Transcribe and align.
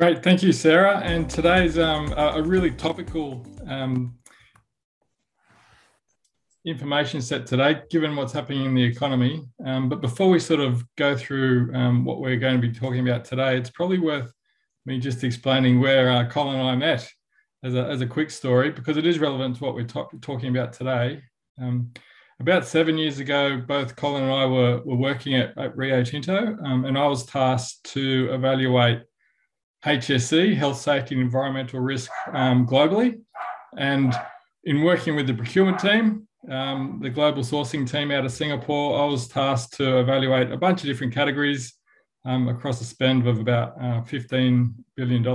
Great, 0.00 0.22
thank 0.22 0.42
you, 0.42 0.50
Sarah. 0.50 0.98
And 1.00 1.28
today's 1.28 1.78
um, 1.78 2.14
a 2.16 2.42
really 2.42 2.70
topical 2.70 3.46
um, 3.68 4.14
information 6.64 7.20
set 7.20 7.46
today, 7.46 7.82
given 7.90 8.16
what's 8.16 8.32
happening 8.32 8.64
in 8.64 8.74
the 8.74 8.82
economy. 8.82 9.44
Um, 9.62 9.90
but 9.90 10.00
before 10.00 10.30
we 10.30 10.40
sort 10.40 10.60
of 10.60 10.82
go 10.96 11.14
through 11.14 11.74
um, 11.74 12.06
what 12.06 12.18
we're 12.18 12.38
going 12.38 12.58
to 12.58 12.66
be 12.66 12.72
talking 12.72 13.06
about 13.06 13.26
today, 13.26 13.58
it's 13.58 13.68
probably 13.68 13.98
worth 13.98 14.32
me 14.86 14.98
just 14.98 15.22
explaining 15.22 15.80
where 15.80 16.10
uh, 16.10 16.26
Colin 16.30 16.58
and 16.58 16.66
I 16.70 16.76
met 16.76 17.06
as 17.62 17.74
a, 17.74 17.84
as 17.84 18.00
a 18.00 18.06
quick 18.06 18.30
story, 18.30 18.70
because 18.70 18.96
it 18.96 19.04
is 19.04 19.18
relevant 19.18 19.56
to 19.56 19.64
what 19.64 19.74
we're 19.74 19.84
talk- 19.84 20.18
talking 20.22 20.48
about 20.48 20.72
today. 20.72 21.22
Um, 21.60 21.92
about 22.40 22.64
seven 22.64 22.96
years 22.96 23.18
ago, 23.18 23.58
both 23.68 23.96
Colin 23.96 24.22
and 24.22 24.32
I 24.32 24.46
were, 24.46 24.80
were 24.82 24.96
working 24.96 25.34
at, 25.34 25.58
at 25.58 25.76
Rio 25.76 26.02
Tinto, 26.02 26.56
um, 26.64 26.86
and 26.86 26.96
I 26.96 27.06
was 27.06 27.26
tasked 27.26 27.84
to 27.92 28.30
evaluate 28.32 29.02
HSE, 29.84 30.54
health, 30.54 30.78
safety, 30.78 31.14
and 31.14 31.24
environmental 31.24 31.80
risk 31.80 32.10
um, 32.32 32.66
globally. 32.66 33.20
And 33.76 34.14
in 34.64 34.82
working 34.82 35.16
with 35.16 35.26
the 35.26 35.34
procurement 35.34 35.78
team, 35.78 36.28
um, 36.48 37.00
the 37.02 37.10
global 37.10 37.42
sourcing 37.42 37.90
team 37.90 38.10
out 38.10 38.24
of 38.24 38.32
Singapore, 38.32 39.00
I 39.00 39.04
was 39.06 39.28
tasked 39.28 39.74
to 39.74 39.98
evaluate 39.98 40.50
a 40.50 40.56
bunch 40.56 40.80
of 40.80 40.86
different 40.86 41.14
categories 41.14 41.74
um, 42.24 42.48
across 42.48 42.80
a 42.80 42.84
spend 42.84 43.26
of 43.26 43.38
about 43.38 43.76
uh, 43.78 44.02
$15 44.02 44.72
billion. 44.96 45.26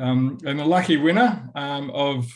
Um, 0.00 0.38
and 0.44 0.58
the 0.58 0.64
lucky 0.64 0.96
winner 0.96 1.50
um, 1.54 1.90
of 1.90 2.26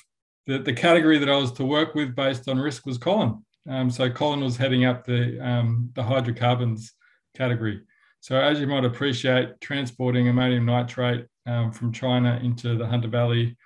the, 0.47 0.59
the 0.59 0.73
category 0.73 1.19
that 1.19 1.29
I 1.29 1.37
was 1.37 1.53
to 1.53 1.65
work 1.65 1.95
with 1.95 2.15
based 2.15 2.49
on 2.49 2.59
risk 2.59 2.87
was 2.87 2.99
Colin. 2.99 3.45
Um, 3.69 3.91
so 3.91 4.09
Colin 4.11 4.41
was 4.41 4.57
heading 4.57 4.85
up 4.85 5.05
the, 5.05 5.39
um, 5.47 5.91
the 5.95 6.03
hydrocarbons 6.03 6.93
category. 7.37 7.83
So 8.21 8.37
as 8.37 8.61
you 8.61 8.67
might 8.67 8.85
appreciate, 8.85 9.61
transporting 9.61 10.29
ammonium 10.29 10.67
nitrate 10.67 11.27
um, 11.47 11.73
from 11.73 11.93
China 11.93 12.39
into 12.43 12.77
the 12.77 12.87
Hunter 12.87 13.09
Valley 13.09 13.57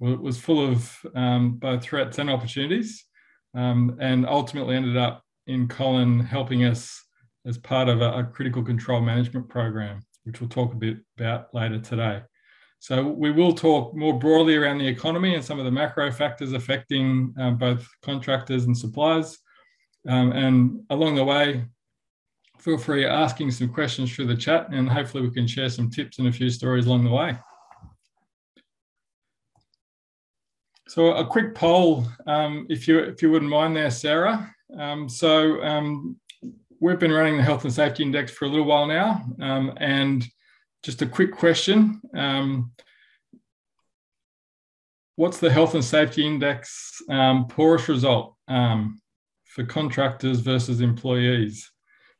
was 0.00 0.38
full 0.38 0.66
of 0.66 0.96
um, 1.14 1.52
both 1.58 1.82
threats 1.82 2.18
and 2.18 2.30
opportunities, 2.30 3.04
um, 3.54 3.96
and 4.00 4.26
ultimately 4.26 4.74
ended 4.74 4.96
up 4.96 5.22
in 5.46 5.68
Colin 5.68 6.20
helping 6.20 6.64
us 6.64 7.04
as 7.46 7.58
part 7.58 7.88
of 7.88 8.00
a, 8.00 8.12
a, 8.12 8.24
critical 8.24 8.62
control 8.62 9.00
management 9.00 9.48
program, 9.48 10.00
which 10.24 10.40
we'll 10.40 10.48
talk 10.48 10.72
a 10.72 10.76
bit 10.76 10.98
about 11.18 11.52
later 11.54 11.78
today. 11.78 12.22
So 12.78 13.08
we 13.08 13.30
will 13.30 13.52
talk 13.52 13.94
more 13.94 14.18
broadly 14.18 14.56
around 14.56 14.78
the 14.78 14.88
economy 14.88 15.34
and 15.34 15.44
some 15.44 15.58
of 15.58 15.66
the 15.66 15.70
macro 15.70 16.10
factors 16.10 16.52
affecting 16.52 17.34
um, 17.38 17.58
both 17.58 17.86
contractors 18.02 18.64
and 18.64 18.76
suppliers. 18.76 19.38
Um, 20.08 20.32
and 20.32 20.80
along 20.88 21.16
the 21.16 21.24
way, 21.24 21.66
feel 22.60 22.78
free 22.78 23.06
asking 23.06 23.50
some 23.50 23.68
questions 23.68 24.14
through 24.14 24.26
the 24.26 24.36
chat 24.36 24.68
and 24.70 24.88
hopefully 24.88 25.22
we 25.26 25.32
can 25.32 25.46
share 25.46 25.70
some 25.70 25.90
tips 25.90 26.18
and 26.18 26.28
a 26.28 26.32
few 26.32 26.50
stories 26.50 26.86
along 26.86 27.04
the 27.04 27.10
way. 27.10 27.36
So 30.88 31.14
a 31.14 31.24
quick 31.24 31.54
poll, 31.54 32.04
um, 32.26 32.66
if 32.68 32.88
you 32.88 32.98
if 32.98 33.22
you 33.22 33.30
wouldn't 33.30 33.50
mind 33.50 33.76
there, 33.76 33.92
Sarah. 33.92 34.52
Um, 34.76 35.08
so 35.08 35.62
um, 35.62 36.16
we've 36.80 36.98
been 36.98 37.12
running 37.12 37.36
the 37.36 37.44
Health 37.44 37.62
and 37.62 37.72
Safety 37.72 38.02
Index 38.02 38.32
for 38.32 38.46
a 38.46 38.48
little 38.48 38.66
while 38.66 38.86
now, 38.86 39.24
um, 39.40 39.72
and 39.76 40.26
just 40.82 41.00
a 41.00 41.06
quick 41.06 41.30
question. 41.30 42.00
Um, 42.12 42.72
what's 45.14 45.38
the 45.38 45.50
Health 45.50 45.74
and 45.74 45.84
Safety 45.84 46.26
Index 46.26 47.00
um, 47.08 47.46
poorest 47.46 47.86
result 47.86 48.34
for 48.48 49.64
contractors 49.68 50.40
versus 50.40 50.80
employees? 50.80 51.70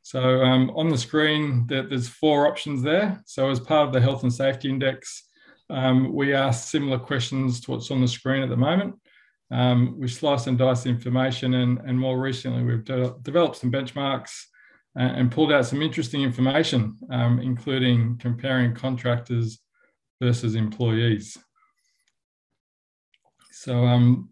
So 0.03 0.43
um, 0.43 0.71
on 0.75 0.89
the 0.89 0.99
screen, 0.99 1.67
there's 1.69 2.09
four 2.09 2.47
options 2.47 2.83
there. 2.83 3.23
So 3.27 3.51
as 3.51 3.61
part 3.61 3.87
of 3.87 3.93
the 3.93 4.01
Health 4.01 4.23
and 4.23 4.33
Safety 4.33 4.69
Index, 4.69 5.25
um, 5.69 6.13
we 6.13 6.35
ask 6.35 6.69
similar 6.69 6.99
questions 6.99 7.61
to 7.61 7.71
what's 7.71 7.91
on 7.91 8.01
the 8.01 8.09
screen 8.09 8.43
at 8.43 8.49
the 8.49 8.57
moment. 8.57 8.97
Um, 9.53 9.97
we 9.99 10.09
slice 10.09 10.47
and 10.47 10.59
dice 10.59 10.85
the 10.85 10.91
information, 10.91 11.55
and, 11.55 11.79
and 11.85 11.99
more 11.99 12.21
recently, 12.21 12.63
we've 12.63 12.85
de 12.85 13.15
developed 13.23 13.57
some 13.57 13.73
benchmarks 13.73 14.45
and, 14.97 15.17
and, 15.17 15.33
pulled 15.33 15.53
out 15.53 15.67
some 15.67 15.83
interesting 15.83 16.23
information, 16.23 16.97
um, 17.11 17.41
including 17.41 18.17
comparing 18.19 18.75
contractors 18.75 19.59
versus 20.21 20.55
employees. 20.55 21.37
So 23.51 23.85
um, 23.87 24.31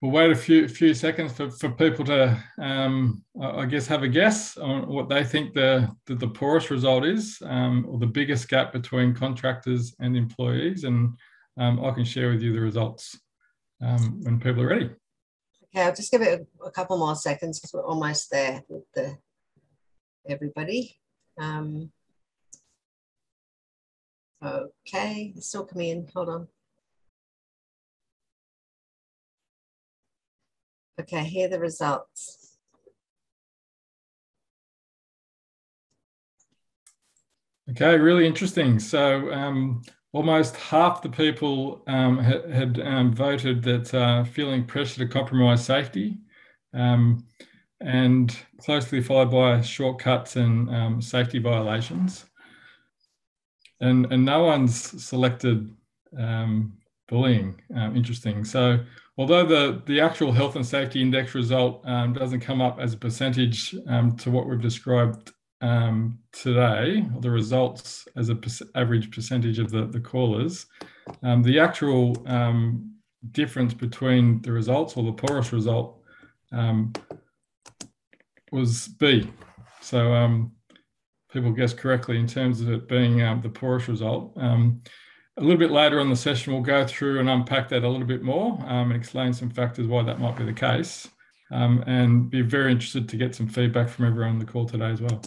we'll 0.00 0.12
wait 0.12 0.30
a 0.30 0.36
few 0.36 0.68
few 0.68 0.94
seconds 0.94 1.32
for, 1.32 1.50
for 1.50 1.70
people 1.70 2.04
to, 2.04 2.42
um, 2.60 3.24
I 3.40 3.66
guess, 3.66 3.86
have 3.86 4.02
a 4.02 4.08
guess 4.08 4.56
on 4.56 4.88
what 4.88 5.08
they 5.08 5.24
think 5.24 5.54
the 5.54 5.90
the, 6.06 6.14
the 6.14 6.28
poorest 6.28 6.70
result 6.70 7.04
is, 7.04 7.38
um, 7.44 7.86
or 7.88 7.98
the 7.98 8.06
biggest 8.06 8.48
gap 8.48 8.72
between 8.72 9.14
contractors 9.14 9.94
and 10.00 10.16
employees, 10.16 10.84
and 10.84 11.16
um, 11.58 11.84
I 11.84 11.90
can 11.92 12.04
share 12.04 12.30
with 12.30 12.42
you 12.42 12.52
the 12.52 12.60
results 12.60 13.18
um, 13.82 14.20
when 14.22 14.38
people 14.40 14.62
are 14.62 14.68
ready. 14.68 14.90
Okay, 15.74 15.84
I'll 15.84 15.94
just 15.94 16.10
give 16.10 16.22
it 16.22 16.46
a, 16.62 16.66
a 16.66 16.70
couple 16.70 16.96
more 16.98 17.16
seconds 17.16 17.58
because 17.58 17.74
we're 17.74 17.86
almost 17.86 18.30
there 18.30 18.62
with 18.68 18.84
the 18.94 19.18
everybody. 20.28 20.98
Um, 21.38 21.90
okay, 24.42 25.32
it's 25.36 25.48
still 25.48 25.64
coming 25.64 25.88
in. 25.90 26.08
Hold 26.14 26.28
on. 26.28 26.48
Okay, 31.00 31.22
here 31.22 31.46
are 31.46 31.50
the 31.50 31.60
results. 31.60 32.56
Okay, 37.70 37.96
really 37.96 38.26
interesting. 38.26 38.80
So 38.80 39.30
um, 39.32 39.82
almost 40.12 40.56
half 40.56 41.02
the 41.02 41.08
people 41.08 41.82
um, 41.86 42.18
had, 42.18 42.50
had 42.50 42.80
um, 42.80 43.14
voted 43.14 43.62
that 43.62 43.94
uh, 43.94 44.24
feeling 44.24 44.64
pressure 44.64 44.98
to 44.98 45.06
compromise 45.06 45.64
safety, 45.64 46.18
um, 46.74 47.24
and 47.80 48.36
closely 48.58 49.00
followed 49.00 49.30
by 49.30 49.60
shortcuts 49.60 50.34
and 50.34 50.68
um, 50.74 51.00
safety 51.00 51.38
violations. 51.38 52.24
And, 53.80 54.12
and 54.12 54.24
no 54.24 54.42
one's 54.42 55.04
selected 55.04 55.70
um, 56.18 56.72
bullying. 57.06 57.60
interesting. 57.94 58.44
So 58.44 58.80
although 59.18 59.44
the, 59.44 59.82
the 59.86 60.00
actual 60.00 60.32
health 60.32 60.56
and 60.56 60.64
safety 60.64 61.02
index 61.02 61.34
result 61.34 61.82
um, 61.84 62.12
doesn't 62.12 62.40
come 62.40 62.62
up 62.62 62.78
as 62.80 62.94
a 62.94 62.96
percentage 62.96 63.74
um, 63.88 64.16
to 64.16 64.30
what 64.30 64.46
we've 64.46 64.62
described 64.62 65.32
um, 65.60 66.18
today, 66.32 67.04
or 67.14 67.20
the 67.20 67.30
results 67.30 68.06
as 68.16 68.28
a 68.28 68.34
per 68.34 68.50
average 68.76 69.10
percentage 69.10 69.58
of 69.58 69.70
the, 69.70 69.86
the 69.86 70.00
callers, 70.00 70.66
um, 71.24 71.42
the 71.42 71.58
actual 71.58 72.16
um, 72.28 72.94
difference 73.32 73.74
between 73.74 74.40
the 74.42 74.52
results 74.52 74.96
or 74.96 75.02
the 75.02 75.12
poorest 75.12 75.50
result 75.50 76.00
um, 76.52 76.92
was 78.52 78.86
B. 78.86 79.28
So 79.80 80.48
people 81.32 81.52
guessed 81.52 81.76
correctly 81.76 82.18
in 82.18 82.26
terms 82.26 82.60
of 82.60 82.70
it 82.70 82.88
being 82.88 83.18
the 83.18 83.48
poorest 83.48 83.88
result. 83.88 84.36
A 85.38 85.40
little 85.40 85.56
bit 85.56 85.70
later 85.70 86.00
on 86.00 86.10
the 86.10 86.16
session, 86.16 86.52
we'll 86.52 86.62
go 86.62 86.84
through 86.84 87.20
and 87.20 87.30
unpack 87.30 87.68
that 87.68 87.84
a 87.84 87.88
little 87.88 88.06
bit 88.06 88.22
more 88.22 88.58
um, 88.66 88.90
and 88.90 88.96
explain 88.96 89.32
some 89.32 89.50
factors 89.50 89.86
why 89.86 90.02
that 90.02 90.18
might 90.18 90.36
be 90.36 90.44
the 90.44 90.52
case. 90.52 91.08
Um, 91.52 91.84
and 91.86 92.28
be 92.28 92.42
very 92.42 92.72
interested 92.72 93.08
to 93.08 93.16
get 93.16 93.36
some 93.36 93.48
feedback 93.48 93.88
from 93.88 94.06
everyone 94.06 94.32
on 94.32 94.38
the 94.40 94.44
call 94.44 94.66
today 94.66 94.90
as 94.90 95.00
well. 95.00 95.22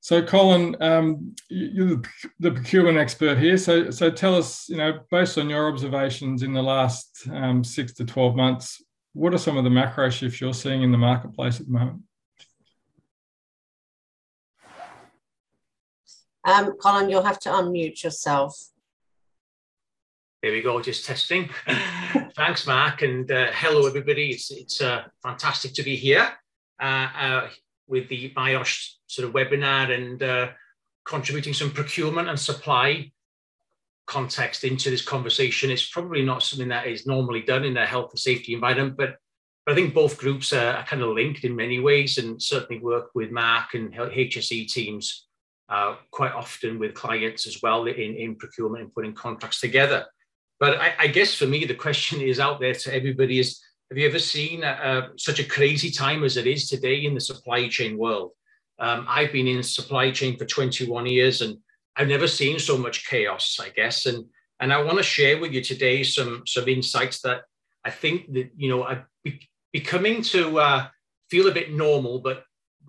So, 0.00 0.22
Colin, 0.22 0.76
um, 0.80 1.34
you're 1.48 2.02
the 2.38 2.52
procurement 2.52 2.98
expert 2.98 3.38
here. 3.38 3.56
So, 3.56 3.90
so 3.90 4.10
tell 4.10 4.34
us, 4.34 4.68
you 4.68 4.76
know, 4.76 5.00
based 5.10 5.38
on 5.38 5.48
your 5.48 5.68
observations 5.68 6.42
in 6.42 6.52
the 6.52 6.62
last 6.62 7.26
um, 7.32 7.64
six 7.64 7.94
to 7.94 8.04
12 8.04 8.36
months, 8.36 8.84
what 9.14 9.34
are 9.34 9.38
some 9.38 9.56
of 9.56 9.64
the 9.64 9.70
macro 9.70 10.10
shifts 10.10 10.40
you're 10.40 10.54
seeing 10.54 10.82
in 10.82 10.92
the 10.92 10.98
marketplace 10.98 11.58
at 11.58 11.66
the 11.66 11.72
moment? 11.72 12.02
Um, 16.48 16.78
Colin, 16.78 17.10
you'll 17.10 17.24
have 17.24 17.38
to 17.40 17.50
unmute 17.50 18.02
yourself. 18.02 18.58
Here 20.40 20.50
we 20.50 20.62
go, 20.62 20.80
just 20.80 21.04
testing. 21.04 21.50
Thanks, 22.34 22.66
Mark, 22.66 23.02
and 23.02 23.30
uh, 23.30 23.48
hello, 23.52 23.86
everybody. 23.86 24.30
It's, 24.30 24.50
it's 24.50 24.80
uh, 24.80 25.02
fantastic 25.22 25.74
to 25.74 25.82
be 25.82 25.94
here 25.94 26.26
uh, 26.80 27.08
uh 27.20 27.48
with 27.86 28.08
the 28.08 28.28
BIOS 28.28 28.98
sort 29.08 29.28
of 29.28 29.34
webinar 29.34 29.94
and 29.94 30.22
uh, 30.22 30.48
contributing 31.04 31.52
some 31.52 31.70
procurement 31.70 32.30
and 32.30 32.40
supply 32.40 33.12
context 34.06 34.64
into 34.64 34.88
this 34.88 35.02
conversation. 35.02 35.70
It's 35.70 35.90
probably 35.90 36.24
not 36.24 36.42
something 36.42 36.68
that 36.68 36.86
is 36.86 37.06
normally 37.06 37.42
done 37.42 37.64
in 37.64 37.76
a 37.76 37.84
health 37.84 38.12
and 38.12 38.18
safety 38.18 38.54
environment, 38.54 38.96
but, 38.96 39.16
but 39.66 39.72
I 39.72 39.74
think 39.74 39.92
both 39.92 40.16
groups 40.16 40.54
are 40.54 40.82
kind 40.84 41.02
of 41.02 41.10
linked 41.10 41.44
in 41.44 41.54
many 41.54 41.78
ways 41.78 42.16
and 42.16 42.42
certainly 42.42 42.82
work 42.82 43.10
with 43.14 43.30
Mark 43.30 43.74
and 43.74 43.92
HSE 43.92 44.66
teams 44.68 45.27
uh, 45.68 45.96
quite 46.10 46.32
often 46.32 46.78
with 46.78 46.94
clients 46.94 47.46
as 47.46 47.60
well 47.62 47.86
in, 47.86 48.14
in 48.14 48.34
procurement 48.36 48.84
and 48.84 48.94
putting 48.94 49.14
contracts 49.14 49.60
together. 49.60 50.06
But 50.60 50.78
I, 50.78 50.94
I, 50.98 51.06
guess 51.06 51.34
for 51.34 51.46
me, 51.46 51.64
the 51.64 51.74
question 51.74 52.20
is 52.20 52.40
out 52.40 52.58
there 52.58 52.74
to 52.74 52.94
everybody 52.94 53.38
is, 53.38 53.60
have 53.90 53.98
you 53.98 54.06
ever 54.06 54.18
seen 54.18 54.64
such 55.16 55.38
a 55.38 55.44
crazy 55.44 55.90
time 55.90 56.24
as 56.24 56.36
it 56.36 56.46
is 56.46 56.68
today 56.68 57.04
in 57.04 57.14
the 57.14 57.20
supply 57.20 57.68
chain 57.68 57.96
world? 57.96 58.32
Um, 58.78 59.06
I've 59.08 59.32
been 59.32 59.48
in 59.48 59.62
supply 59.62 60.10
chain 60.10 60.36
for 60.36 60.44
21 60.44 61.06
years 61.06 61.42
and 61.42 61.58
I've 61.96 62.08
never 62.08 62.28
seen 62.28 62.58
so 62.58 62.78
much 62.78 63.06
chaos, 63.06 63.58
I 63.60 63.70
guess. 63.70 64.06
And 64.06 64.24
and 64.60 64.72
I 64.72 64.82
want 64.82 64.98
to 64.98 65.04
share 65.04 65.38
with 65.40 65.52
you 65.52 65.62
today 65.62 66.02
some 66.02 66.42
some 66.46 66.68
insights 66.68 67.20
that 67.22 67.42
I 67.84 67.90
think 67.90 68.32
that 68.32 68.50
you 68.56 68.68
know 68.68 68.84
are 68.84 69.08
be, 69.24 69.48
becoming 69.72 70.22
to 70.22 70.58
uh, 70.60 70.86
feel 71.30 71.48
a 71.48 71.52
bit 71.52 71.72
normal, 71.72 72.20
but 72.20 72.44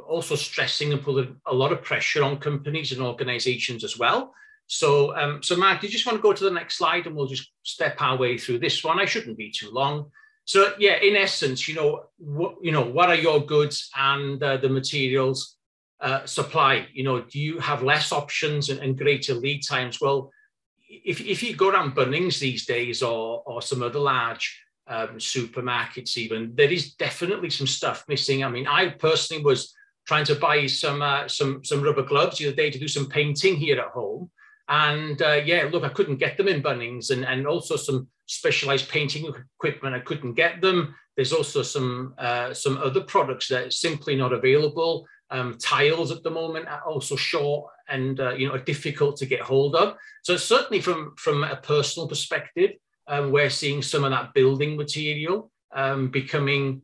also 0.07 0.35
stressing 0.35 0.93
and 0.93 1.01
putting 1.01 1.35
a 1.45 1.53
lot 1.53 1.71
of 1.71 1.83
pressure 1.83 2.23
on 2.23 2.37
companies 2.37 2.91
and 2.91 3.01
organizations 3.01 3.83
as 3.83 3.97
well. 3.97 4.33
So, 4.67 5.15
um, 5.15 5.41
so 5.41 5.55
Mark, 5.55 5.81
do 5.81 5.87
you 5.87 5.91
just 5.91 6.05
want 6.05 6.17
to 6.17 6.21
go 6.21 6.31
to 6.31 6.43
the 6.43 6.51
next 6.51 6.77
slide 6.77 7.07
and 7.07 7.15
we'll 7.15 7.25
just 7.25 7.49
step 7.63 7.99
our 7.99 8.17
way 8.17 8.37
through 8.37 8.59
this 8.59 8.83
one? 8.83 8.99
I 8.99 9.05
shouldn't 9.05 9.37
be 9.37 9.51
too 9.51 9.71
long. 9.71 10.11
So, 10.45 10.73
yeah, 10.79 10.97
in 10.97 11.15
essence, 11.15 11.67
you 11.67 11.75
know, 11.75 12.05
what 12.17 12.55
you 12.61 12.71
know, 12.71 12.83
what 12.83 13.09
are 13.09 13.15
your 13.15 13.39
goods 13.39 13.89
and 13.95 14.41
uh, 14.41 14.57
the 14.57 14.69
materials 14.69 15.57
uh, 16.01 16.25
supply? 16.25 16.87
You 16.93 17.03
know, 17.03 17.21
do 17.21 17.39
you 17.39 17.59
have 17.59 17.83
less 17.83 18.11
options 18.11 18.69
and, 18.69 18.79
and 18.79 18.97
greater 18.97 19.33
lead 19.33 19.61
times? 19.61 19.99
Well, 19.99 20.31
if, 20.87 21.21
if 21.21 21.43
you 21.43 21.55
go 21.55 21.69
around 21.69 21.95
Bunnings 21.95 22.39
these 22.39 22.65
days 22.65 23.03
or 23.03 23.43
or 23.45 23.61
some 23.61 23.83
other 23.83 23.99
large 23.99 24.59
um, 24.87 25.17
supermarkets, 25.17 26.17
even 26.17 26.53
there 26.55 26.71
is 26.71 26.93
definitely 26.95 27.49
some 27.49 27.67
stuff 27.67 28.05
missing. 28.07 28.43
I 28.43 28.49
mean, 28.49 28.67
I 28.67 28.89
personally 28.89 29.43
was 29.43 29.73
trying 30.09 30.25
to 30.25 30.33
buy 30.33 30.65
some 30.65 31.03
uh, 31.03 31.27
some 31.27 31.63
some 31.63 31.83
rubber 31.83 32.01
gloves 32.11 32.37
the 32.37 32.47
other 32.47 32.55
day 32.55 32.71
to 32.71 32.79
do 32.79 32.87
some 32.87 33.07
painting 33.07 33.55
here 33.55 33.79
at 33.79 33.93
home. 33.99 34.31
And 34.67 35.21
uh, 35.21 35.39
yeah, 35.49 35.69
look, 35.71 35.83
I 35.83 35.95
couldn't 35.97 36.23
get 36.23 36.35
them 36.35 36.47
in 36.47 36.63
Bunnings, 36.63 37.11
and, 37.11 37.23
and 37.23 37.45
also 37.45 37.75
some 37.75 38.07
specialized 38.25 38.89
painting 38.89 39.31
equipment. 39.59 39.95
I 39.95 39.99
couldn't 39.99 40.33
get 40.33 40.61
them. 40.61 40.95
There's 41.15 41.31
also 41.31 41.61
some 41.61 42.15
uh, 42.17 42.55
some 42.55 42.75
other 42.87 43.01
products 43.01 43.47
that 43.49 43.67
are 43.67 43.71
simply 43.85 44.15
not 44.15 44.33
available. 44.33 45.05
Um, 45.31 45.59
tiles 45.59 46.09
at 46.09 46.23
the 46.23 46.31
moment 46.31 46.67
are 46.67 46.81
also 46.91 47.15
short 47.15 47.69
and 47.87 48.19
uh, 48.19 48.33
you 48.33 48.47
know 48.47 48.55
are 48.55 48.71
difficult 48.73 49.15
to 49.17 49.27
get 49.27 49.41
hold 49.41 49.75
of. 49.75 49.95
So 50.23 50.37
certainly 50.37 50.81
from 50.81 51.13
from 51.17 51.43
a 51.43 51.57
personal 51.57 52.07
perspective, 52.07 52.71
um, 53.13 53.31
we're 53.31 53.51
seeing 53.61 53.83
some 53.83 54.03
of 54.05 54.11
that 54.11 54.33
building 54.33 54.75
material 54.75 55.51
um, 55.83 56.09
becoming 56.09 56.81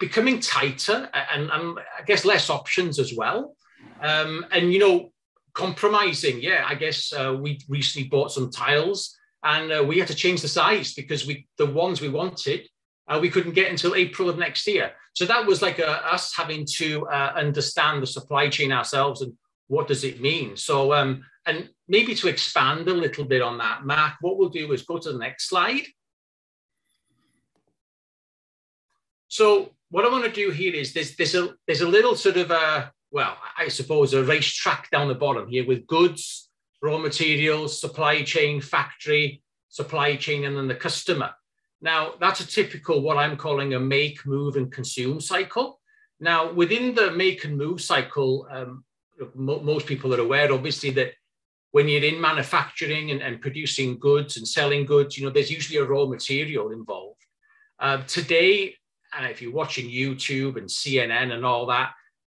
becoming 0.00 0.40
tighter 0.40 1.08
and, 1.12 1.50
and, 1.50 1.78
I 1.78 2.02
guess 2.04 2.24
less 2.24 2.50
options 2.50 2.98
as 2.98 3.14
well. 3.14 3.54
Um, 4.00 4.46
and 4.50 4.72
you 4.72 4.78
know, 4.78 5.12
compromising. 5.54 6.40
Yeah, 6.40 6.64
I 6.66 6.74
guess 6.74 7.12
uh, 7.12 7.36
we 7.40 7.60
recently 7.68 8.08
bought 8.08 8.32
some 8.32 8.50
tiles 8.50 9.16
and 9.42 9.72
uh, 9.72 9.84
we 9.84 9.98
had 9.98 10.08
to 10.08 10.14
change 10.14 10.42
the 10.42 10.48
size 10.48 10.94
because 10.94 11.26
we 11.26 11.46
the 11.58 11.66
ones 11.66 12.00
we 12.00 12.08
wanted 12.08 12.68
uh, 13.08 13.18
we 13.20 13.30
couldn't 13.30 13.54
get 13.54 13.70
until 13.70 13.94
April 13.94 14.28
of 14.28 14.38
next 14.38 14.66
year. 14.66 14.92
So 15.14 15.24
that 15.24 15.46
was 15.46 15.62
like 15.62 15.78
a, 15.78 15.88
uh, 15.88 16.14
us 16.14 16.34
having 16.36 16.66
to 16.76 17.06
uh, 17.08 17.32
understand 17.34 18.02
the 18.02 18.06
supply 18.06 18.48
chain 18.48 18.70
ourselves 18.70 19.22
and 19.22 19.32
what 19.66 19.88
does 19.88 20.04
it 20.04 20.20
mean. 20.20 20.56
So 20.56 20.92
um, 20.92 21.24
and 21.46 21.70
maybe 21.88 22.14
to 22.16 22.28
expand 22.28 22.88
a 22.88 22.94
little 22.94 23.24
bit 23.24 23.42
on 23.42 23.58
that, 23.58 23.84
Mark, 23.84 24.14
what 24.20 24.38
we'll 24.38 24.50
do 24.50 24.72
is 24.72 24.82
go 24.82 24.98
to 24.98 25.12
the 25.12 25.18
next 25.18 25.48
slide. 25.48 25.86
So 29.28 29.72
what 29.90 30.04
I 30.04 30.08
want 30.08 30.24
to 30.24 30.30
do 30.30 30.50
here 30.50 30.74
is 30.74 30.92
there's 30.92 31.16
there's 31.16 31.34
a 31.34 31.54
there's 31.66 31.82
a 31.82 31.88
little 31.88 32.16
sort 32.16 32.36
of 32.36 32.50
a 32.50 32.92
well, 33.10 33.36
I 33.56 33.68
suppose 33.68 34.12
a 34.12 34.22
racetrack 34.22 34.90
down 34.90 35.08
the 35.08 35.14
bottom 35.14 35.48
here 35.48 35.66
with 35.66 35.86
goods, 35.86 36.50
raw 36.82 36.98
materials, 36.98 37.80
supply 37.80 38.22
chain, 38.22 38.60
factory, 38.60 39.42
supply 39.68 40.16
chain, 40.16 40.44
and 40.44 40.56
then 40.56 40.68
the 40.68 40.74
customer. 40.74 41.30
Now, 41.80 42.14
that's 42.20 42.40
a 42.40 42.46
typical 42.46 43.00
what 43.00 43.16
I'm 43.16 43.36
calling 43.36 43.74
a 43.74 43.80
make, 43.80 44.26
move, 44.26 44.56
and 44.56 44.70
consume 44.70 45.20
cycle. 45.20 45.80
Now, 46.20 46.52
within 46.52 46.94
the 46.94 47.12
make 47.12 47.44
and 47.44 47.56
move 47.56 47.80
cycle, 47.80 48.46
um, 48.50 48.84
mo 49.34 49.60
most 49.60 49.86
people 49.86 50.12
are 50.14 50.20
aware, 50.20 50.52
obviously, 50.52 50.90
that 50.90 51.12
when 51.70 51.88
you're 51.88 52.04
in 52.04 52.20
manufacturing 52.20 53.10
and, 53.10 53.22
and, 53.22 53.40
producing 53.40 53.98
goods 53.98 54.36
and 54.36 54.48
selling 54.48 54.84
goods, 54.84 55.16
you 55.16 55.24
know, 55.24 55.30
there's 55.30 55.50
usually 55.50 55.78
a 55.78 55.84
raw 55.84 56.06
material 56.06 56.72
involved. 56.72 57.20
Uh, 57.78 57.98
today, 58.08 58.74
uh, 59.16 59.24
if 59.26 59.40
you're 59.42 59.52
watching 59.52 59.88
YouTube 59.88 60.56
and 60.56 60.68
CNN 60.68 61.32
and 61.32 61.44
all 61.44 61.66
that, 61.66 61.92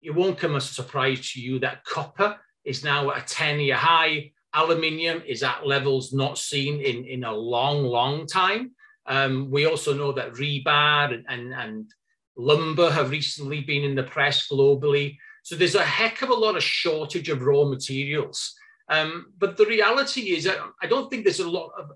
it 0.02 0.10
won't 0.10 0.38
come 0.38 0.56
as 0.56 0.70
a 0.70 0.74
surprise 0.74 1.32
to 1.32 1.40
you 1.40 1.58
that 1.60 1.84
copper 1.84 2.36
is 2.64 2.84
now 2.84 3.10
at 3.10 3.22
a 3.22 3.34
10 3.34 3.60
year 3.60 3.76
high. 3.76 4.32
Aluminium 4.54 5.22
is 5.26 5.42
at 5.42 5.66
levels 5.66 6.12
not 6.12 6.38
seen 6.38 6.80
in, 6.80 7.04
in 7.04 7.24
a 7.24 7.32
long, 7.32 7.84
long 7.84 8.26
time. 8.26 8.72
Um, 9.06 9.50
we 9.50 9.66
also 9.66 9.94
know 9.94 10.12
that 10.12 10.34
rebar 10.34 11.12
and, 11.12 11.24
and, 11.28 11.54
and 11.54 11.90
lumber 12.36 12.90
have 12.90 13.10
recently 13.10 13.60
been 13.60 13.84
in 13.84 13.94
the 13.94 14.02
press 14.02 14.48
globally. 14.48 15.16
So 15.42 15.56
there's 15.56 15.74
a 15.74 15.84
heck 15.84 16.22
of 16.22 16.30
a 16.30 16.34
lot 16.34 16.56
of 16.56 16.62
shortage 16.62 17.28
of 17.28 17.42
raw 17.42 17.64
materials. 17.64 18.54
Um, 18.90 19.32
but 19.38 19.56
the 19.56 19.66
reality 19.66 20.34
is, 20.36 20.48
I 20.82 20.86
don't 20.86 21.10
think 21.10 21.24
there's 21.24 21.40
a 21.40 21.48
lot 21.48 21.72
of 21.78 21.90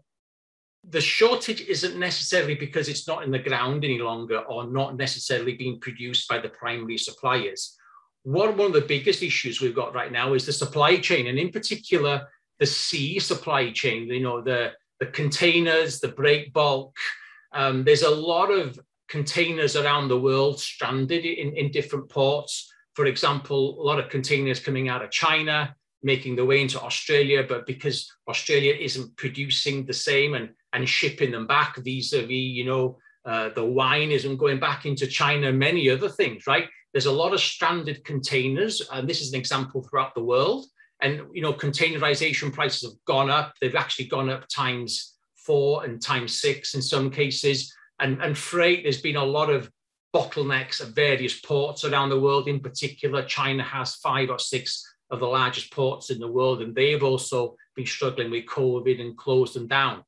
the 0.89 1.01
shortage 1.01 1.61
isn't 1.61 1.99
necessarily 1.99 2.55
because 2.55 2.89
it's 2.89 3.07
not 3.07 3.23
in 3.23 3.31
the 3.31 3.39
ground 3.39 3.85
any 3.85 3.99
longer 3.99 4.41
or 4.41 4.67
not 4.67 4.97
necessarily 4.97 5.55
being 5.55 5.79
produced 5.79 6.29
by 6.29 6.39
the 6.39 6.49
primary 6.49 6.99
suppliers 6.99 7.77
one, 8.23 8.57
one 8.57 8.69
of 8.69 8.73
the 8.73 8.81
biggest 8.81 9.23
issues 9.23 9.61
we've 9.61 9.75
got 9.75 9.95
right 9.95 10.13
now 10.13 10.35
is 10.35 10.47
the 10.47 10.53
supply 10.53 10.97
chain, 10.99 11.27
and 11.27 11.39
in 11.39 11.51
particular, 11.51 12.29
the 12.59 12.67
sea 12.67 13.19
supply 13.19 13.71
chain, 13.71 14.07
you 14.07 14.21
know, 14.21 14.41
the, 14.41 14.73
the 15.01 15.07
containers, 15.07 16.01
the 16.01 16.09
break 16.09 16.53
bulk. 16.53 16.97
Um, 17.53 17.85
there's 17.85 18.03
a 18.03 18.11
lot 18.11 18.51
of 18.51 18.79
containers 19.09 19.77
around 19.77 20.09
the 20.09 20.21
world 20.21 20.61
stranded 20.61 21.25
in, 21.25 21.55
in 21.57 21.71
different 21.71 22.09
ports. 22.09 22.73
For 22.95 23.07
example, 23.07 23.81
a 23.81 23.83
lot 23.83 23.99
of 23.99 24.09
containers 24.09 24.61
coming 24.61 24.89
out 24.89 25.03
of 25.03 25.11
China, 25.11 25.75
making 26.03 26.37
their 26.37 26.45
way 26.45 26.61
into 26.61 26.81
Australia, 26.81 27.45
but 27.49 27.67
because 27.67 28.11
Australia 28.29 28.75
isn't 28.75 29.17
producing 29.17 29.85
the 29.85 29.93
same 29.93 30.35
and, 30.35 30.51
and 30.73 30.89
shipping 30.89 31.31
them 31.31 31.47
back 31.47 31.77
vis-a-vis, 31.77 32.31
you 32.31 32.65
know, 32.65 32.99
uh, 33.25 33.51
the 33.51 33.65
wine 33.65 34.11
isn't 34.11 34.37
going 34.37 34.59
back 34.59 34.85
into 34.85 35.07
China, 35.07 35.49
and 35.49 35.59
many 35.59 35.89
other 35.89 36.09
things, 36.09 36.47
right? 36.47 36.69
There's 36.93 37.07
a 37.07 37.13
lot 37.13 37.33
of 37.33 37.41
stranded 37.41 38.05
containers, 38.05 38.83
and 38.93 39.09
this 39.09 39.21
is 39.21 39.33
an 39.33 39.39
example 39.39 39.83
throughout 39.83 40.15
the 40.15 40.25
world. 40.25 40.67
And 41.01 41.23
you 41.33 41.43
know, 41.43 41.53
containerization 41.53 42.53
prices 42.53 42.83
have 42.83 43.05
gone 43.07 43.31
up. 43.31 43.55
They've 43.61 43.75
actually 43.75 44.07
gone 44.07 44.31
up 44.31 44.47
times 44.49 45.15
four 45.37 45.85
and 45.85 46.01
times 46.01 46.41
six 46.41 46.75
in 46.75 46.83
some 46.83 47.11
cases. 47.11 47.73
And, 48.01 48.21
and 48.23 48.37
freight, 48.37 48.83
there's 48.83 49.01
been 49.01 49.17
a 49.17 49.25
lot 49.25 49.51
of 49.51 49.71
bottlenecks 50.15 50.81
at 50.81 50.95
various 50.95 51.41
ports 51.41 51.85
around 51.85 52.11
the 52.11 52.21
world. 52.21 52.49
In 52.49 52.61
particular, 52.61 53.25
China 53.25 53.63
has 53.63 53.97
five 53.97 54.31
or 54.31 54.39
six 54.39 54.85
of 55.11 55.21
the 55.21 55.27
largest 55.27 55.73
ports 55.73 56.11
in 56.11 56.19
the 56.19 56.29
world, 56.29 56.63
and 56.63 56.75
they've 56.75 57.03
also 57.03 57.57
been 57.75 57.87
struggling 57.87 58.31
with 58.31 58.47
COVID 58.47 59.01
and 59.01 59.17
closed 59.17 59.55
them 59.55 59.67
down. 59.67 60.05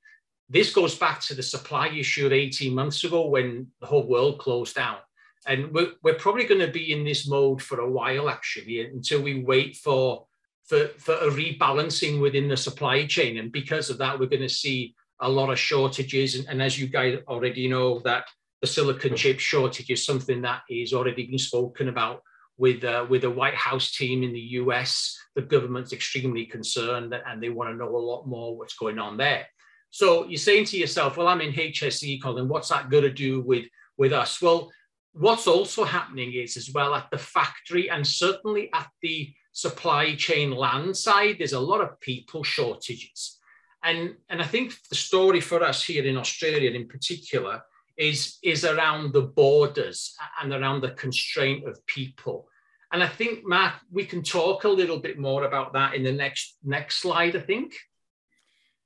This 0.48 0.72
goes 0.72 0.94
back 0.94 1.20
to 1.22 1.34
the 1.34 1.42
supply 1.42 1.88
issue 1.88 2.26
of 2.26 2.32
18 2.32 2.74
months 2.74 3.02
ago 3.04 3.28
when 3.28 3.68
the 3.80 3.86
whole 3.86 4.06
world 4.06 4.38
closed 4.38 4.74
down. 4.74 4.98
And 5.46 5.72
we're, 5.72 5.92
we're 6.02 6.14
probably 6.14 6.44
going 6.44 6.60
to 6.60 6.72
be 6.72 6.92
in 6.92 7.04
this 7.04 7.28
mode 7.28 7.62
for 7.62 7.80
a 7.80 7.90
while, 7.90 8.28
actually, 8.28 8.80
until 8.80 9.22
we 9.22 9.42
wait 9.42 9.76
for, 9.76 10.26
for, 10.64 10.88
for 10.98 11.14
a 11.14 11.30
rebalancing 11.30 12.20
within 12.20 12.48
the 12.48 12.56
supply 12.56 13.06
chain. 13.06 13.38
And 13.38 13.52
because 13.52 13.90
of 13.90 13.98
that, 13.98 14.18
we're 14.18 14.26
going 14.26 14.42
to 14.42 14.48
see 14.48 14.94
a 15.20 15.28
lot 15.28 15.50
of 15.50 15.58
shortages. 15.58 16.34
And, 16.34 16.48
and 16.48 16.62
as 16.62 16.78
you 16.78 16.86
guys 16.86 17.18
already 17.28 17.68
know, 17.68 18.00
that 18.00 18.26
the 18.60 18.66
silicon 18.66 19.14
chip 19.14 19.40
shortage 19.40 19.90
is 19.90 20.06
something 20.06 20.40
that 20.42 20.62
is 20.70 20.94
already 20.94 21.26
been 21.26 21.38
spoken 21.38 21.88
about 21.88 22.22
with 22.56 22.84
uh, 22.84 23.04
with 23.08 23.22
the 23.22 23.30
White 23.30 23.54
House 23.54 23.94
team 23.94 24.22
in 24.22 24.32
the 24.32 24.40
US. 24.60 25.18
The 25.34 25.42
government's 25.42 25.92
extremely 25.92 26.46
concerned 26.46 27.14
and 27.26 27.42
they 27.42 27.50
want 27.50 27.70
to 27.70 27.76
know 27.76 27.94
a 27.94 27.98
lot 27.98 28.26
more 28.26 28.56
what's 28.56 28.76
going 28.76 28.98
on 28.98 29.16
there. 29.16 29.46
So 29.94 30.26
you're 30.26 30.38
saying 30.38 30.64
to 30.66 30.76
yourself, 30.76 31.16
well, 31.16 31.28
I'm 31.28 31.40
in 31.40 31.52
HSE, 31.52 32.20
Colin, 32.20 32.48
what's 32.48 32.70
that 32.70 32.90
got 32.90 33.02
to 33.02 33.12
do 33.12 33.40
with, 33.42 33.66
with 33.96 34.12
us? 34.12 34.42
Well, 34.42 34.72
what's 35.12 35.46
also 35.46 35.84
happening 35.84 36.32
is 36.32 36.56
as 36.56 36.72
well 36.74 36.96
at 36.96 37.08
the 37.12 37.16
factory 37.16 37.88
and 37.88 38.04
certainly 38.04 38.70
at 38.74 38.88
the 39.02 39.32
supply 39.52 40.16
chain 40.16 40.50
land 40.50 40.96
side, 40.96 41.36
there's 41.38 41.52
a 41.52 41.60
lot 41.60 41.80
of 41.80 42.00
people 42.00 42.42
shortages. 42.42 43.38
And, 43.84 44.16
and 44.28 44.42
I 44.42 44.46
think 44.46 44.74
the 44.90 44.96
story 44.96 45.40
for 45.40 45.62
us 45.62 45.84
here 45.84 46.04
in 46.04 46.16
Australia 46.16 46.72
in 46.72 46.88
particular 46.88 47.62
is, 47.96 48.38
is 48.42 48.64
around 48.64 49.12
the 49.12 49.22
borders 49.22 50.16
and 50.42 50.52
around 50.52 50.80
the 50.80 50.90
constraint 50.90 51.68
of 51.68 51.86
people. 51.86 52.48
And 52.90 53.00
I 53.00 53.06
think, 53.06 53.46
Matt, 53.46 53.74
we 53.92 54.04
can 54.04 54.24
talk 54.24 54.64
a 54.64 54.68
little 54.68 54.98
bit 54.98 55.20
more 55.20 55.44
about 55.44 55.72
that 55.74 55.94
in 55.94 56.02
the 56.02 56.10
next 56.10 56.56
next 56.64 56.96
slide, 56.96 57.36
I 57.36 57.40
think. 57.40 57.74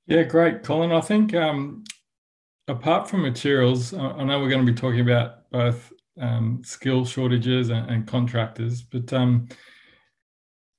Yeah, 0.08 0.22
great, 0.22 0.62
Colin. 0.62 0.90
I 0.90 1.02
think 1.02 1.34
um, 1.34 1.84
apart 2.66 3.10
from 3.10 3.20
materials, 3.20 3.92
I 3.92 4.24
know 4.24 4.40
we're 4.40 4.48
going 4.48 4.64
to 4.64 4.72
be 4.72 4.78
talking 4.78 5.00
about 5.00 5.50
both 5.50 5.92
um, 6.18 6.62
skill 6.64 7.04
shortages 7.04 7.68
and, 7.68 7.90
and 7.90 8.06
contractors. 8.06 8.80
But 8.80 9.12
um, 9.12 9.48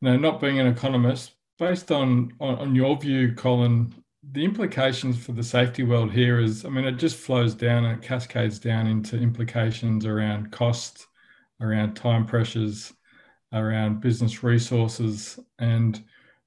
you 0.01 0.09
know, 0.09 0.17
not 0.17 0.41
being 0.41 0.59
an 0.59 0.65
economist, 0.65 1.33
based 1.59 1.91
on, 1.91 2.33
on, 2.39 2.55
on 2.55 2.75
your 2.75 2.97
view, 2.97 3.33
Colin, 3.35 3.93
the 4.31 4.43
implications 4.43 5.23
for 5.23 5.33
the 5.33 5.43
safety 5.43 5.83
world 5.83 6.11
here 6.11 6.39
is, 6.39 6.65
I 6.65 6.69
mean, 6.69 6.85
it 6.85 6.93
just 6.93 7.17
flows 7.17 7.53
down 7.53 7.85
and 7.85 8.01
it 8.01 8.07
cascades 8.07 8.57
down 8.57 8.87
into 8.87 9.15
implications 9.15 10.07
around 10.07 10.51
cost, 10.51 11.05
around 11.61 11.93
time 11.93 12.25
pressures, 12.25 12.93
around 13.53 14.01
business 14.01 14.41
resources, 14.41 15.39
and 15.59 16.03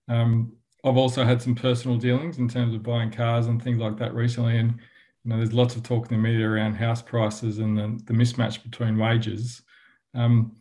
um, 0.08 0.52
I've 0.84 0.96
also 0.96 1.24
had 1.24 1.40
some 1.40 1.54
personal 1.54 1.96
dealings 1.96 2.38
in 2.38 2.48
terms 2.48 2.74
of 2.74 2.82
buying 2.82 3.10
cars 3.10 3.46
and 3.46 3.62
things 3.62 3.78
like 3.78 3.96
that 3.98 4.14
recently. 4.14 4.58
And 4.58 4.72
you 5.24 5.30
know, 5.30 5.36
there's 5.36 5.52
lots 5.52 5.76
of 5.76 5.82
talk 5.82 6.10
in 6.10 6.16
the 6.16 6.22
media 6.22 6.48
around 6.48 6.74
house 6.74 7.00
prices 7.00 7.58
and 7.58 7.78
the, 7.78 8.00
the 8.06 8.12
mismatch 8.12 8.62
between 8.62 8.98
wages. 8.98 9.62
Um, 10.14 10.56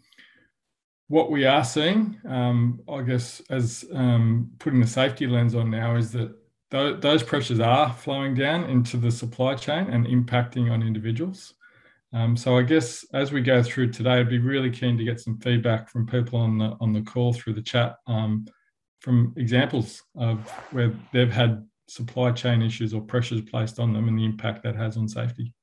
what 1.07 1.31
we 1.31 1.45
are 1.45 1.63
seeing, 1.63 2.17
um, 2.27 2.79
I 2.89 3.01
guess, 3.01 3.41
as 3.49 3.83
um, 3.93 4.51
putting 4.59 4.79
the 4.79 4.87
safety 4.87 5.27
lens 5.27 5.55
on 5.55 5.69
now, 5.69 5.95
is 5.95 6.11
that 6.13 6.33
th- 6.69 7.01
those 7.01 7.23
pressures 7.23 7.59
are 7.59 7.91
flowing 7.91 8.33
down 8.35 8.65
into 8.65 8.97
the 8.97 9.11
supply 9.11 9.55
chain 9.55 9.87
and 9.87 10.05
impacting 10.05 10.71
on 10.71 10.83
individuals. 10.83 11.55
Um, 12.13 12.37
so 12.37 12.57
I 12.57 12.61
guess 12.61 13.05
as 13.13 13.31
we 13.31 13.41
go 13.41 13.63
through 13.63 13.91
today, 13.91 14.19
I'd 14.19 14.29
be 14.29 14.37
really 14.37 14.69
keen 14.69 14.97
to 14.97 15.03
get 15.03 15.19
some 15.19 15.37
feedback 15.39 15.89
from 15.89 16.05
people 16.05 16.39
on 16.39 16.57
the 16.57 16.77
on 16.79 16.93
the 16.93 17.01
call 17.01 17.33
through 17.33 17.53
the 17.53 17.61
chat 17.61 17.95
um, 18.07 18.45
from 19.01 19.33
examples 19.35 20.01
of 20.15 20.49
where 20.71 20.93
they've 21.11 21.31
had 21.31 21.67
supply 21.87 22.31
chain 22.31 22.61
issues 22.61 22.93
or 22.93 23.01
pressures 23.01 23.41
placed 23.41 23.79
on 23.79 23.93
them 23.93 24.07
and 24.07 24.17
the 24.17 24.23
impact 24.23 24.63
that 24.63 24.75
has 24.75 24.95
on 24.95 25.07
safety. 25.07 25.53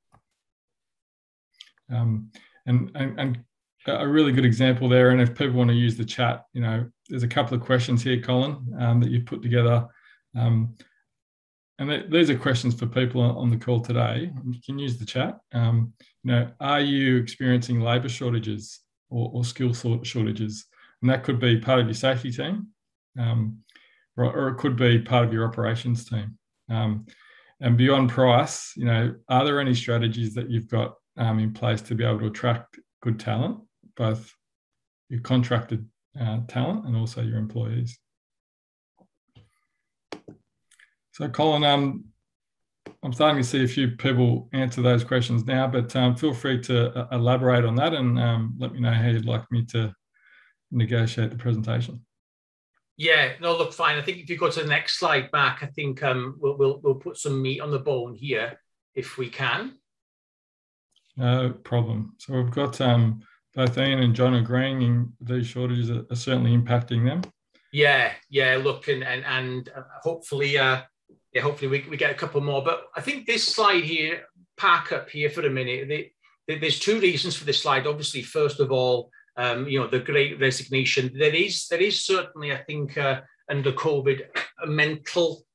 Um, 1.91 2.31
and, 2.67 2.91
and, 2.95 3.19
and 3.19 3.39
a 3.87 4.07
really 4.07 4.33
good 4.33 4.45
example 4.45 4.89
there. 4.89 5.11
And 5.11 5.21
if 5.21 5.35
people 5.35 5.57
want 5.57 5.71
to 5.71 5.77
use 5.77 5.97
the 5.97 6.05
chat, 6.05 6.45
you 6.53 6.61
know, 6.61 6.87
there's 7.09 7.23
a 7.23 7.29
couple 7.29 7.57
of 7.57 7.65
questions 7.65 8.03
here, 8.03 8.21
Colin, 8.21 8.59
um, 8.79 9.01
that 9.01 9.11
you've 9.11 9.25
put 9.25 9.41
together. 9.41 9.87
Um, 10.37 10.75
and 11.79 11.89
th- 11.89 12.11
these 12.11 12.29
are 12.29 12.37
questions 12.37 12.75
for 12.75 12.87
people 12.87 13.23
on 13.23 13.51
the 13.51 13.57
call 13.57 13.81
today. 13.81 14.31
You 14.45 14.61
can 14.67 14.79
use 14.79 14.99
the 14.99 15.07
chat. 15.07 15.39
Um, 15.55 15.93
you 16.25 16.33
know, 16.33 16.51
are 16.61 16.81
you 16.81 17.17
experiencing 17.17 17.81
labour 17.81 18.09
shortages 18.09 18.81
or, 19.11 19.31
or, 19.33 19.45
skill 19.45 19.73
shortages? 19.73 20.67
And 21.01 21.11
that 21.11 21.23
could 21.23 21.39
be 21.39 21.61
part 21.61 21.81
of 21.81 21.87
your 21.87 21.95
safety 21.95 22.33
team, 22.33 22.69
um, 23.19 23.59
or, 24.17 24.49
it 24.49 24.57
could 24.57 24.77
be 24.77 24.99
part 24.99 25.25
of 25.25 25.33
your 25.33 25.47
operations 25.47 26.05
team. 26.09 26.39
Um, 26.71 27.07
and 27.61 27.77
beyond 27.77 28.11
price, 28.11 28.73
you 28.77 28.85
know, 28.85 29.15
are 29.29 29.45
there 29.45 29.61
any 29.61 29.75
strategies 29.75 30.35
that 30.35 30.51
you've 30.51 30.69
got 30.69 30.95
um, 31.17 31.39
in 31.39 31.53
place 31.53 31.83
to 31.83 31.95
be 31.95 32.05
able 32.05 32.21
to 32.21 32.27
attract 32.27 32.79
good 33.03 33.19
talent, 33.19 33.59
both 33.97 34.33
your 35.09 35.21
contracted 35.21 35.87
uh, 36.21 36.41
talent 36.47 36.87
and 36.87 36.97
also 36.97 37.23
your 37.23 37.39
employees? 37.39 37.99
So, 41.13 41.29
Colin, 41.29 41.65
um, 41.65 42.05
I'm 43.03 43.13
starting 43.13 43.43
to 43.43 43.49
see 43.49 43.65
a 43.65 43.69
few 43.69 43.89
people 43.89 44.49
answer 44.53 44.83
those 44.83 45.03
questions 45.03 45.45
now, 45.45 45.67
but 45.67 45.95
um, 45.97 46.15
feel 46.15 46.35
free 46.35 46.61
to 46.63 46.97
uh, 46.97 47.09
elaborate 47.13 47.65
on 47.65 47.75
that 47.77 47.93
and 47.93 48.19
um, 48.19 48.55
let 48.59 48.73
me 48.73 48.81
know 48.81 48.93
how 48.93 49.09
you'd 49.09 49.25
like 49.25 49.51
me 49.51 49.65
to 49.67 49.93
negotiate 50.71 51.31
the 51.31 51.37
presentation. 51.37 52.05
Yeah, 52.99 53.35
no, 53.41 53.57
look, 53.57 53.73
fine. 53.73 53.97
I 53.97 54.03
think 54.03 54.19
if 54.19 54.29
you 54.29 54.37
go 54.37 54.51
to 54.51 54.61
the 54.61 54.67
next 54.67 54.99
slide 54.99 55.31
back, 55.31 55.61
I 55.63 55.67
think 55.67 56.03
um, 56.03 56.37
we'll, 56.41 56.59
we'll, 56.59 56.81
we'll 56.83 56.95
put 56.97 57.17
some 57.17 57.41
meat 57.41 57.61
on 57.61 57.71
the 57.71 57.79
bone 57.79 58.13
here 58.13 58.61
if 58.97 59.17
we 59.17 59.31
can. 59.31 59.75
No 61.17 61.51
problem. 61.51 62.15
So 62.19 62.35
we've 62.35 62.51
got 62.51 62.81
um, 62.81 63.21
both 63.55 63.79
Ian 63.79 64.01
and 64.01 64.15
John 64.15 64.35
agreeing 64.35 65.13
these 65.21 65.47
shortages 65.47 65.91
are, 65.91 66.05
are, 66.11 66.17
certainly 66.17 66.57
impacting 66.57 67.05
them. 67.05 67.23
Yeah, 67.73 68.13
yeah. 68.31 68.57
Look, 68.57 68.89
and 68.89 69.05
and, 69.05 69.25
and 69.25 69.69
uh, 69.77 69.83
hopefully, 70.03 70.59
uh, 70.59 70.83
yeah, 71.33 71.43
hopefully 71.43 71.69
we, 71.69 71.89
we 71.89 71.97
get 71.97 72.11
a 72.11 72.15
couple 72.15 72.41
more. 72.41 72.65
But 72.65 72.89
I 72.97 73.01
think 73.01 73.27
this 73.27 73.47
slide 73.47 73.85
here, 73.85 74.23
park 74.57 74.91
up 74.91 75.09
here 75.09 75.31
for 75.31 75.47
a 75.47 75.51
minute. 75.51 76.11
There's 76.49 76.81
two 76.81 76.99
reasons 76.99 77.37
for 77.37 77.45
this 77.45 77.63
slide. 77.63 77.87
Obviously, 77.87 78.23
first 78.23 78.59
of 78.59 78.73
all, 78.73 79.11
um, 79.39 79.67
you 79.67 79.81
know, 79.81 79.87
the 79.87 80.01
great 80.01 80.39
resignation. 80.41 81.11
There 81.17 81.35
is, 81.35 81.69
there 81.69 81.81
is 81.81 82.05
certainly, 82.05 82.53
I 82.53 82.59
think, 82.59 82.99
uh, 82.99 83.23
under 83.49 83.73
COVID, 83.73 84.21
a 84.63 84.67
mental 84.67 85.47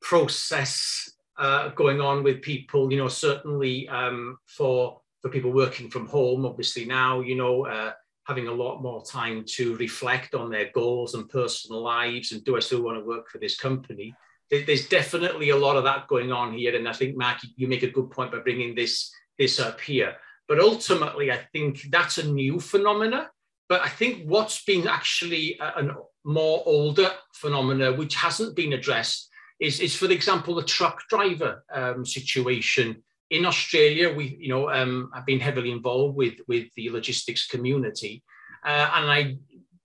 process 0.00 1.10
uh, 1.38 1.70
going 1.70 2.00
on 2.00 2.22
with 2.22 2.42
people. 2.42 2.92
You 2.92 2.98
know, 2.98 3.08
certainly 3.08 3.88
um, 3.88 4.38
for 4.46 5.00
for 5.20 5.30
people 5.30 5.52
working 5.52 5.90
from 5.90 6.06
home. 6.06 6.46
Obviously 6.46 6.84
now, 6.84 7.20
you 7.20 7.34
know. 7.34 7.66
Uh, 7.66 7.92
having 8.24 8.48
a 8.48 8.52
lot 8.52 8.82
more 8.82 9.02
time 9.02 9.42
to 9.42 9.74
reflect 9.76 10.34
on 10.34 10.50
their 10.50 10.70
goals 10.74 11.14
and 11.14 11.30
personal 11.30 11.80
lives 11.80 12.30
and 12.30 12.44
do 12.44 12.58
I 12.58 12.60
still 12.60 12.82
want 12.82 12.98
to 12.98 13.08
work 13.08 13.30
for 13.30 13.38
this 13.38 13.56
company? 13.56 14.14
there's 14.50 14.88
definitely 14.88 15.50
a 15.50 15.56
lot 15.56 15.76
of 15.76 15.84
that 15.84 16.08
going 16.08 16.32
on 16.32 16.54
here. 16.54 16.74
And 16.74 16.88
I 16.88 16.92
think, 16.92 17.16
Mark, 17.16 17.38
you 17.56 17.68
make 17.68 17.82
a 17.82 17.90
good 17.90 18.10
point 18.10 18.32
by 18.32 18.38
bringing 18.38 18.74
this, 18.74 19.12
this 19.38 19.60
up 19.60 19.80
here. 19.80 20.16
But 20.48 20.60
ultimately, 20.60 21.30
I 21.30 21.40
think 21.52 21.82
that's 21.90 22.18
a 22.18 22.26
new 22.26 22.58
phenomena. 22.58 23.30
But 23.68 23.82
I 23.82 23.88
think 23.88 24.24
what's 24.26 24.64
been 24.64 24.88
actually 24.88 25.58
a, 25.60 25.80
a 25.80 25.96
more 26.24 26.62
older 26.64 27.10
phenomena, 27.34 27.92
which 27.92 28.14
hasn't 28.14 28.56
been 28.56 28.72
addressed, 28.72 29.28
is, 29.60 29.80
is 29.80 29.94
for 29.94 30.10
example, 30.10 30.54
the 30.54 30.64
truck 30.64 31.02
driver 31.10 31.62
um, 31.72 32.06
situation. 32.06 33.02
In 33.30 33.44
Australia, 33.44 34.14
we, 34.14 34.38
you 34.40 34.48
know, 34.48 34.70
um, 34.70 35.10
I've 35.14 35.26
been 35.26 35.40
heavily 35.40 35.70
involved 35.70 36.16
with, 36.16 36.34
with 36.48 36.68
the 36.76 36.88
logistics 36.90 37.46
community. 37.46 38.22
Uh, 38.64 38.90
and 38.94 39.10
I've 39.10 39.36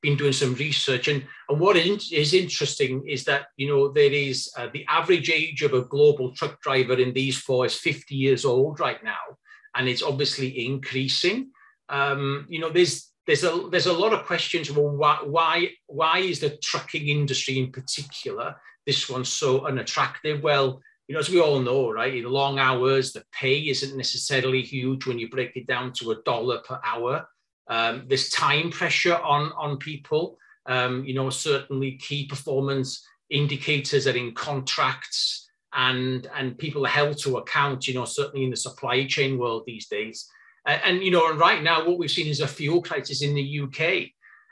been 0.01 0.17
doing 0.17 0.34
some 0.34 0.53
research 0.55 1.08
and, 1.08 1.24
and 1.50 1.60
what 1.60 1.77
is 1.77 2.34
interesting 2.34 3.08
is 3.08 3.24
that 3.24 3.46
you 3.55 3.67
know 3.70 3.88
there 3.88 4.12
is 4.12 4.51
uh, 4.58 4.67
the 4.74 4.86
average 4.89 5.29
age 5.29 5.62
of 5.62 5.74
a 5.74 5.86
global 5.86 6.36
truck 6.36 6.60
driver 6.60 6.96
in 6.96 7.13
these 7.13 7.38
four 7.38 7.65
is 7.65 7.75
50 7.75 8.13
years 8.13 8.43
old 8.43 8.82
right 8.82 9.01
now 9.01 9.38
and 9.75 9.87
it's 9.87 10.03
obviously 10.03 10.65
increasing. 10.65 11.51
Um, 11.89 12.45
you 12.49 12.59
know 12.59 12.69
there's 12.69 13.11
there's 13.27 13.43
a 13.43 13.67
there's 13.71 13.87
a 13.87 13.93
lot 13.93 14.13
of 14.13 14.25
questions 14.25 14.71
well 14.71 14.89
why 14.89 15.19
why 15.23 15.69
why 15.87 16.19
is 16.19 16.39
the 16.39 16.57
trucking 16.57 17.07
industry 17.07 17.59
in 17.59 17.71
particular 17.71 18.55
this 18.85 19.09
one 19.09 19.25
so 19.25 19.65
unattractive? 19.65 20.41
Well 20.41 20.81
you 21.07 21.13
know 21.13 21.19
as 21.19 21.29
we 21.29 21.39
all 21.39 21.59
know 21.59 21.91
right 21.91 22.15
in 22.15 22.23
long 22.23 22.59
hours 22.59 23.13
the 23.13 23.23
pay 23.31 23.59
isn't 23.59 23.97
necessarily 23.97 24.61
huge 24.61 25.05
when 25.05 25.19
you 25.19 25.29
break 25.29 25.55
it 25.55 25.67
down 25.67 25.93
to 25.93 26.11
a 26.11 26.21
dollar 26.23 26.59
per 26.59 26.79
hour. 26.83 27.27
Um, 27.67 28.05
there's 28.07 28.29
time 28.29 28.71
pressure 28.71 29.15
on, 29.15 29.51
on 29.53 29.77
people. 29.77 30.37
Um, 30.65 31.03
you 31.05 31.13
know, 31.13 31.29
certainly 31.29 31.97
key 31.97 32.25
performance 32.25 33.05
indicators 33.29 34.07
are 34.07 34.15
in 34.15 34.33
contracts 34.33 35.42
and, 35.75 36.27
and 36.35 36.57
people 36.57 36.85
are 36.85 36.89
held 36.89 37.17
to 37.19 37.37
account, 37.37 37.87
you 37.87 37.93
know, 37.93 38.05
certainly 38.05 38.45
in 38.45 38.51
the 38.51 38.57
supply 38.57 39.05
chain 39.05 39.37
world 39.37 39.63
these 39.65 39.87
days. 39.87 40.29
And, 40.65 41.03
you 41.03 41.11
know, 41.11 41.29
and 41.29 41.39
right 41.39 41.61
now 41.61 41.85
what 41.85 41.97
we've 41.97 42.09
seen 42.09 42.27
is 42.27 42.39
a 42.39 42.47
fuel 42.47 42.81
crisis 42.81 43.21
in 43.21 43.35
the 43.35 43.59
UK. 43.61 44.09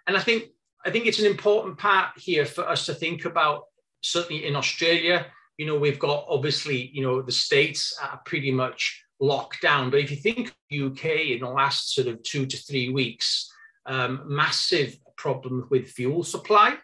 And 0.07 0.17
I 0.17 0.19
think 0.19 0.49
I 0.85 0.89
think 0.89 1.05
it's 1.05 1.19
an 1.19 1.25
important 1.25 1.77
part 1.77 2.09
here 2.17 2.45
for 2.45 2.67
us 2.67 2.85
to 2.87 2.93
think 2.93 3.25
about, 3.25 3.65
certainly 4.01 4.45
in 4.45 4.55
Australia, 4.55 5.27
you 5.57 5.65
know, 5.65 5.77
we've 5.77 5.99
got 5.99 6.25
obviously, 6.27 6.89
you 6.91 7.03
know, 7.03 7.21
the 7.21 7.31
states 7.31 7.95
are 8.01 8.19
pretty 8.25 8.51
much 8.51 9.03
locked 9.19 9.61
down. 9.61 9.91
But 9.91 9.99
if 9.99 10.09
you 10.09 10.17
think 10.17 10.55
UK 10.73 11.05
in 11.05 11.41
the 11.41 11.49
last 11.49 11.93
sort 11.93 12.07
of 12.07 12.23
two 12.23 12.47
to 12.47 12.57
three 12.57 12.89
weeks, 12.89 13.51
um, 13.85 14.23
massive 14.25 14.97
problem 15.17 15.67
with 15.69 15.89
fuel 15.89 16.23
supply. 16.23 16.77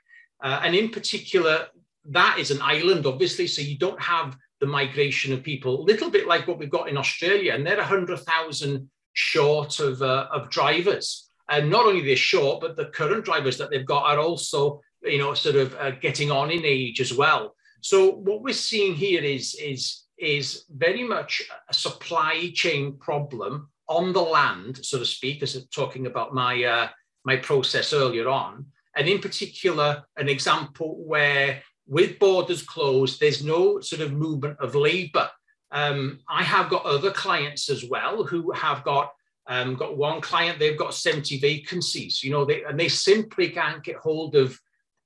Uh, 0.44 0.60
and 0.64 0.76
in 0.76 0.90
particular, 0.90 1.68
that 2.10 2.38
is 2.40 2.52
an 2.52 2.62
island, 2.62 3.06
obviously, 3.06 3.48
so 3.48 3.62
you 3.62 3.78
don't 3.78 4.02
have 4.02 4.38
the 4.60 4.68
migration 4.68 5.34
of 5.34 5.44
people, 5.44 5.82
a 5.82 5.84
little 5.84 6.10
bit 6.10 6.28
like 6.28 6.48
what 6.48 6.58
we've 6.58 6.70
got 6.70 6.90
in 6.90 6.98
Australia, 6.98 7.54
and 7.54 7.66
they're 7.66 7.78
100,000 7.78 8.90
short 9.14 9.80
of, 9.80 10.02
uh, 10.02 10.28
of 10.32 10.50
drivers. 10.50 11.30
And 11.50 11.70
not 11.70 11.86
only 11.86 12.02
they're 12.02 12.16
short, 12.16 12.62
but 12.62 12.76
the 12.76 12.86
current 12.86 13.26
drivers 13.26 13.58
that 13.58 13.70
they've 13.70 13.86
got 13.86 14.06
are 14.06 14.20
also, 14.20 14.82
you 15.04 15.18
know, 15.18 15.34
sort 15.34 15.56
of 15.56 15.76
uh, 15.76 15.92
getting 15.92 16.32
on 16.32 16.52
in 16.52 16.66
age 16.66 17.00
as 17.00 17.14
well. 17.14 17.56
So 17.82 18.12
what 18.12 18.42
we're 18.42 18.54
seeing 18.54 18.96
here 18.96 19.24
is, 19.24 19.56
is 19.56 20.04
is 20.18 20.66
very 20.70 21.04
much 21.04 21.44
a 21.70 21.74
supply 21.74 22.52
chain 22.54 22.98
problem 22.98 23.70
on 23.88 24.14
the 24.14 24.22
land, 24.22 24.84
so 24.84 25.00
to 25.00 25.06
speak, 25.06 25.44
as 25.44 25.66
talking 25.68 26.08
about 26.08 26.34
my 26.34 26.64
uh, 26.64 26.88
my 27.24 27.38
process 27.38 27.94
earlier 27.94 28.28
on, 28.28 28.66
and 28.96 29.08
in 29.08 29.20
particular, 29.20 30.04
an 30.18 30.28
example 30.28 30.96
where 31.06 31.62
with 31.88 32.20
borders 32.20 32.64
closed, 32.64 33.20
there's 33.20 33.44
no 33.44 33.80
sort 33.80 34.02
of 34.02 34.14
movement 34.14 34.58
of 34.60 34.76
labour. 34.76 35.30
Um, 35.72 36.20
I 36.30 36.44
have 36.44 36.70
got 36.70 36.86
other 36.86 37.12
clients 37.12 37.70
as 37.70 37.86
well 37.86 38.24
who 38.24 38.52
have 38.52 38.84
got 38.84 39.12
um, 39.50 39.76
got 39.76 39.98
one 39.98 40.20
client 40.20 40.60
they've 40.60 40.78
got 40.78 40.94
70 40.94 41.40
vacancies, 41.40 42.22
you 42.22 42.32
know, 42.32 42.44
they, 42.44 42.64
and 42.64 42.78
they 42.78 42.90
simply 42.90 43.50
can't 43.50 43.82
get 43.82 43.96
hold 43.96 44.36
of 44.36 44.60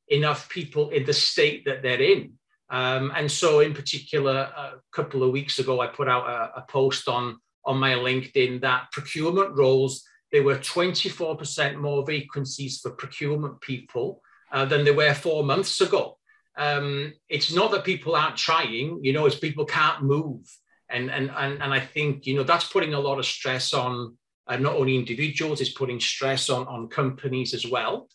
enough 0.07 0.49
people 0.49 0.89
in 0.89 1.05
the 1.05 1.13
state 1.13 1.65
that 1.65 1.83
they're 1.83 2.01
in. 2.01 2.33
Um, 2.69 3.11
and 3.15 3.31
so, 3.31 3.59
in 3.59 3.73
particular, 3.73 4.31
a 4.31 4.73
couple 4.91 5.23
of 5.23 5.31
weeks 5.31 5.59
ago, 5.59 5.79
I 5.79 5.87
put 5.87 6.07
out 6.07 6.27
a, 6.27 6.59
a, 6.59 6.65
post 6.67 7.07
on, 7.07 7.37
on 7.65 7.77
my 7.77 7.91
LinkedIn 7.91 8.61
that 8.61 8.91
procurement 8.91 9.55
roles, 9.55 10.03
there 10.31 10.43
were 10.43 10.57
24% 10.57 11.75
more 11.75 12.05
vacancies 12.05 12.79
for 12.79 12.91
procurement 12.91 13.59
people 13.59 14.21
uh, 14.51 14.65
than 14.65 14.85
there 14.85 14.93
were 14.93 15.13
four 15.13 15.43
months 15.43 15.81
ago. 15.81 16.17
Um, 16.57 17.13
it's 17.29 17.53
not 17.53 17.71
that 17.71 17.83
people 17.85 18.15
aren't 18.15 18.37
trying, 18.37 18.99
you 19.03 19.13
know, 19.13 19.25
it's 19.25 19.37
people 19.37 19.65
can't 19.65 20.03
move. 20.03 20.45
And, 20.89 21.09
and, 21.09 21.31
and, 21.35 21.61
and 21.61 21.73
I 21.73 21.79
think, 21.79 22.25
you 22.27 22.35
know, 22.35 22.43
that's 22.43 22.67
putting 22.67 22.93
a 22.93 22.99
lot 22.99 23.19
of 23.19 23.25
stress 23.25 23.73
on 23.73 24.17
uh, 24.47 24.57
not 24.57 24.75
only 24.75 24.95
individuals, 24.95 25.61
it's 25.61 25.71
putting 25.71 25.99
stress 25.99 26.49
on, 26.49 26.67
on 26.67 26.89
companies 26.89 27.53
as 27.53 27.65
well. 27.65 28.07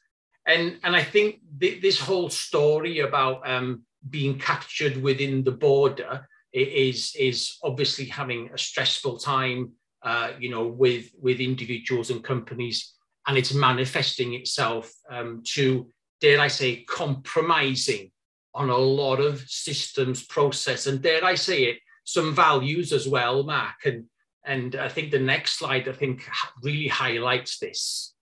and 0.47 0.79
and 0.85 0.95
I 0.95 1.03
think 1.03 1.41
th- 1.61 1.83
this 1.83 1.99
whole 2.01 2.31
story 2.31 3.01
about 3.01 3.49
um, 3.49 3.83
being 4.09 4.39
captured 4.39 4.97
within 4.97 5.45
the 5.45 5.53
border 5.53 6.27
is 6.53 7.15
is 7.19 7.59
obviously 7.63 8.07
having 8.07 8.51
a 8.55 8.59
stressful 8.59 9.19
time, 9.19 9.73
uh, 10.03 10.31
you 10.39 10.49
know, 10.49 10.67
with 10.67 11.11
with 11.21 11.41
individuals 11.41 12.11
and 12.11 12.23
companies, 12.23 12.95
and 13.27 13.37
it's 13.37 13.53
manifesting 13.53 14.35
itself 14.35 14.93
um, 15.11 15.43
to 15.55 15.91
dare 16.21 16.41
I 16.41 16.49
say 16.49 16.85
compromising 16.85 18.11
on 18.57 18.71
a 18.71 18.77
lot 18.77 19.21
of 19.21 19.41
systems, 19.47 20.25
process, 20.25 20.87
and 20.87 21.03
dare 21.03 21.25
I 21.25 21.35
say 21.35 21.65
it, 21.65 21.79
some 22.05 22.35
values 22.35 22.93
as 22.93 23.07
well, 23.07 23.43
Mark. 23.43 23.85
And 23.85 24.07
and 24.45 24.77
I 24.77 24.89
think 24.89 25.11
the 25.11 25.19
next 25.19 25.59
slide 25.59 25.89
I 25.89 25.93
think 25.93 26.29
really 26.63 26.89
highlights 26.89 27.59
this. 27.59 28.15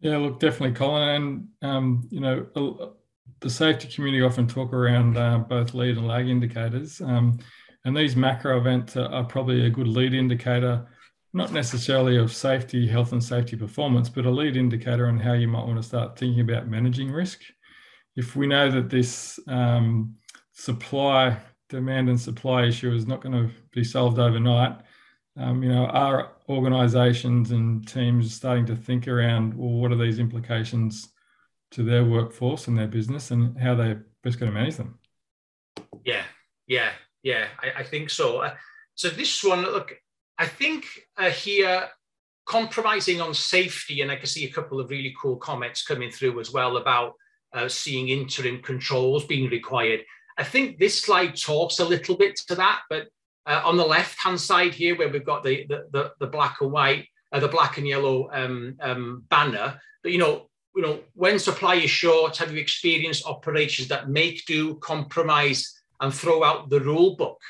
Yeah, 0.00 0.18
look, 0.18 0.38
definitely, 0.38 0.76
Colin. 0.76 1.48
And, 1.62 1.70
um, 1.70 2.08
you 2.10 2.20
know, 2.20 2.94
the 3.40 3.50
safety 3.50 3.88
community 3.88 4.22
often 4.22 4.46
talk 4.46 4.72
around 4.72 5.16
uh, 5.16 5.38
both 5.38 5.74
lead 5.74 5.96
and 5.96 6.06
lag 6.06 6.28
indicators. 6.28 7.00
Um, 7.00 7.38
and 7.86 7.96
these 7.96 8.16
macro 8.16 8.58
events 8.58 8.96
are, 8.96 9.08
are, 9.08 9.24
probably 9.24 9.64
a 9.64 9.70
good 9.70 9.88
lead 9.88 10.12
indicator, 10.12 10.86
not 11.32 11.52
necessarily 11.52 12.18
of 12.18 12.34
safety, 12.34 12.86
health 12.86 13.12
and 13.12 13.22
safety 13.24 13.56
performance, 13.56 14.08
but 14.08 14.26
a 14.26 14.30
lead 14.30 14.56
indicator 14.56 15.06
on 15.06 15.18
how 15.18 15.32
you 15.32 15.48
might 15.48 15.64
want 15.64 15.76
to 15.76 15.82
start 15.82 16.18
thinking 16.18 16.40
about 16.40 16.68
managing 16.68 17.10
risk. 17.10 17.40
If 18.16 18.34
we 18.34 18.46
know 18.46 18.70
that 18.70 18.88
this 18.88 19.38
um, 19.46 20.16
supply, 20.52 21.36
demand 21.68 22.08
and 22.08 22.20
supply 22.20 22.64
issue 22.64 22.92
is 22.94 23.06
not 23.06 23.20
going 23.20 23.34
to 23.34 23.54
be 23.72 23.84
solved 23.84 24.18
overnight, 24.18 24.78
um, 25.36 25.62
you 25.62 25.68
know, 25.68 25.84
are 25.86 26.32
organisations 26.48 27.50
and 27.50 27.86
teams 27.86 28.34
starting 28.34 28.64
to 28.66 28.76
think 28.76 29.06
around, 29.06 29.52
well, 29.54 29.68
what 29.68 29.92
are 29.92 29.96
these 29.96 30.18
implications 30.18 31.08
to 31.72 31.82
their 31.82 32.04
workforce 32.04 32.68
and 32.68 32.78
their 32.78 32.86
business, 32.86 33.30
and 33.32 33.58
how 33.58 33.74
they're 33.74 34.06
best 34.22 34.40
going 34.40 34.50
to 34.50 34.58
manage 34.58 34.76
them? 34.76 34.98
Yeah, 36.04 36.22
yeah, 36.66 36.90
yeah. 37.22 37.48
I, 37.60 37.80
I 37.80 37.82
think 37.82 38.08
so. 38.08 38.38
Uh, 38.38 38.54
so 38.94 39.10
this 39.10 39.44
one, 39.44 39.62
look, 39.62 39.94
I 40.38 40.46
think 40.46 40.86
uh, 41.18 41.30
here 41.30 41.88
compromising 42.46 43.20
on 43.20 43.34
safety, 43.34 44.00
and 44.00 44.10
I 44.10 44.16
can 44.16 44.26
see 44.26 44.46
a 44.46 44.52
couple 44.52 44.80
of 44.80 44.88
really 44.88 45.14
cool 45.20 45.36
comments 45.36 45.84
coming 45.84 46.10
through 46.10 46.40
as 46.40 46.50
well 46.50 46.78
about 46.78 47.14
uh, 47.56 47.68
seeing 47.68 48.08
interim 48.08 48.60
controls 48.62 49.24
being 49.24 49.50
required. 49.50 50.00
I 50.38 50.44
think 50.44 50.78
this 50.78 51.00
slide 51.00 51.36
talks 51.36 51.78
a 51.78 51.84
little 51.84 52.16
bit 52.16 52.36
to 52.48 52.54
that, 52.56 52.82
but 52.90 53.08
uh, 53.46 53.62
on 53.64 53.76
the 53.76 53.86
left 53.86 54.18
hand 54.22 54.40
side 54.40 54.74
here, 54.74 54.96
where 54.96 55.08
we've 55.08 55.24
got 55.24 55.42
the 55.42 55.66
the, 55.68 55.86
the, 55.90 56.12
the 56.20 56.26
black 56.26 56.60
and 56.60 56.70
white, 56.70 57.06
uh, 57.32 57.40
the 57.40 57.48
black 57.48 57.78
and 57.78 57.88
yellow 57.88 58.28
um, 58.32 58.76
um, 58.80 59.24
banner, 59.30 59.80
but 60.02 60.12
you 60.12 60.18
know, 60.18 60.48
you 60.76 60.82
know, 60.82 61.00
when 61.14 61.38
supply 61.38 61.76
is 61.76 61.90
short, 61.90 62.36
have 62.36 62.52
you 62.52 62.60
experienced 62.60 63.24
operations 63.24 63.88
that 63.88 64.10
make 64.10 64.44
do, 64.44 64.74
compromise, 64.76 65.74
and 66.00 66.12
throw 66.12 66.44
out 66.44 66.68
the 66.68 66.80
rule 66.80 67.16
book? 67.16 67.40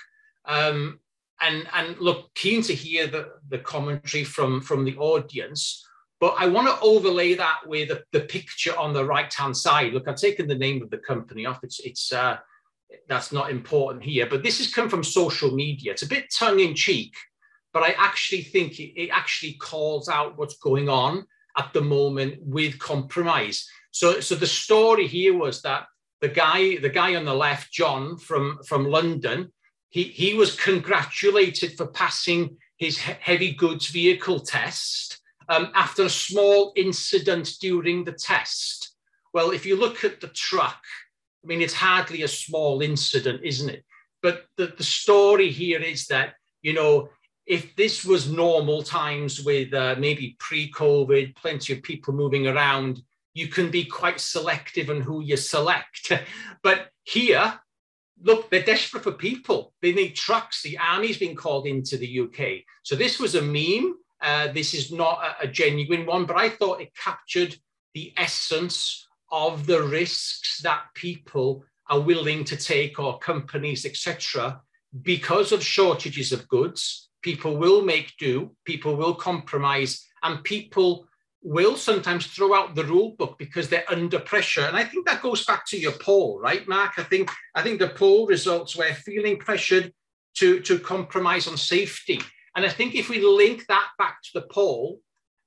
Um, 0.44 1.00
and 1.40 1.66
and 1.74 1.98
look, 1.98 2.32
keen 2.34 2.62
to 2.62 2.74
hear 2.74 3.08
the, 3.08 3.32
the 3.48 3.58
commentary 3.58 4.24
from 4.24 4.60
from 4.60 4.84
the 4.84 4.96
audience. 4.96 5.84
But 6.18 6.36
I 6.38 6.46
want 6.46 6.66
to 6.68 6.80
overlay 6.80 7.34
that 7.34 7.58
with 7.66 7.88
the, 7.88 8.02
the 8.12 8.20
picture 8.20 8.76
on 8.76 8.94
the 8.94 9.04
right 9.04 9.32
hand 9.32 9.56
side. 9.56 9.92
Look, 9.92 10.08
I've 10.08 10.16
taken 10.16 10.48
the 10.48 10.54
name 10.54 10.82
of 10.82 10.90
the 10.90 10.98
company 10.98 11.44
off. 11.44 11.60
It's 11.62 11.80
it's 11.80 12.12
uh, 12.12 12.38
that's 13.08 13.32
not 13.32 13.50
important 13.50 14.04
here. 14.04 14.26
But 14.26 14.42
this 14.42 14.58
has 14.58 14.72
come 14.72 14.88
from 14.88 15.04
social 15.04 15.50
media. 15.50 15.92
It's 15.92 16.02
a 16.02 16.08
bit 16.08 16.32
tongue 16.32 16.60
in 16.60 16.74
cheek, 16.74 17.14
but 17.72 17.82
I 17.82 17.94
actually 17.98 18.42
think 18.42 18.80
it, 18.80 18.98
it 19.00 19.10
actually 19.10 19.54
calls 19.54 20.08
out 20.08 20.38
what's 20.38 20.56
going 20.58 20.88
on 20.88 21.26
at 21.58 21.72
the 21.72 21.80
moment 21.80 22.38
with 22.40 22.78
compromise. 22.78 23.68
So, 23.90 24.20
so 24.20 24.34
the 24.34 24.46
story 24.46 25.06
here 25.06 25.36
was 25.36 25.62
that 25.62 25.86
the 26.20 26.28
guy, 26.28 26.76
the 26.76 26.88
guy 26.88 27.14
on 27.14 27.24
the 27.24 27.34
left, 27.34 27.72
John 27.72 28.16
from, 28.18 28.58
from 28.66 28.90
London, 28.90 29.52
he, 29.88 30.04
he 30.04 30.34
was 30.34 30.58
congratulated 30.58 31.76
for 31.76 31.86
passing 31.86 32.56
his 32.76 32.98
heavy 32.98 33.52
goods 33.52 33.88
vehicle 33.88 34.40
test 34.40 35.20
um, 35.48 35.70
after 35.74 36.04
a 36.04 36.10
small 36.10 36.72
incident 36.76 37.52
during 37.60 38.04
the 38.04 38.12
test. 38.12 38.94
Well, 39.32 39.50
if 39.50 39.66
you 39.66 39.76
look 39.78 40.04
at 40.04 40.20
the 40.20 40.28
truck, 40.28 40.82
I 41.44 41.46
mean, 41.46 41.60
it's 41.60 41.74
hardly 41.74 42.22
a 42.22 42.28
small 42.28 42.82
incident, 42.82 43.42
isn't 43.44 43.68
it? 43.68 43.84
But 44.22 44.46
the, 44.56 44.74
the 44.76 44.82
story 44.82 45.50
here 45.50 45.80
is 45.80 46.06
that, 46.06 46.34
you 46.62 46.72
know, 46.72 47.10
if 47.46 47.76
this 47.76 48.04
was 48.04 48.30
normal 48.30 48.82
times 48.82 49.44
with 49.44 49.72
uh, 49.72 49.94
maybe 49.98 50.36
pre 50.40 50.70
COVID, 50.72 51.36
plenty 51.36 51.72
of 51.72 51.82
people 51.82 52.12
moving 52.12 52.48
around, 52.48 53.02
you 53.34 53.48
can 53.48 53.70
be 53.70 53.84
quite 53.84 54.18
selective 54.18 54.90
on 54.90 55.00
who 55.00 55.22
you 55.22 55.36
select. 55.36 56.10
but 56.62 56.88
here, 57.04 57.60
look, 58.22 58.50
they're 58.50 58.62
desperate 58.62 59.04
for 59.04 59.12
people. 59.12 59.72
They 59.82 59.92
need 59.92 60.16
trucks. 60.16 60.62
The 60.62 60.78
army's 60.78 61.18
been 61.18 61.36
called 61.36 61.66
into 61.66 61.96
the 61.96 62.20
UK. 62.20 62.64
So 62.82 62.96
this 62.96 63.20
was 63.20 63.34
a 63.34 63.42
meme. 63.42 63.96
Uh, 64.22 64.52
this 64.52 64.74
is 64.74 64.90
not 64.90 65.20
a, 65.22 65.44
a 65.44 65.48
genuine 65.48 66.06
one, 66.06 66.26
but 66.26 66.36
I 66.36 66.48
thought 66.48 66.80
it 66.80 66.92
captured 67.02 67.56
the 67.94 68.12
essence 68.16 69.06
of 69.30 69.66
the 69.66 69.82
risks 69.82 70.60
that 70.62 70.84
people 70.94 71.64
are 71.88 72.00
willing 72.00 72.44
to 72.44 72.56
take 72.56 72.98
or 72.98 73.18
companies, 73.18 73.84
etc., 73.84 74.60
because 75.02 75.52
of 75.52 75.62
shortages 75.62 76.32
of 76.32 76.48
goods. 76.48 77.10
People 77.22 77.56
will 77.56 77.82
make 77.82 78.12
do, 78.18 78.52
people 78.64 78.96
will 78.96 79.14
compromise, 79.14 80.06
and 80.22 80.42
people 80.44 81.08
will 81.42 81.76
sometimes 81.76 82.26
throw 82.26 82.54
out 82.54 82.74
the 82.74 82.84
rule 82.84 83.14
book 83.18 83.36
because 83.38 83.68
they're 83.68 83.90
under 83.90 84.18
pressure. 84.18 84.62
And 84.62 84.76
I 84.76 84.84
think 84.84 85.06
that 85.06 85.22
goes 85.22 85.44
back 85.44 85.66
to 85.66 85.78
your 85.78 85.92
poll, 85.92 86.40
right, 86.40 86.66
Mark? 86.66 86.92
I 86.98 87.04
think 87.04 87.30
I 87.54 87.62
think 87.62 87.78
the 87.78 87.88
poll 87.88 88.26
results 88.26 88.76
were 88.76 88.92
feeling 88.94 89.38
pressured 89.38 89.92
to, 90.36 90.60
to 90.60 90.78
compromise 90.78 91.46
on 91.46 91.56
safety. 91.56 92.20
And 92.56 92.64
I 92.64 92.70
think 92.70 92.94
if 92.94 93.10
we 93.10 93.22
link 93.22 93.66
that 93.68 93.88
back 93.98 94.22
to 94.22 94.30
the 94.34 94.46
poll, 94.50 95.00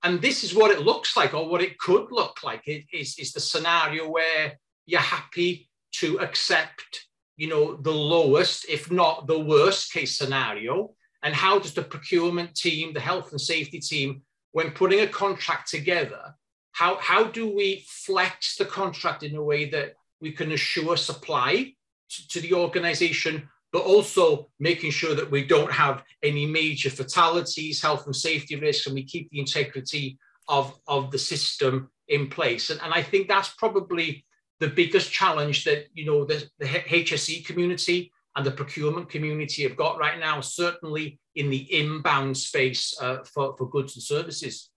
and 0.04 0.22
this 0.22 0.44
is 0.44 0.56
what 0.56 0.72
it 0.72 0.82
looks 0.82 1.18
like, 1.18 1.34
or 1.34 1.50
what 1.50 1.62
it 1.62 1.78
could 1.80 2.12
look 2.12 2.44
like. 2.44 2.68
It 2.68 2.86
is, 2.94 3.18
is 3.20 3.34
the 3.34 3.40
scenario 3.40 4.10
where 4.10 4.54
you're 4.86 5.02
happy 5.02 5.70
to 5.94 6.20
accept, 6.20 7.08
you 7.36 7.50
know, 7.50 7.76
the 7.76 7.92
lowest, 7.92 8.66
if 8.70 8.90
not 8.92 9.28
the 9.28 9.40
worst 9.40 9.92
case 9.92 10.18
scenario. 10.18 10.94
And 11.22 11.36
how 11.36 11.60
does 11.60 11.74
the 11.74 11.82
procurement 11.82 12.56
team, 12.56 12.94
the 12.94 13.02
health 13.02 13.32
and 13.32 13.42
safety 13.42 13.80
team, 13.80 14.22
when 14.52 14.72
putting 14.72 15.02
a 15.02 15.08
contract 15.08 15.70
together, 15.70 16.36
how, 16.72 16.96
how 16.98 17.26
do 17.26 17.54
we 17.54 17.86
flex 17.88 18.56
the 18.56 18.66
contract 18.66 19.24
in 19.24 19.36
a 19.36 19.44
way 19.44 19.70
that 19.70 19.96
we 20.22 20.32
can 20.32 20.52
assure 20.52 20.96
supply 20.96 21.74
to, 22.10 22.28
to 22.30 22.40
the 22.40 22.54
organization 22.54 23.50
but 23.72 23.84
also 23.84 24.50
making 24.60 24.92
sure 24.92 25.16
that 25.16 25.30
we 25.30 25.46
don't 25.46 25.72
have 25.72 26.04
any 26.24 26.46
major 26.46 26.90
fatalities, 26.90 27.82
health 27.82 28.06
and 28.06 28.16
safety 28.16 28.56
risks, 28.56 28.88
and 28.88 28.96
we 28.96 29.04
keep 29.04 29.30
the 29.30 29.40
integrity 29.40 30.18
of, 30.48 30.74
of 30.88 31.12
the 31.12 31.20
system 31.20 31.90
in 32.08 32.28
place. 32.28 32.70
And, 32.72 32.82
and 32.82 32.94
I 32.94 33.04
think 33.04 33.28
that's 33.28 33.50
probably 33.50 34.26
the 34.60 34.68
biggest 34.68 35.12
challenge 35.12 35.64
that 35.64 35.86
you 35.94 36.06
know 36.06 36.26
the, 36.26 36.48
the 36.60 36.66
HSE 36.66 37.46
community 37.46 38.12
and 38.36 38.46
the 38.46 38.52
procurement 38.52 39.10
community 39.10 39.64
have 39.64 39.76
got 39.76 39.98
right 39.98 40.20
now, 40.20 40.42
certainly 40.42 41.20
in 41.36 41.50
the 41.50 41.74
inbound 41.74 42.38
space 42.38 42.96
uh, 43.02 43.24
for, 43.24 43.56
for 43.58 43.70
goods 43.70 43.96
and 43.96 44.04
services. 44.04 44.70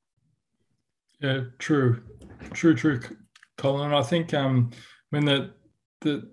Yeah, 1.20 1.42
true, 1.58 2.02
true, 2.52 2.74
true, 2.74 3.00
Colin. 3.56 3.92
I 3.92 4.02
think 4.02 4.34
um, 4.34 4.70
when 5.10 5.24
the 5.24 5.52
the 6.00 6.28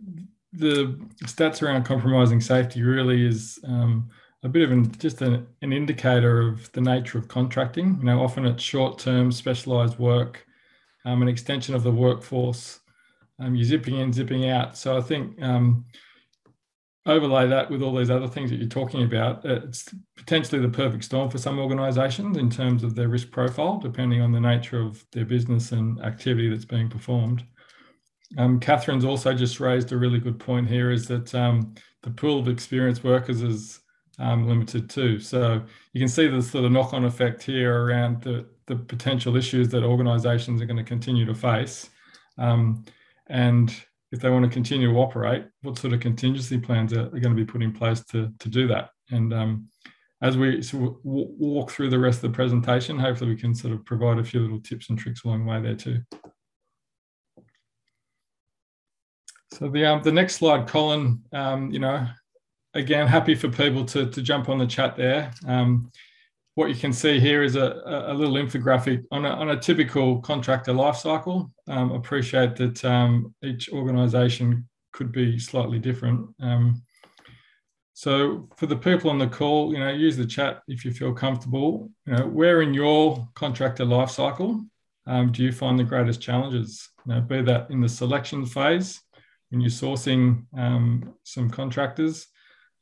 the 0.54 1.00
stats 1.24 1.62
around 1.62 1.84
compromising 1.84 2.42
safety 2.42 2.82
really 2.82 3.26
is 3.26 3.60
um, 3.66 4.10
a 4.44 4.50
bit 4.50 4.64
of 4.64 4.72
an, 4.72 4.92
just 4.98 5.22
an, 5.22 5.48
an, 5.62 5.74
indicator 5.74 6.48
of 6.48 6.72
the 6.72 6.82
nature 6.82 7.18
of 7.18 7.28
contracting. 7.28 7.98
You 8.00 8.06
know, 8.06 8.24
often 8.24 8.46
it's 8.46 8.64
short-term, 8.64 9.32
specialised 9.32 10.00
work, 10.00 10.46
um, 11.06 11.22
an 11.22 11.28
extension 11.28 11.76
of 11.76 11.84
the 11.84 11.92
workforce. 11.92 12.80
Um, 13.40 13.56
you're 13.56 13.66
zipping 13.66 13.98
in, 13.98 14.12
zipping 14.12 14.50
out. 14.50 14.76
So 14.78 14.98
I 14.98 15.02
think 15.02 15.42
um, 15.42 15.86
overlay 17.06 17.48
that 17.48 17.70
with 17.70 17.82
all 17.82 17.96
these 17.96 18.10
other 18.10 18.28
things 18.28 18.50
that 18.50 18.58
you're 18.58 18.68
talking 18.68 19.04
about. 19.04 19.44
It's 19.46 19.94
potentially 20.16 20.62
the 20.62 20.70
perfect 20.70 21.04
storm 21.04 21.30
for 21.30 21.38
some 21.38 21.60
organisations 21.60 22.38
in 22.38 22.50
terms 22.50 22.84
of 22.84 22.96
their 22.96 23.08
risk 23.08 23.32
profile, 23.32 23.78
depending 23.78 24.22
on 24.22 24.32
the 24.32 24.40
nature 24.40 24.82
of 24.82 25.06
their 25.12 25.26
business 25.26 25.72
and 25.72 26.00
activity 26.02 26.50
that's 26.50 26.66
being 26.66 26.90
performed. 26.90 27.44
Um, 28.38 28.60
Catherine's 28.60 29.06
also 29.06 29.34
just 29.34 29.60
raised 29.60 29.92
a 29.92 29.98
really 29.98 30.20
good 30.20 30.40
point 30.40 30.68
here 30.68 30.92
is 30.92 31.08
that 31.08 31.34
um, 31.34 31.74
the 32.04 32.12
pool 32.12 32.40
of 32.40 32.48
experienced 32.48 33.04
workers 33.04 33.42
is 33.42 33.80
um, 34.20 34.48
limited 34.48 34.90
too. 34.90 35.20
So 35.20 35.64
you 35.94 36.00
can 36.00 36.08
see 36.08 36.28
the 36.28 36.42
sort 36.42 36.66
of 36.66 36.72
knock 36.72 36.94
on 36.94 37.06
effect 37.06 37.42
here 37.42 37.86
around 37.86 38.22
the, 38.22 38.46
the 38.68 38.76
potential 38.76 39.36
issues 39.36 39.70
that 39.70 39.84
organisations 39.84 40.62
are 40.62 40.66
going 40.66 40.78
to 40.78 40.84
continue 40.84 41.26
to 41.26 41.34
face. 41.34 41.90
Um, 42.38 42.86
and 43.28 43.74
if 44.12 44.20
they 44.20 44.30
want 44.30 44.46
to 44.46 44.52
continue 44.52 44.92
to 44.92 45.00
operate, 45.00 45.46
what 45.62 45.78
sort 45.78 45.94
of 45.94 46.00
contingency 46.00 46.58
plans 46.58 46.94
are, 46.94 47.06
are 47.06 47.20
going 47.20 47.36
to 47.36 47.44
be 47.44 47.46
put 47.46 47.64
in 47.64 47.72
place 47.72 48.04
to, 48.06 48.32
to 48.40 48.50
do 48.50 48.68
that? 48.68 48.90
And 49.12 49.34
um, 49.34 49.70
as 50.22 50.38
we 50.38 50.62
walk 50.74 51.72
through 51.72 51.90
the 51.90 52.00
rest 52.00 52.24
of 52.24 52.32
the 52.32 52.36
presentation, 52.36 53.00
hopefully 53.00 53.32
we 53.32 53.40
can 53.40 53.56
sort 53.56 53.74
of 53.74 53.86
provide 53.86 54.20
a 54.20 54.24
few 54.24 54.42
little 54.42 54.60
tips 54.60 54.90
and 54.90 55.00
tricks 55.00 55.24
along 55.24 55.46
the 55.46 55.52
way 55.52 55.62
there 55.62 55.76
too. 55.76 56.00
So 59.60 59.68
the 59.68 59.86
um, 59.86 60.02
the 60.02 60.12
next 60.12 60.36
slide, 60.38 60.68
Colin. 60.68 61.22
Um, 61.34 61.70
you 61.70 61.80
know, 61.80 62.08
again, 62.74 63.08
happy 63.08 63.36
for 63.36 63.50
people 63.50 63.84
to 63.86 64.10
to 64.10 64.22
jump 64.22 64.48
on 64.48 64.58
the 64.58 64.66
chat 64.66 64.96
there. 64.96 65.34
Um, 65.46 65.92
what 66.56 66.70
you 66.70 66.76
can 66.76 66.94
see 66.94 67.20
here 67.20 67.44
is 67.44 67.56
a, 67.58 67.82
a 68.08 68.14
little 68.14 68.36
infographic 68.36 69.04
on 69.12 69.26
a, 69.26 69.30
on 69.30 69.50
a 69.50 69.60
typical 69.60 70.20
contractor 70.22 70.74
life 70.74 70.96
cycle. 70.96 71.52
Um, 71.68 71.92
appreciate 71.92 72.56
that 72.58 72.84
um, 72.84 73.34
each 73.44 73.70
organisation 73.70 74.68
could 74.92 75.12
be 75.12 75.40
slightly 75.40 75.80
different. 75.80 76.28
Um, 76.42 76.82
so 77.94 78.50
for 78.58 78.66
the 78.66 78.76
people 78.76 79.10
on 79.10 79.20
the 79.20 79.28
call, 79.28 79.74
you 79.74 79.80
know, 79.80 79.90
use 79.90 80.16
the 80.18 80.26
chat 80.26 80.62
if 80.68 80.84
you 80.84 80.92
feel 80.92 81.14
comfortable. 81.14 81.90
You 82.06 82.14
know, 82.14 82.28
where 82.28 82.62
in 82.62 82.74
your 82.74 83.28
contractor 83.36 83.86
life 83.86 84.10
cycle 84.10 84.66
um, 85.06 85.32
do 85.32 85.44
you 85.44 85.52
find 85.52 85.78
the 85.78 85.84
greatest 85.84 86.22
challenges? 86.22 86.90
You 87.06 87.16
know, 87.16 87.22
be 87.22 87.42
that 87.42 87.70
in 87.72 87.82
the 87.82 87.90
selection 87.90 88.46
phase 88.46 89.02
when 89.50 89.62
you're 89.62 89.70
sourcing 89.70 90.46
um, 90.58 91.14
some 91.24 91.50
contractors, 91.50 92.28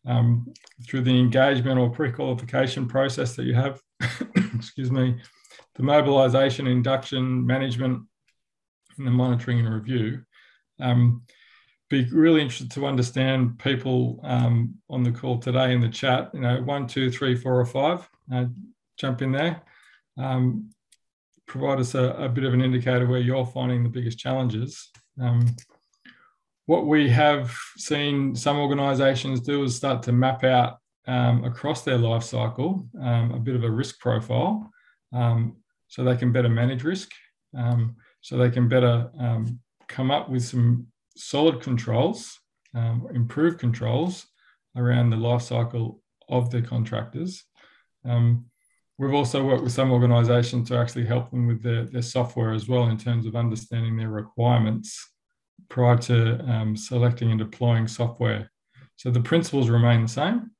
um, 0.07 0.51
through 0.87 1.01
the 1.01 1.19
engagement 1.19 1.79
or 1.79 1.89
pre-qualification 1.89 2.87
process 2.87 3.35
that 3.35 3.45
you 3.45 3.53
have, 3.53 3.81
excuse 4.55 4.91
me, 4.91 5.19
the 5.75 5.83
mobilisation, 5.83 6.65
induction, 6.65 7.45
management, 7.45 8.03
and 8.97 9.05
the 9.07 9.11
monitoring 9.11 9.59
and 9.59 9.73
review. 9.73 10.21
Um, 10.79 11.23
be 11.89 12.05
really 12.05 12.41
interested 12.41 12.71
to 12.71 12.85
understand 12.85 13.59
people 13.59 14.19
um, 14.23 14.75
on 14.89 15.03
the 15.03 15.11
call 15.11 15.37
today 15.37 15.73
in 15.73 15.79
the 15.79 15.89
chat. 15.89 16.31
You 16.33 16.41
know, 16.41 16.61
one, 16.61 16.87
two, 16.87 17.09
three, 17.09 17.35
four, 17.35 17.59
or 17.59 17.65
five. 17.65 18.09
Uh, 18.33 18.45
jump 18.97 19.21
in 19.21 19.31
there. 19.31 19.61
Um, 20.17 20.71
provide 21.47 21.79
us 21.79 21.95
a, 21.95 22.11
a, 22.13 22.27
bit 22.27 22.43
of 22.43 22.53
an 22.53 22.61
indicator 22.61 23.07
where 23.07 23.21
you're 23.21 23.45
finding 23.45 23.83
the 23.83 23.89
biggest 23.89 24.19
challenges. 24.19 24.89
Um, 26.67 26.75
what 26.75 26.85
we 26.85 27.09
have 27.09 27.55
seen 27.77 28.35
some 28.35 28.57
organisations 28.57 29.41
do 29.41 29.63
is 29.63 29.75
start 29.75 30.03
to 30.03 30.11
map 30.11 30.43
out 30.43 30.79
um, 31.07 31.43
across 31.45 31.83
their 31.83 31.97
life 31.97 32.23
cycle 32.23 32.87
um, 33.01 33.31
a 33.31 33.39
bit 33.39 33.55
of 33.55 33.63
a 33.63 33.71
risk 33.71 33.99
profile 33.99 34.69
um, 35.13 35.55
so 35.87 36.03
they 36.03 36.17
can 36.17 36.33
better 36.33 36.49
manage 36.49 36.83
risk, 36.83 37.11
um, 37.57 37.95
so 38.21 38.37
they 38.37 38.49
can 38.49 38.67
better 38.67 39.09
um, 39.19 39.59
come 39.87 40.11
up 40.11 40.29
with 40.29 40.43
some 40.43 40.87
solid 41.15 41.61
controls, 41.61 42.37
um, 42.75 43.07
improved 43.13 43.57
controls 43.59 44.27
around 44.75 45.09
the 45.09 45.17
life 45.17 45.41
cycle 45.41 46.01
of 46.27 46.49
their 46.49 46.61
contractors. 46.61 47.45
we've 48.99 49.13
also 49.13 49.45
worked 49.45 49.63
with 49.63 49.71
some 49.71 49.91
organisations 49.91 50.67
to 50.67 50.77
actually 50.77 51.05
help 51.05 51.29
them 51.31 51.47
with 51.47 51.63
their, 51.63 51.85
their 51.85 52.01
software 52.01 52.51
as 52.51 52.67
well 52.67 52.89
in 52.89 52.97
terms 52.97 53.25
of 53.25 53.35
understanding 53.35 53.95
their 53.95 54.09
requirements 54.09 55.13
prior 55.69 55.97
to 55.97 56.39
um, 56.49 56.75
selecting 56.75 57.31
and 57.31 57.39
deploying 57.39 57.87
software. 57.87 58.51
So 58.95 59.11
the 59.11 59.21
principles 59.21 59.69
remain 59.69 60.03
the 60.03 60.07
same. 60.07 60.51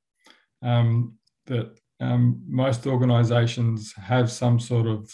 Um, 0.62 1.14
that 1.46 1.78
um, 2.00 2.42
most 2.46 2.86
organisations 2.86 3.92
have 3.94 4.30
some 4.30 4.60
sort 4.60 4.86
of 4.86 5.10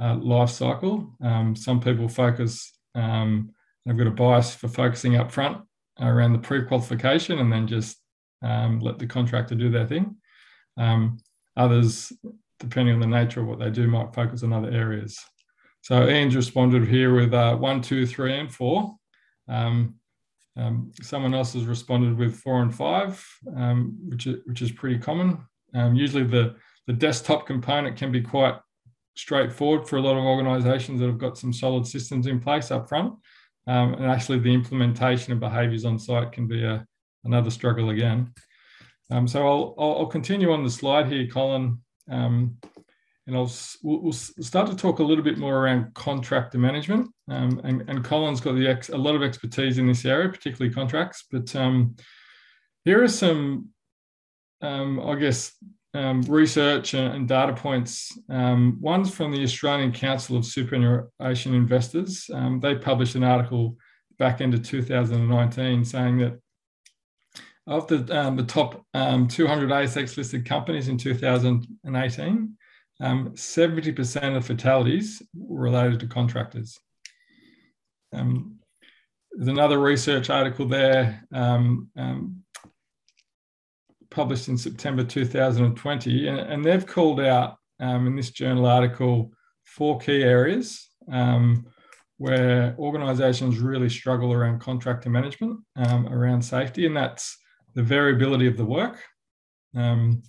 uh, 0.00 0.16
life 0.16 0.50
cycle. 0.50 1.14
Um, 1.22 1.54
some 1.54 1.80
people 1.80 2.08
focus. 2.08 2.72
Um, 2.94 3.50
they've 3.84 3.96
got 3.96 4.06
a 4.06 4.10
bias 4.10 4.54
for 4.54 4.68
focusing 4.68 5.16
up 5.16 5.30
front 5.30 5.62
around 6.00 6.32
the 6.32 6.38
pre-qualification 6.38 7.38
and 7.38 7.52
then 7.52 7.66
just 7.66 7.96
um, 8.42 8.80
let 8.80 8.98
the 8.98 9.06
contractor 9.06 9.54
do 9.54 9.70
their 9.70 9.86
thing. 9.86 10.16
others, 11.56 12.12
depending 12.60 12.94
on 12.94 13.00
the 13.00 13.06
nature 13.06 13.40
of 13.40 13.46
what 13.46 13.58
they 13.58 13.70
do, 13.70 13.86
might 13.88 14.14
focus 14.14 14.42
on 14.42 14.52
other 14.52 14.70
areas. 14.70 15.18
So 15.82 16.08
Ian's 16.08 16.36
responded 16.36 16.86
here 16.86 17.14
with 17.14 17.32
uh, 17.32 17.56
one, 17.56 17.80
two, 17.80 18.06
three, 18.06 18.38
and 18.38 18.52
four. 18.52 18.96
Um, 19.48 19.94
um, 20.56 20.92
someone 21.02 21.34
else 21.34 21.54
has 21.54 21.64
responded 21.64 22.18
with 22.18 22.36
four 22.36 22.62
and 22.62 22.74
five, 22.74 23.24
um, 23.56 23.96
which, 24.08 24.26
is, 24.26 24.36
which 24.44 24.62
is 24.62 24.72
pretty 24.72 24.98
common. 24.98 25.38
Um, 25.74 25.94
usually 25.94 26.24
the, 26.24 26.56
the 26.86 26.92
desktop 26.92 27.46
component 27.46 27.96
can 27.96 28.10
be 28.10 28.20
quite 28.20 28.56
straightforward 29.14 29.88
for 29.88 29.96
a 29.96 30.00
lot 30.00 30.16
of 30.16 30.24
organizations 30.24 31.00
that 31.00 31.06
have 31.06 31.18
got 31.18 31.38
some 31.38 31.52
solid 31.52 31.86
systems 31.86 32.26
in 32.26 32.40
place 32.40 32.70
up 32.70 32.88
front. 32.88 33.14
Um, 33.66 33.94
and 33.94 34.06
actually 34.06 34.38
the 34.38 34.54
implementation 34.54 35.32
of 35.32 35.40
behaviors 35.40 35.84
on 35.84 35.98
site 35.98 36.32
can 36.32 36.48
be 36.48 36.64
a, 36.64 36.84
another 37.24 37.50
struggle 37.50 37.90
again. 37.90 38.32
Um, 39.10 39.28
so 39.28 39.46
I'll, 39.46 39.74
I'll, 39.78 40.06
continue 40.06 40.52
on 40.52 40.64
the 40.64 40.70
slide 40.70 41.06
here, 41.06 41.26
Colin. 41.26 41.78
And 43.28 43.36
I'll 43.36 43.52
we'll, 43.82 44.12
start 44.12 44.70
to 44.70 44.76
talk 44.76 45.00
a 45.00 45.02
little 45.02 45.24
bit 45.24 45.36
more 45.36 45.58
around 45.58 45.92
contractor 45.94 46.58
management. 46.58 47.10
Um, 47.28 47.60
and, 47.64 47.84
and, 47.88 48.04
Colin's 48.04 48.40
got 48.40 48.58
ex, 48.58 48.88
a 48.88 48.96
lot 48.96 49.14
of 49.14 49.22
expertise 49.22 49.78
in 49.78 49.86
this 49.86 50.04
area, 50.04 50.28
particularly 50.30 50.74
contracts. 50.74 51.24
But 51.30 51.54
um, 51.54 51.96
here 52.84 53.02
are 53.02 53.08
some, 53.08 53.68
um, 54.62 54.98
I 55.00 55.14
guess, 55.16 55.54
um, 55.94 56.22
research 56.22 56.94
and, 56.94 57.14
and, 57.14 57.28
data 57.28 57.52
points. 57.52 58.18
Um, 58.30 58.78
one's 58.80 59.14
from 59.14 59.32
the 59.32 59.42
Australian 59.42 59.92
Council 59.92 60.36
of 60.36 60.46
Superannuation 60.46 61.54
Investors. 61.54 62.30
Um, 62.32 62.60
they 62.60 62.76
published 62.76 63.14
an 63.14 63.24
article 63.24 63.76
back 64.18 64.40
into 64.40 64.58
2019 64.58 65.84
saying 65.84 66.18
that 66.18 66.38
of 67.66 67.86
the, 67.86 67.98
the 67.98 68.44
top 68.44 68.84
200 68.94 69.28
ASX 69.70 70.16
listed 70.16 70.46
companies 70.46 70.88
in 70.88 70.96
2018, 70.96 72.56
um, 73.00 73.30
70% 73.30 74.36
of 74.36 74.46
fatalities 74.46 75.22
were 75.36 75.64
related 75.64 76.00
to 76.00 76.06
contractors. 76.06 76.80
Um, 78.12 78.58
there's 79.32 79.48
another 79.48 79.78
research 79.78 80.30
article 80.30 80.66
there 80.66 81.24
um, 81.32 81.88
um, 81.96 82.42
published 84.10 84.48
in 84.48 84.58
September 84.58 85.04
2020, 85.04 86.28
and, 86.28 86.38
and 86.38 86.64
they've 86.64 86.86
called 86.86 87.20
out 87.20 87.56
um, 87.80 88.06
in 88.06 88.16
this 88.16 88.30
journal 88.30 88.66
article 88.66 89.30
four 89.64 89.98
key 89.98 90.22
areas 90.22 90.88
um, 91.12 91.66
where 92.16 92.74
organisations 92.78 93.58
really 93.58 93.88
struggle 93.88 94.32
around 94.32 94.60
contractor 94.60 95.10
management, 95.10 95.60
um, 95.76 96.08
around 96.08 96.42
safety, 96.42 96.86
and 96.86 96.96
that's 96.96 97.38
the 97.74 97.82
variability 97.82 98.46
of 98.46 98.56
the 98.56 98.64
work, 98.64 99.00
um, 99.76 100.22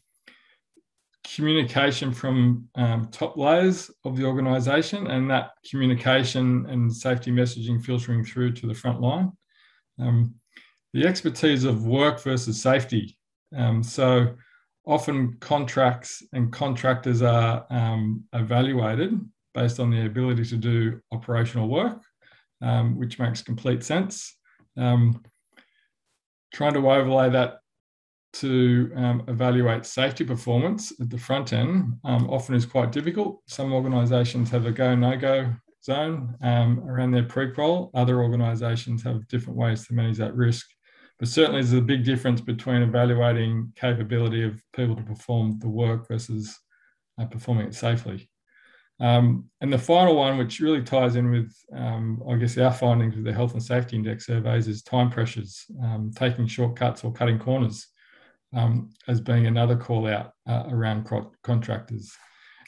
communication 1.35 2.11
from 2.11 2.67
um, 2.75 3.07
top 3.11 3.37
layers 3.37 3.91
of 4.03 4.17
the 4.17 4.25
organization 4.25 5.07
and 5.07 5.29
that 5.29 5.51
communication 5.69 6.65
and 6.69 6.93
safety 6.93 7.31
messaging 7.31 7.83
filtering 7.83 8.23
through 8.23 8.51
to 8.51 8.67
the 8.67 8.73
front 8.73 8.99
line. 9.01 9.31
Um, 9.99 10.35
the 10.93 11.05
expertise 11.05 11.65
of 11.65 11.85
work 11.85 12.21
versus 12.21 12.61
safety. 12.61 13.17
Um, 13.55 13.83
so 13.83 14.35
often 14.85 15.37
contracts 15.39 16.23
and 16.33 16.51
contractors 16.51 17.21
are 17.21 17.65
um, 17.69 18.23
evaluated 18.33 19.19
based 19.53 19.79
on 19.79 19.91
the 19.91 20.05
ability 20.05 20.45
to 20.45 20.57
do 20.57 20.99
operational 21.11 21.67
work, 21.67 22.01
um, 22.61 22.97
which 22.97 23.19
makes 23.19 23.41
complete 23.41 23.83
sense. 23.83 24.35
Um, 24.77 25.21
trying 26.53 26.73
to 26.73 26.89
overlay 26.89 27.29
that 27.29 27.59
to 28.31 28.91
um, 28.95 29.23
evaluate 29.27 29.85
safety 29.85 30.23
performance 30.23 30.93
at 30.99 31.09
the 31.09 31.17
front 31.17 31.53
end 31.53 31.93
um, 32.03 32.29
often 32.29 32.55
is 32.55 32.65
quite 32.65 32.91
difficult. 32.91 33.41
Some 33.47 33.73
organisations 33.73 34.49
have 34.51 34.65
a 34.65 34.71
go 34.71 34.95
no 34.95 35.17
go 35.17 35.53
zone 35.83 36.35
um, 36.41 36.79
around 36.87 37.11
their 37.11 37.23
pre-qual. 37.23 37.89
Other 37.93 38.21
organisations 38.21 39.03
have 39.03 39.27
different 39.27 39.57
ways 39.57 39.87
to 39.87 39.93
manage 39.93 40.17
that 40.17 40.35
risk. 40.35 40.67
But 41.17 41.27
certainly, 41.27 41.61
there's 41.61 41.73
a 41.73 41.81
big 41.81 42.05
difference 42.05 42.39
between 42.39 42.81
evaluating 42.81 43.73
capability 43.75 44.43
of 44.43 44.61
people 44.73 44.95
to 44.95 45.03
perform 45.03 45.59
the 45.59 45.67
work 45.67 46.07
versus 46.07 46.57
uh, 47.19 47.25
performing 47.25 47.67
it 47.67 47.75
safely. 47.75 48.29
Um, 49.01 49.49
and 49.61 49.71
the 49.71 49.77
final 49.77 50.15
one, 50.15 50.37
which 50.37 50.59
really 50.59 50.81
ties 50.81 51.15
in 51.15 51.31
with, 51.31 51.53
um, 51.75 52.21
I 52.29 52.35
guess, 52.35 52.57
our 52.57 52.71
findings 52.71 53.15
with 53.15 53.25
the 53.25 53.33
health 53.33 53.53
and 53.53 53.63
safety 53.63 53.95
index 53.95 54.27
surveys, 54.27 54.67
is 54.67 54.81
time 54.81 55.09
pressures, 55.09 55.65
um, 55.83 56.11
taking 56.15 56.47
shortcuts 56.47 57.03
or 57.03 57.11
cutting 57.11 57.39
corners 57.39 57.87
um, 58.55 58.89
as 59.07 59.21
being 59.21 59.47
another 59.47 59.75
call 59.75 60.07
out 60.07 60.33
uh, 60.47 60.63
around 60.69 61.05
co- 61.05 61.31
contractors. 61.43 62.11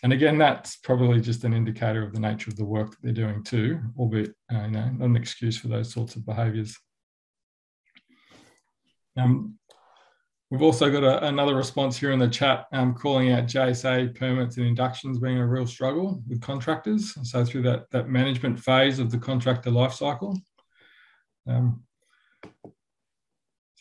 And 0.03 0.13
again, 0.13 0.37
that's 0.37 0.77
probably 0.77 1.21
just 1.21 1.43
an 1.43 1.53
indicator 1.53 2.03
of 2.03 2.13
the 2.13 2.19
nature 2.19 2.49
of 2.49 2.57
the 2.57 2.65
work 2.65 2.91
that 2.91 2.97
they're 3.03 3.13
doing 3.13 3.43
too, 3.43 3.79
albeit 3.97 4.33
uh, 4.51 4.63
you 4.63 4.71
know, 4.71 4.89
not 4.89 5.05
an 5.05 5.15
excuse 5.15 5.57
for 5.57 5.67
those 5.67 5.91
sorts 5.91 6.15
of 6.15 6.25
behaviours. 6.25 6.77
Um, 9.15 9.59
we've 10.49 10.63
also 10.63 10.91
got 10.91 11.03
a, 11.03 11.27
another 11.27 11.55
response 11.55 11.97
here 11.97 12.11
in 12.11 12.19
the 12.19 12.27
chat 12.27 12.65
um, 12.73 12.95
calling 12.95 13.31
out 13.31 13.45
JSA 13.45 14.15
permits 14.17 14.57
and 14.57 14.65
inductions 14.65 15.19
being 15.19 15.37
a 15.37 15.45
real 15.45 15.67
struggle 15.67 16.23
with 16.27 16.41
contractors. 16.41 17.13
So 17.29 17.45
through 17.45 17.63
that, 17.63 17.89
that 17.91 18.09
management 18.09 18.59
phase 18.59 18.97
of 18.97 19.11
the 19.11 19.19
contractor 19.19 19.69
life 19.69 19.93
cycle. 19.93 20.35
Um, 21.47 21.83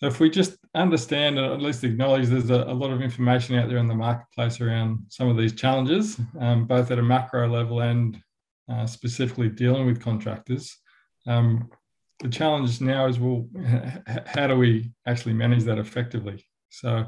so 0.01 0.07
if 0.07 0.19
we 0.19 0.31
just 0.31 0.57
understand 0.75 1.39
and 1.39 1.53
at 1.53 1.61
least 1.61 1.85
acknowledge 1.85 2.29
there's 2.29 2.49
a, 2.49 2.63
a, 2.63 2.73
lot 2.73 2.91
of 2.91 3.03
information 3.03 3.57
out 3.57 3.69
there 3.69 3.77
in 3.77 3.87
the 3.87 3.95
marketplace 3.95 4.59
around 4.61 5.05
some 5.09 5.29
of 5.29 5.37
these 5.37 5.53
challenges, 5.53 6.19
um, 6.41 6.67
both 6.67 6.91
at 6.91 6.99
a 6.99 7.03
macro 7.03 7.47
level 7.47 7.81
and 7.81 8.19
uh, 8.71 8.87
specifically 8.87 9.51
dealing 9.51 9.85
with 9.85 10.01
contractors. 10.01 10.75
Um, 11.27 11.69
the 12.21 12.31
challenge 12.31 12.81
now 12.81 13.07
is 13.07 13.19
well, 13.19 13.47
how 14.27 14.47
do 14.47 14.57
we 14.57 14.91
actually 15.07 15.35
manage 15.35 15.65
that 15.65 15.79
effectively? 15.79 16.47
So 16.71 17.07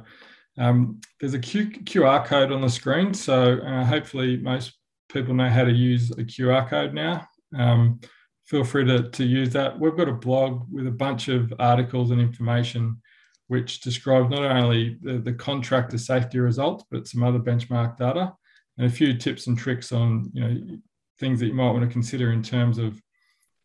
um, 0.59 1.01
there's 1.19 1.35
a 1.35 1.39
Q, 1.39 1.71
QR 1.71 2.25
code 2.27 2.53
on 2.53 2.61
the 2.61 2.69
screen. 2.69 3.15
So 3.15 3.59
uh, 3.61 3.85
hopefully 3.85 4.37
most 4.37 4.77
people 5.11 5.35
know 5.35 5.49
how 5.49 5.65
to 5.65 5.73
use 5.73 6.11
a 6.11 6.25
QR 6.25 6.69
code 6.69 6.93
now. 6.93 7.27
Feel 8.45 8.65
free 8.65 8.85
to, 8.85 9.09
to 9.11 9.25
use 9.25 9.51
that. 9.51 9.79
We've 9.79 9.97
got 9.97 10.09
a 10.09 10.13
blog 10.13 10.67
with 10.71 10.87
a 10.87 10.91
bunch 10.91 11.29
of 11.29 11.53
articles 11.59 12.11
and 12.11 12.21
information 12.21 13.01
which 13.49 13.81
describe 13.81 14.31
not 14.31 14.45
only 14.45 14.99
the, 15.03 15.19
the 15.19 15.33
contractor 15.33 15.99
safety 15.99 16.39
results, 16.39 16.85
but 16.91 17.07
some 17.07 17.23
other 17.23 17.39
benchmark 17.39 17.99
data 17.99 18.33
and 18.79 18.87
a 18.87 18.91
few 18.91 19.15
tips 19.15 19.47
and 19.47 19.59
tricks 19.59 19.93
on 19.93 20.31
you 20.33 20.41
know 20.41 20.79
things 21.19 21.39
that 21.41 21.47
you 21.47 21.55
might 21.55 21.71
want 21.71 21.83
to 21.83 21.93
consider 21.93 22.33
in 22.33 22.43
terms 22.43 22.79
of 22.79 23.01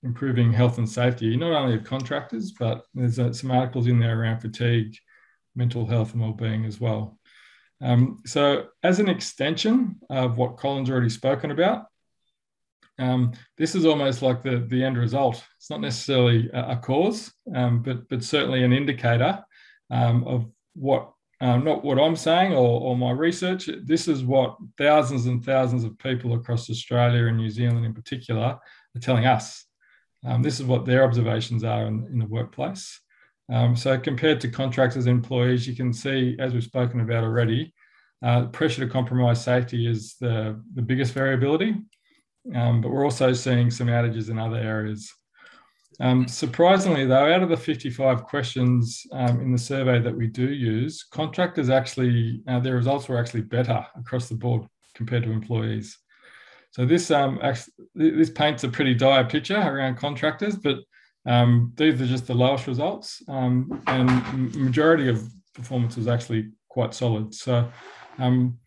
improving 0.03 0.53
health 0.53 0.77
and 0.77 0.87
safety, 0.87 1.35
not 1.35 1.53
only 1.53 1.75
of 1.75 1.83
contractors, 1.83 2.51
but 2.51 2.83
there's 2.93 3.17
uh, 3.17 3.33
some 3.33 3.51
articles 3.51 3.87
in 3.87 3.99
there 3.99 4.21
around 4.21 4.39
fatigue, 4.39 4.95
mental 5.55 5.85
health 5.85 6.13
and 6.13 6.21
well-being 6.21 6.65
as 6.65 6.79
well. 6.79 7.17
Um, 7.81 8.21
so 8.25 8.67
as 8.83 8.99
an 8.99 9.09
extension 9.09 9.95
of 10.09 10.37
what 10.37 10.57
Colin's 10.57 10.89
already 10.89 11.09
spoken 11.09 11.51
about, 11.51 11.85
um, 12.99 13.31
this 13.57 13.75
is 13.75 13.85
almost 13.85 14.21
like 14.21 14.43
the, 14.43 14.65
the 14.67 14.83
end 14.83 14.97
result. 14.97 15.43
It's 15.57 15.69
not 15.69 15.81
necessarily 15.81 16.49
a, 16.53 16.71
a 16.71 16.77
cause, 16.77 17.31
um, 17.55 17.81
but, 17.81 18.07
but 18.09 18.23
certainly 18.23 18.63
an 18.63 18.73
indicator 18.73 19.43
um, 19.91 20.23
of 20.25 20.45
what, 20.73 21.11
um, 21.39 21.63
not 21.63 21.83
what 21.83 21.99
I'm 21.99 22.15
saying 22.15 22.53
or, 22.53 22.81
or 22.81 22.97
my 22.97 23.11
research. 23.11 23.69
This 23.83 24.07
is 24.07 24.23
what 24.23 24.57
thousands 24.77 25.27
and 25.27 25.45
thousands 25.45 25.83
of 25.83 25.97
people 25.99 26.33
across 26.33 26.69
Australia 26.69 27.27
and 27.27 27.37
New 27.37 27.49
Zealand 27.49 27.85
in 27.85 27.93
particular 27.93 28.59
are 28.95 29.01
telling 29.01 29.25
us. 29.25 29.65
Um, 30.25 30.41
this 30.41 30.59
is 30.59 30.65
what 30.65 30.85
their 30.85 31.03
observations 31.03 31.63
are 31.63 31.85
in, 31.85 32.07
in 32.11 32.19
the 32.19 32.25
workplace. 32.25 32.99
Um, 33.49 33.75
so 33.75 33.97
compared 33.97 34.41
to 34.41 34.49
contractors 34.49 35.05
and 35.05 35.17
employees, 35.17 35.67
you 35.67 35.75
can 35.75 35.93
see, 35.93 36.35
as 36.39 36.53
we've 36.53 36.63
spoken 36.63 36.99
about 36.99 37.23
already, 37.23 37.73
uh, 38.23 38.45
pressure 38.47 38.83
to 38.83 38.91
compromise 38.91 39.43
safety 39.43 39.87
is 39.87 40.15
the, 40.19 40.61
the 40.73 40.81
biggest 40.81 41.13
variability, 41.13 41.75
um, 42.55 42.81
but 42.81 42.91
we're 42.91 43.05
also 43.05 43.33
seeing 43.33 43.71
some 43.71 43.87
outages 43.87 44.29
in 44.29 44.39
other 44.39 44.57
areas. 44.57 45.13
Um, 45.99 46.27
surprisingly, 46.27 47.05
though, 47.05 47.33
out 47.33 47.41
of 47.41 47.49
the 47.49 47.57
55 47.57 48.23
questions 48.23 49.05
um, 49.11 49.41
in 49.41 49.51
the 49.51 49.57
survey 49.57 49.99
that 49.99 50.15
we 50.15 50.27
do 50.27 50.49
use, 50.49 51.03
contractors 51.03 51.69
actually, 51.69 52.41
uh, 52.47 52.59
their 52.59 52.75
results 52.75 53.07
were 53.07 53.17
actually 53.17 53.41
better 53.41 53.85
across 53.95 54.29
the 54.29 54.35
board 54.35 54.67
compared 54.93 55.23
to 55.23 55.31
employees. 55.31 55.97
So 56.71 56.85
this 56.85 57.09
um, 57.09 57.39
actually, 57.41 57.73
this 57.95 58.29
paints 58.29 58.63
a 58.63 58.69
pretty 58.69 58.93
dire 58.93 59.25
picture 59.25 59.57
around 59.57 59.97
contractors, 59.97 60.55
but 60.55 60.77
um, 61.25 61.73
these 61.75 61.99
are 61.99 62.05
just 62.05 62.27
the 62.27 62.35
lowest 62.35 62.67
results, 62.67 63.23
um, 63.27 63.81
and 63.87 64.55
majority 64.55 65.09
of 65.09 65.27
performance 65.53 65.97
was 65.97 66.07
actually 66.07 66.51
quite 66.69 66.93
solid. 66.93 67.33
So, 67.33 67.69
um, 68.19 68.59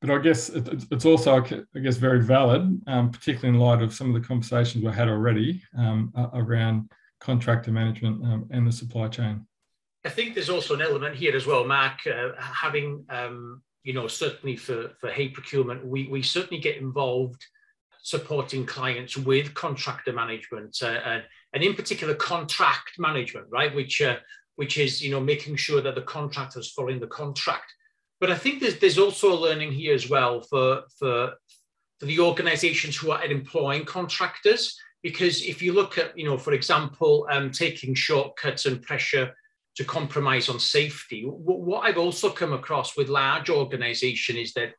but 0.00 0.10
I 0.10 0.18
guess 0.18 0.48
it, 0.48 0.86
it's 0.90 1.04
also, 1.04 1.42
I 1.42 1.78
guess, 1.78 1.96
very 1.96 2.22
valid, 2.22 2.80
um, 2.86 3.10
particularly 3.10 3.56
in 3.56 3.60
light 3.60 3.82
of 3.82 3.92
some 3.92 4.14
of 4.14 4.20
the 4.20 4.26
conversations 4.26 4.84
we 4.84 4.92
had 4.92 5.08
already 5.08 5.62
um, 5.76 6.12
around 6.34 6.90
contractor 7.20 7.72
management 7.72 8.24
um, 8.24 8.48
and 8.50 8.66
the 8.66 8.72
supply 8.72 9.08
chain. 9.08 9.46
I 10.04 10.10
think 10.10 10.34
there's 10.34 10.50
also 10.50 10.74
an 10.74 10.82
element 10.82 11.16
here 11.16 11.34
as 11.34 11.46
well, 11.46 11.64
Mark, 11.64 12.06
uh, 12.06 12.30
having 12.38 13.04
you 13.88 13.94
know, 13.94 14.06
certainly 14.06 14.54
for, 14.54 14.90
for 15.00 15.10
heyProcurement, 15.10 15.82
we, 15.82 16.08
we 16.08 16.20
certainly 16.22 16.60
get 16.60 16.76
involved 16.76 17.42
supporting 18.02 18.66
clients 18.66 19.16
with 19.16 19.54
contractor 19.54 20.12
management 20.12 20.76
uh, 20.82 21.00
and, 21.06 21.22
and 21.54 21.62
in 21.62 21.74
particular 21.74 22.14
contract 22.14 22.98
management, 22.98 23.46
right? 23.50 23.74
Which, 23.74 24.02
uh, 24.02 24.16
which 24.56 24.76
is, 24.76 25.02
you 25.02 25.10
know, 25.10 25.20
making 25.20 25.56
sure 25.56 25.80
that 25.80 25.94
the 25.94 26.02
contractor's 26.02 26.70
following 26.70 27.00
the 27.00 27.06
contract. 27.06 27.72
But 28.20 28.30
I 28.30 28.36
think 28.36 28.60
there's, 28.60 28.78
there's 28.78 28.98
also 28.98 29.32
a 29.32 29.38
learning 29.38 29.72
here 29.72 29.94
as 29.94 30.10
well 30.10 30.40
for, 30.40 30.82
for, 30.98 31.34
for 31.98 32.06
the 32.06 32.20
organizations 32.20 32.96
who 32.96 33.10
are 33.10 33.24
employing 33.24 33.84
contractors. 33.84 34.78
Because 35.02 35.42
if 35.42 35.62
you 35.62 35.72
look 35.72 35.96
at, 35.96 36.18
you 36.18 36.24
know, 36.24 36.36
for 36.36 36.52
example, 36.52 37.26
um, 37.30 37.52
taking 37.52 37.94
shortcuts 37.94 38.66
and 38.66 38.82
pressure 38.82 39.32
to 39.78 39.84
compromise 39.84 40.48
on 40.48 40.58
safety. 40.58 41.22
What 41.22 41.82
I've 41.82 41.98
also 41.98 42.30
come 42.30 42.52
across 42.52 42.96
with 42.96 43.08
large 43.08 43.48
organisation 43.48 44.36
is 44.36 44.52
that 44.54 44.72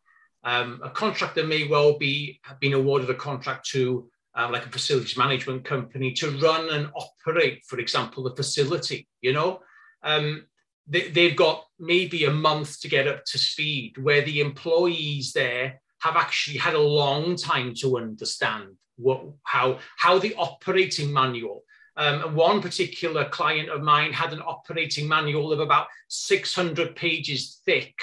um, 0.44 0.82
a 0.84 0.90
contractor 0.90 1.46
may 1.46 1.70
well 1.70 1.98
be 1.98 2.42
have 2.44 2.60
been 2.60 2.74
awarded 2.74 3.10
a 3.10 3.14
contract 3.14 3.70
to 3.70 4.10
uh, 4.38 4.50
like 4.52 4.66
a 4.66 4.70
facilities 4.70 5.18
management 5.18 5.64
company 5.64 6.12
to 6.16 6.38
run 6.40 6.70
and 6.72 6.90
operate, 6.96 7.64
for 7.66 7.80
example, 7.80 8.24
the 8.24 8.36
facility. 8.36 9.08
You 9.22 9.32
know, 9.32 9.62
um, 10.04 10.46
they, 10.90 11.10
they've 11.10 11.36
got 11.36 11.66
maybe 11.80 12.26
a 12.26 12.32
month 12.32 12.82
to 12.82 12.90
get 12.90 13.08
up 13.08 13.24
to 13.26 13.38
speed, 13.38 13.98
where 13.98 14.22
the 14.22 14.42
employees 14.42 15.32
there 15.34 15.82
have 16.00 16.16
actually 16.16 16.58
had 16.58 16.74
a 16.74 16.80
long 16.80 17.36
time 17.36 17.74
to 17.76 17.98
understand 17.98 18.76
what 18.98 19.24
how 19.44 19.80
how 19.98 20.20
the 20.20 20.36
operating 20.36 21.14
manual 21.14 21.64
um, 22.00 22.34
one 22.34 22.62
particular 22.62 23.26
client 23.26 23.68
of 23.68 23.82
mine 23.82 24.14
had 24.14 24.32
an 24.32 24.42
operating 24.42 25.06
manual 25.06 25.52
of 25.52 25.60
about 25.60 25.88
600 26.08 26.96
pages 26.96 27.62
thick, 27.66 27.94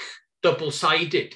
double 0.43 0.69
sided, 0.69 1.35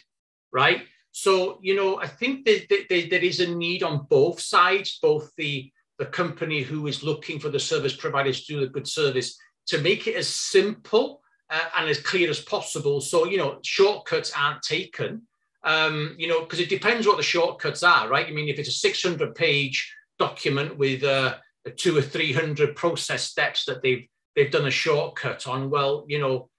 right? 0.52 0.84
So, 1.12 1.58
you 1.64 1.76
know, 1.76 2.00
I 2.00 2.06
think 2.06 2.46
that, 2.46 2.68
that, 2.70 2.88
that 2.90 3.10
there 3.10 3.24
is 3.24 3.40
a 3.40 3.56
need 3.56 3.82
on 3.82 4.06
both 4.08 4.40
sides, 4.40 5.00
both 5.02 5.32
the, 5.38 5.72
the 5.98 6.06
company 6.06 6.62
who 6.62 6.86
is 6.86 7.04
looking 7.04 7.40
for 7.40 7.50
the 7.50 7.60
service 7.60 7.96
providers 7.96 8.46
to 8.46 8.54
do 8.54 8.64
a 8.64 8.68
good 8.68 8.88
service, 8.88 9.40
to 9.68 9.80
make 9.80 10.06
it 10.06 10.16
as 10.16 10.28
simple 10.28 11.21
uh, 11.52 11.60
and 11.78 11.90
as 11.90 12.00
clear 12.00 12.30
as 12.30 12.40
possible. 12.40 13.02
So, 13.02 13.26
you 13.26 13.38
know, 13.38 13.60
shortcuts 13.64 14.32
aren't 14.36 14.62
taken, 14.64 15.24
um, 15.64 16.16
you 16.18 16.28
know, 16.28 16.42
because 16.42 16.60
it 16.60 16.70
depends 16.70 17.06
what 17.06 17.18
the 17.18 17.24
shortcuts 17.24 17.84
are, 17.84 18.10
right? 18.10 18.26
I 18.26 18.32
mean, 18.32 18.50
if 18.50 18.58
it's 18.58 18.70
a 18.70 18.74
600 18.74 19.36
page 19.36 19.94
document 20.18 20.78
with, 20.78 21.04
uh, 21.04 21.36
two 21.78 21.98
or 21.98 22.02
three 22.02 22.34
hundred 22.34 22.76
process 22.76 23.24
steps 23.24 23.66
that 23.66 23.82
they've 23.82 24.08
they've 24.36 24.52
done 24.52 24.68
a 24.68 24.72
shortcut 24.72 25.48
on. 25.48 25.70
Well, 25.70 26.06
you 26.08 26.20
know, 26.20 26.50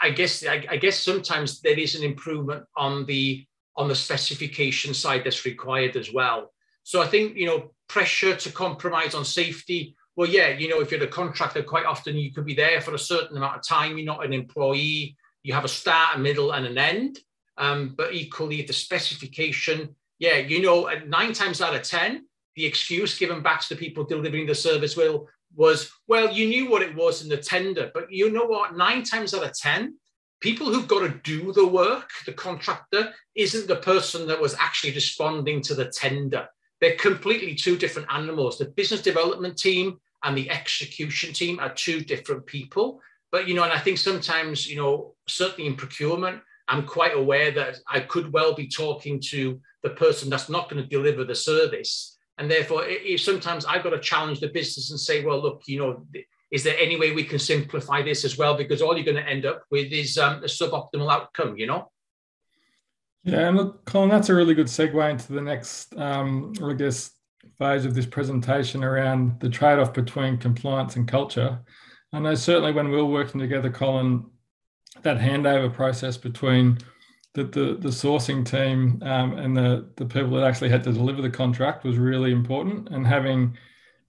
I, 0.00 0.08
I 0.08 0.10
guess 0.10 0.44
I, 0.44 0.64
I, 0.68 0.76
guess 0.76 0.98
sometimes 0.98 1.60
there 1.60 1.78
is 1.78 1.94
an 1.94 2.02
improvement 2.02 2.64
on 2.76 3.06
the 3.06 3.46
on 3.76 3.88
the 3.88 3.94
specification 3.94 4.94
side 4.94 5.22
that's 5.24 5.44
required 5.44 5.96
as 5.96 6.12
well. 6.12 6.52
So 6.82 7.00
I 7.00 7.06
think 7.06 7.36
you 7.36 7.46
know 7.46 7.72
pressure 7.88 8.36
to 8.36 8.52
compromise 8.52 9.14
on 9.14 9.24
safety. 9.24 9.96
Well, 10.16 10.28
yeah, 10.28 10.48
you 10.48 10.68
know, 10.68 10.80
if 10.80 10.90
you're 10.90 11.02
a 11.02 11.08
contractor, 11.08 11.62
quite 11.62 11.86
often 11.86 12.16
you 12.16 12.32
could 12.32 12.44
be 12.44 12.54
there 12.54 12.80
for 12.80 12.94
a 12.94 12.98
certain 12.98 13.36
amount 13.36 13.56
of 13.56 13.66
time. 13.66 13.96
You're 13.96 14.06
not 14.06 14.24
an 14.24 14.32
employee. 14.32 15.16
You 15.42 15.54
have 15.54 15.64
a 15.64 15.68
start, 15.68 16.16
a 16.16 16.18
middle, 16.18 16.52
and 16.52 16.66
an 16.66 16.78
end. 16.78 17.18
Um, 17.56 17.94
but 17.96 18.14
equally, 18.14 18.62
the 18.62 18.72
specification, 18.72 19.94
yeah, 20.18 20.36
you 20.36 20.62
know, 20.62 20.90
nine 21.06 21.32
times 21.32 21.62
out 21.62 21.74
of 21.74 21.82
ten, 21.82 22.26
the 22.56 22.66
excuse 22.66 23.18
given 23.18 23.42
back 23.42 23.62
to 23.62 23.68
the 23.70 23.80
people 23.80 24.04
delivering 24.04 24.46
the 24.46 24.54
service 24.54 24.96
will 24.96 25.28
was, 25.54 25.90
well, 26.08 26.30
you 26.30 26.48
knew 26.48 26.68
what 26.68 26.82
it 26.82 26.94
was 26.94 27.22
in 27.22 27.28
the 27.28 27.36
tender, 27.36 27.90
but 27.94 28.10
you 28.10 28.30
know 28.30 28.44
what? 28.44 28.76
Nine 28.76 29.02
times 29.02 29.34
out 29.34 29.44
of 29.44 29.52
10, 29.52 29.94
people 30.40 30.72
who've 30.72 30.88
got 30.88 31.00
to 31.00 31.20
do 31.22 31.52
the 31.52 31.66
work, 31.66 32.10
the 32.26 32.32
contractor, 32.32 33.12
isn't 33.34 33.68
the 33.68 33.76
person 33.76 34.26
that 34.26 34.40
was 34.40 34.54
actually 34.58 34.94
responding 34.94 35.60
to 35.62 35.74
the 35.74 35.86
tender. 35.86 36.48
They're 36.82 36.96
completely 36.96 37.54
two 37.54 37.78
different 37.78 38.08
animals. 38.12 38.58
The 38.58 38.66
business 38.66 39.00
development 39.00 39.56
team 39.56 39.98
and 40.22 40.36
the 40.36 40.50
execution 40.50 41.32
team 41.32 41.58
are 41.60 41.72
two 41.72 42.02
different 42.02 42.44
people. 42.44 43.00
But, 43.30 43.48
you 43.48 43.54
know, 43.54 43.62
and 43.62 43.72
I 43.72 43.78
think 43.78 43.96
sometimes, 43.96 44.68
you 44.68 44.76
know, 44.76 45.14
certainly 45.26 45.66
in 45.66 45.76
procurement, 45.76 46.42
I'm 46.68 46.84
quite 46.84 47.16
aware 47.16 47.50
that 47.52 47.78
I 47.88 48.00
could 48.00 48.30
well 48.34 48.54
be 48.54 48.68
talking 48.68 49.18
to 49.30 49.58
the 49.82 49.90
person 49.90 50.28
that's 50.28 50.50
not 50.50 50.68
going 50.68 50.82
to 50.82 50.88
deliver 50.88 51.24
the 51.24 51.34
service 51.34 52.12
and 52.38 52.50
therefore, 52.50 52.84
if 52.86 53.20
sometimes 53.20 53.64
I've 53.64 53.84
got 53.84 53.90
to 53.90 54.00
challenge 54.00 54.40
the 54.40 54.48
business 54.48 54.90
and 54.90 54.98
say, 54.98 55.24
well, 55.24 55.40
look, 55.40 55.62
you 55.66 55.78
know, 55.78 56.06
is 56.50 56.64
there 56.64 56.76
any 56.78 56.98
way 56.98 57.12
we 57.12 57.24
can 57.24 57.38
simplify 57.38 58.02
this 58.02 58.24
as 58.24 58.38
well? 58.38 58.56
Because 58.56 58.82
all 58.82 58.96
you're 58.96 59.04
going 59.04 59.22
to 59.22 59.30
end 59.30 59.46
up 59.46 59.62
with 59.70 59.92
is 59.92 60.18
um, 60.18 60.42
a 60.42 60.46
suboptimal 60.46 61.12
outcome, 61.12 61.56
you 61.56 61.66
know? 61.66 61.90
Yeah, 63.24 63.48
and 63.48 63.56
look, 63.56 63.84
Colin, 63.84 64.08
that's 64.10 64.28
a 64.28 64.34
really 64.34 64.54
good 64.54 64.66
segue 64.66 65.10
into 65.10 65.32
the 65.32 65.40
next, 65.40 65.96
um, 65.96 66.52
I 66.62 66.72
guess, 66.72 67.12
phase 67.58 67.84
of 67.84 67.94
this 67.94 68.06
presentation 68.06 68.82
around 68.82 69.38
the 69.40 69.48
trade 69.48 69.78
off 69.78 69.92
between 69.92 70.38
compliance 70.38 70.96
and 70.96 71.06
culture. 71.06 71.60
I 72.12 72.18
know 72.18 72.34
certainly 72.34 72.72
when 72.72 72.90
we 72.90 72.96
were 72.96 73.06
working 73.06 73.40
together, 73.40 73.70
Colin, 73.70 74.26
that 75.02 75.18
handover 75.18 75.72
process 75.72 76.16
between 76.16 76.78
the, 77.34 77.44
the, 77.44 77.76
the 77.80 77.88
sourcing 77.88 78.44
team 78.44 79.00
um, 79.02 79.38
and 79.38 79.56
the, 79.56 79.88
the 79.96 80.04
people 80.04 80.30
that 80.32 80.44
actually 80.44 80.68
had 80.68 80.84
to 80.84 80.92
deliver 80.92 81.22
the 81.22 81.30
contract 81.30 81.84
was 81.84 81.96
really 81.96 82.32
important. 82.32 82.88
And 82.88 83.06
having 83.06 83.56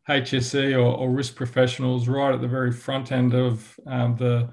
HSE 0.10 0.74
or, 0.74 0.98
or 0.98 1.10
risk 1.12 1.36
professionals 1.36 2.08
right 2.08 2.34
at 2.34 2.42
the 2.42 2.48
very 2.48 2.72
front 2.72 3.12
end 3.12 3.34
of 3.34 3.80
um, 3.88 4.18
the, 4.18 4.50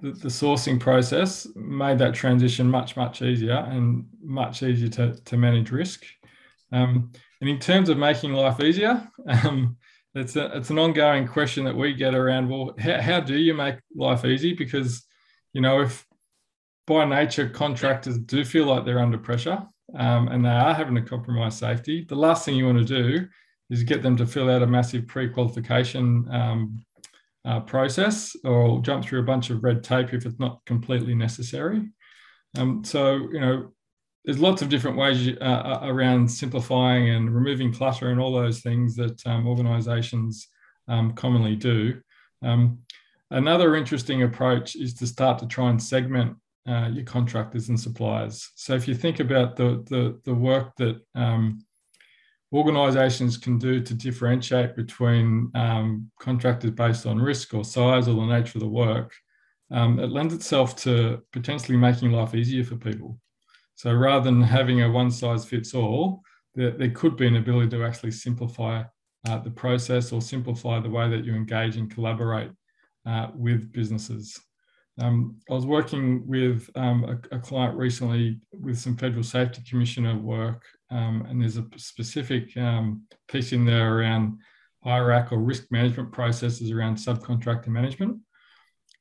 the, 0.00 0.12
the, 0.12 0.28
sourcing 0.28 0.78
process 0.78 1.46
made 1.56 1.98
that 1.98 2.14
transition 2.14 2.70
much, 2.70 2.96
much 2.96 3.22
easier 3.22 3.56
and 3.56 4.06
much 4.22 4.62
easier 4.62 4.88
to, 4.88 5.14
to 5.24 5.36
manage 5.36 5.70
risk. 5.70 6.04
Um, 6.70 7.10
and 7.40 7.50
in 7.50 7.58
terms 7.58 7.88
of 7.88 7.98
making 7.98 8.32
life 8.32 8.60
easier, 8.60 9.08
um, 9.28 9.76
it's 10.14 10.36
a, 10.36 10.56
it's 10.56 10.70
an 10.70 10.78
ongoing 10.78 11.26
question 11.26 11.64
that 11.64 11.76
we 11.76 11.94
get 11.94 12.14
around. 12.14 12.48
Well, 12.48 12.74
how, 12.78 13.00
how 13.00 13.20
do 13.20 13.36
you 13.36 13.54
make 13.54 13.76
life 13.94 14.24
easy? 14.24 14.54
Because 14.54 15.04
you 15.52 15.60
know, 15.60 15.80
if 15.80 16.06
by 16.86 17.04
nature 17.04 17.48
contractors 17.48 18.18
do 18.18 18.44
feel 18.44 18.66
like 18.66 18.84
they're 18.84 18.98
under 18.98 19.18
pressure 19.18 19.62
um, 19.96 20.28
and 20.28 20.44
they 20.44 20.50
are 20.50 20.74
having 20.74 20.94
to 20.94 21.02
compromise 21.02 21.58
safety, 21.58 22.04
the 22.08 22.14
last 22.14 22.44
thing 22.44 22.56
you 22.56 22.66
want 22.66 22.78
to 22.78 22.84
do 22.84 23.26
is 23.70 23.82
get 23.82 24.02
them 24.02 24.16
to 24.16 24.26
fill 24.26 24.50
out 24.50 24.62
a 24.62 24.66
massive 24.66 25.06
pre-qualification 25.06 26.26
um, 26.30 26.78
uh, 27.44 27.60
process 27.60 28.36
or 28.44 28.80
jump 28.82 29.04
through 29.04 29.20
a 29.20 29.24
bunch 29.24 29.50
of 29.50 29.62
red 29.62 29.82
tape 29.82 30.12
if 30.12 30.26
it's 30.26 30.38
not 30.38 30.60
completely 30.66 31.14
necessary. 31.14 31.88
Um, 32.56 32.84
so, 32.84 33.16
you 33.16 33.40
know, 33.40 33.72
there's 34.24 34.38
lots 34.38 34.62
of 34.62 34.68
different 34.68 34.96
ways 34.96 35.28
uh, 35.40 35.44
uh, 35.44 35.80
around 35.84 36.30
simplifying 36.30 37.10
and 37.10 37.34
removing 37.34 37.72
clutter 37.72 38.10
and 38.10 38.20
all 38.20 38.32
those 38.32 38.60
things 38.60 38.94
that 38.96 39.26
um, 39.26 39.46
organizations 39.46 40.48
um, 40.88 41.12
commonly 41.12 41.56
do. 41.56 42.00
Um, 42.42 42.80
another 43.30 43.74
interesting 43.76 44.22
approach 44.22 44.76
is 44.76 44.94
to 44.94 45.06
start 45.06 45.38
to 45.38 45.46
try 45.46 45.70
and 45.70 45.82
segment 45.82 46.36
uh, 46.68 46.88
your 46.92 47.04
contractors 47.04 47.70
and 47.70 47.80
suppliers. 47.80 48.50
So 48.54 48.74
if 48.74 48.86
you 48.86 48.94
think 48.94 49.20
about 49.20 49.56
the, 49.56 49.82
the, 49.88 50.20
the 50.24 50.34
work 50.34 50.76
that 50.76 51.00
organizations 52.52 53.36
can 53.36 53.58
do 53.58 53.80
to 53.80 53.94
differentiate 53.94 54.74
between 54.76 55.50
um, 55.54 56.10
contractors 56.20 56.70
based 56.70 57.06
on 57.06 57.20
risk 57.20 57.54
or 57.54 57.64
size 57.64 58.08
or 58.08 58.14
the 58.14 58.26
nature 58.26 58.58
of 58.58 58.62
the 58.62 58.68
work, 58.68 59.12
um, 59.70 59.98
it 59.98 60.10
lends 60.10 60.32
itself 60.32 60.76
to 60.76 61.22
potentially 61.32 61.76
making 61.76 62.10
life 62.10 62.34
easier 62.34 62.64
for 62.64 62.76
people. 62.76 63.18
So 63.74 63.92
rather 63.92 64.24
than 64.24 64.42
having 64.42 64.82
a 64.82 64.90
one 64.90 65.10
size 65.10 65.44
fits 65.44 65.74
all, 65.74 66.22
there, 66.54 66.72
there 66.72 66.90
could 66.90 67.16
be 67.16 67.26
an 67.26 67.36
ability 67.36 67.70
to 67.70 67.84
actually 67.84 68.12
simplify 68.12 68.82
uh, 69.28 69.38
the 69.38 69.50
process 69.50 70.12
or 70.12 70.22
simplify 70.22 70.80
the 70.80 70.90
way 70.90 71.08
that 71.08 71.24
you 71.24 71.34
engage 71.34 71.76
and 71.76 71.90
collaborate 71.90 72.50
uh, 73.06 73.28
with 73.34 73.72
businesses. 73.72 74.40
Um, 75.00 75.36
I 75.48 75.54
was 75.54 75.66
working 75.66 76.26
with 76.26 76.68
um, 76.74 77.04
a, 77.04 77.36
a, 77.36 77.38
client 77.38 77.76
recently 77.76 78.40
with 78.52 78.78
some 78.78 78.96
Federal 78.96 79.22
Safety 79.22 79.62
Commissioner 79.68 80.18
work, 80.18 80.64
um, 80.90 81.26
and 81.28 81.40
there's 81.40 81.56
a 81.56 81.66
specific 81.76 82.56
um, 82.56 83.02
piece 83.28 83.52
in 83.52 83.64
there 83.64 83.98
around 83.98 84.38
IRAC 84.84 85.32
or 85.32 85.38
risk 85.38 85.66
management 85.70 86.12
processes 86.12 86.70
around 86.70 86.96
subcontractor 86.96 87.68
management. 87.68 88.18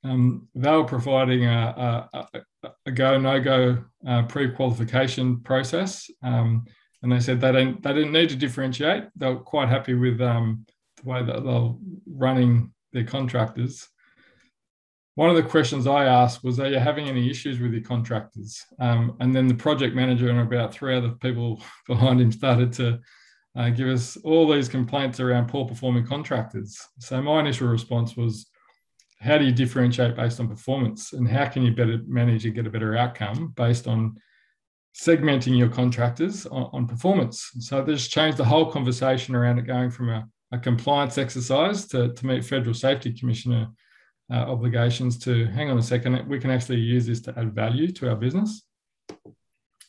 Um, 0.04 0.48
they 0.56 0.72
were 0.72 0.84
providing 0.84 1.46
a, 1.46 2.10
a, 2.14 2.42
a 2.86 2.92
go 2.92 3.18
no 3.18 3.40
go 3.40 3.78
uh, 4.08 4.24
pre 4.24 4.52
qualification 4.52 5.42
process, 5.42 6.10
um, 6.24 6.66
and 7.02 7.12
they 7.12 7.20
said 7.20 7.42
they 7.42 7.52
didn't 7.52 7.84
they 7.84 7.94
didn't 7.94 8.12
need 8.12 8.30
to 8.30 8.36
differentiate. 8.36 9.06
They 9.16 9.30
were 9.30 9.40
quite 9.40 9.70
happy 9.70 9.94
with 9.94 10.20
the 10.20 10.58
way 11.04 11.24
that 11.24 11.44
they're 11.44 11.74
running 12.06 12.74
their 12.94 13.04
contractors 13.04 13.88
one 15.18 15.32
of 15.32 15.36
the 15.36 15.42
questions 15.42 15.88
I 15.88 16.06
asked 16.06 16.44
was, 16.44 16.60
Are 16.60 16.70
you 16.70 16.78
having 16.78 17.10
any 17.10 17.28
issues 17.28 17.60
with 17.60 17.74
your 17.74 17.82
contractors? 17.82 18.64
Um, 18.80 19.18
and 19.20 19.36
then 19.36 19.48
the 19.48 19.56
project 19.56 19.96
manager 19.96 20.30
and 20.30 20.40
about 20.40 20.72
three 20.72 20.96
other 20.96 21.10
people 21.10 21.60
behind 21.88 22.22
him 22.22 22.32
started 22.32 22.72
to 22.74 23.00
uh, 23.58 23.70
give 23.70 23.88
us 23.88 24.16
all 24.18 24.48
these 24.48 24.70
complaints 24.70 25.20
around 25.20 25.48
poor 25.48 25.66
performing 25.66 26.06
contractors. 26.06 26.80
So 27.00 27.20
my 27.20 27.40
initial 27.40 27.68
response 27.68 28.16
was, 28.16 28.46
How 29.20 29.40
do 29.40 29.46
you 29.46 29.52
differentiate 29.52 30.16
based 30.16 30.40
on 30.40 30.50
performance? 30.50 31.14
And 31.14 31.28
how 31.28 31.48
can 31.48 31.64
you 31.64 31.72
better 31.72 32.00
manage 32.06 32.46
and 32.46 32.54
get 32.54 32.68
a 32.68 32.70
better 32.70 32.96
outcome 32.96 33.54
based 33.58 33.88
on 33.88 34.18
segmenting 34.96 35.58
your 35.58 35.70
contractors 35.70 36.46
on, 36.46 36.70
on 36.74 36.86
performance? 36.86 37.50
So 37.62 37.82
this 37.82 38.08
changed 38.08 38.38
the 38.38 38.46
whole 38.46 38.72
conversation 38.72 39.34
around 39.34 39.58
it 39.58 39.66
going 39.66 39.90
from 39.90 40.10
a, 40.10 40.28
a 40.52 40.60
compliance 40.60 41.18
exercise 41.18 41.88
to, 41.88 42.14
to 42.14 42.26
meet 42.28 42.46
Federal 42.46 42.76
Safety 42.76 43.12
Commissioner 43.12 43.70
uh, 44.32 44.36
obligations 44.36 45.18
to 45.20 45.46
hang 45.48 45.70
on 45.70 45.78
a 45.78 45.84
second, 45.84 46.28
we 46.28 46.40
can 46.40 46.52
actually 46.52 46.80
use 46.80 47.06
this 47.06 47.22
to 47.22 47.34
add 47.38 47.54
value 47.54 47.92
to 47.94 48.10
our 48.10 48.16
business. 48.16 48.64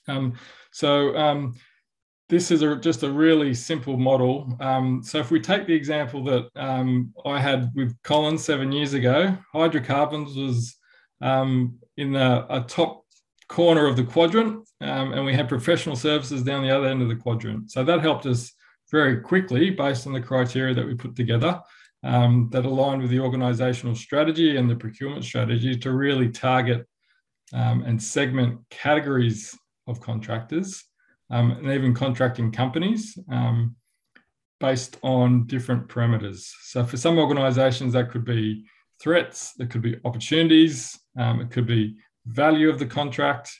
Um, 0.07 0.35
so 0.73 1.17
um, 1.17 1.55
this 2.29 2.51
is 2.51 2.63
a, 2.63 2.77
just 2.77 3.03
a 3.03 3.11
really 3.11 3.55
simple 3.55 3.97
model. 3.97 4.57
Um, 4.61 5.03
so 5.03 5.19
if 5.19 5.31
we 5.31 5.41
take 5.41 5.67
the 5.67 5.75
example 5.75 6.23
that 6.25 6.49
um, 6.57 7.13
I 7.25 7.41
had 7.41 7.71
with 7.75 8.01
Collins 8.03 8.45
seven 8.45 8.71
years 8.71 8.95
ago, 8.95 9.37
hydrocarbons 9.53 10.37
was 10.37 10.77
um, 11.21 11.79
in 11.97 12.13
the, 12.13 12.47
a 12.49 12.61
top 12.63 13.05
corner 13.49 13.87
of 13.87 13.97
the 13.97 14.05
quadrant, 14.05 14.69
um, 14.81 15.13
and 15.15 15.25
we 15.25 15.35
had 15.35 15.49
professional 15.49 15.97
services 15.97 16.43
down 16.43 16.63
the 16.63 16.71
other 16.71 16.87
end 16.87 17.03
of 17.03 17.09
the 17.09 17.17
quadrant. 17.17 17.71
So 17.71 17.83
that 17.83 18.01
helped 18.01 18.27
us 18.27 18.53
very 18.91 19.21
quickly 19.21 19.71
based 19.71 20.07
on 20.07 20.13
the 20.13 20.21
criteria 20.21 20.75
that 20.75 20.87
we 20.87 20.95
put 20.95 21.17
together 21.17 21.61
um, 22.05 22.49
that 22.53 22.65
align 22.65 23.01
with 23.01 23.11
the 23.11 23.21
organizational 23.21 23.95
strategy 23.95 24.57
and 24.57 24.71
the 24.71 24.77
procurement 24.77 25.25
strategy 25.25 25.77
to 25.77 25.93
really 25.93 26.29
target 26.29 26.87
um, 27.53 27.83
and 27.83 28.03
segment 28.03 28.61
categories 28.71 29.57
of 29.87 30.01
contractors 30.01 30.85
um, 31.31 31.53
and 31.53 31.71
even 31.71 31.95
contracting 31.95 32.53
companies 32.53 33.19
um, 33.31 33.75
based 34.61 34.99
on 35.03 35.47
different 35.47 35.89
parameters. 35.89 36.51
So 36.63 36.85
for 36.85 36.97
some 36.97 37.19
organizations, 37.19 37.93
that 37.93 38.11
could 38.11 38.25
be 38.25 38.65
threats, 39.01 39.55
it 39.59 39.71
could 39.71 39.83
be 39.83 39.97
opportunities, 40.05 40.99
um, 41.17 41.41
it 41.41 41.51
could 41.51 41.67
be 41.67 41.97
value 42.27 42.69
of 42.69 42.79
the 42.79 42.87
contract, 42.87 43.51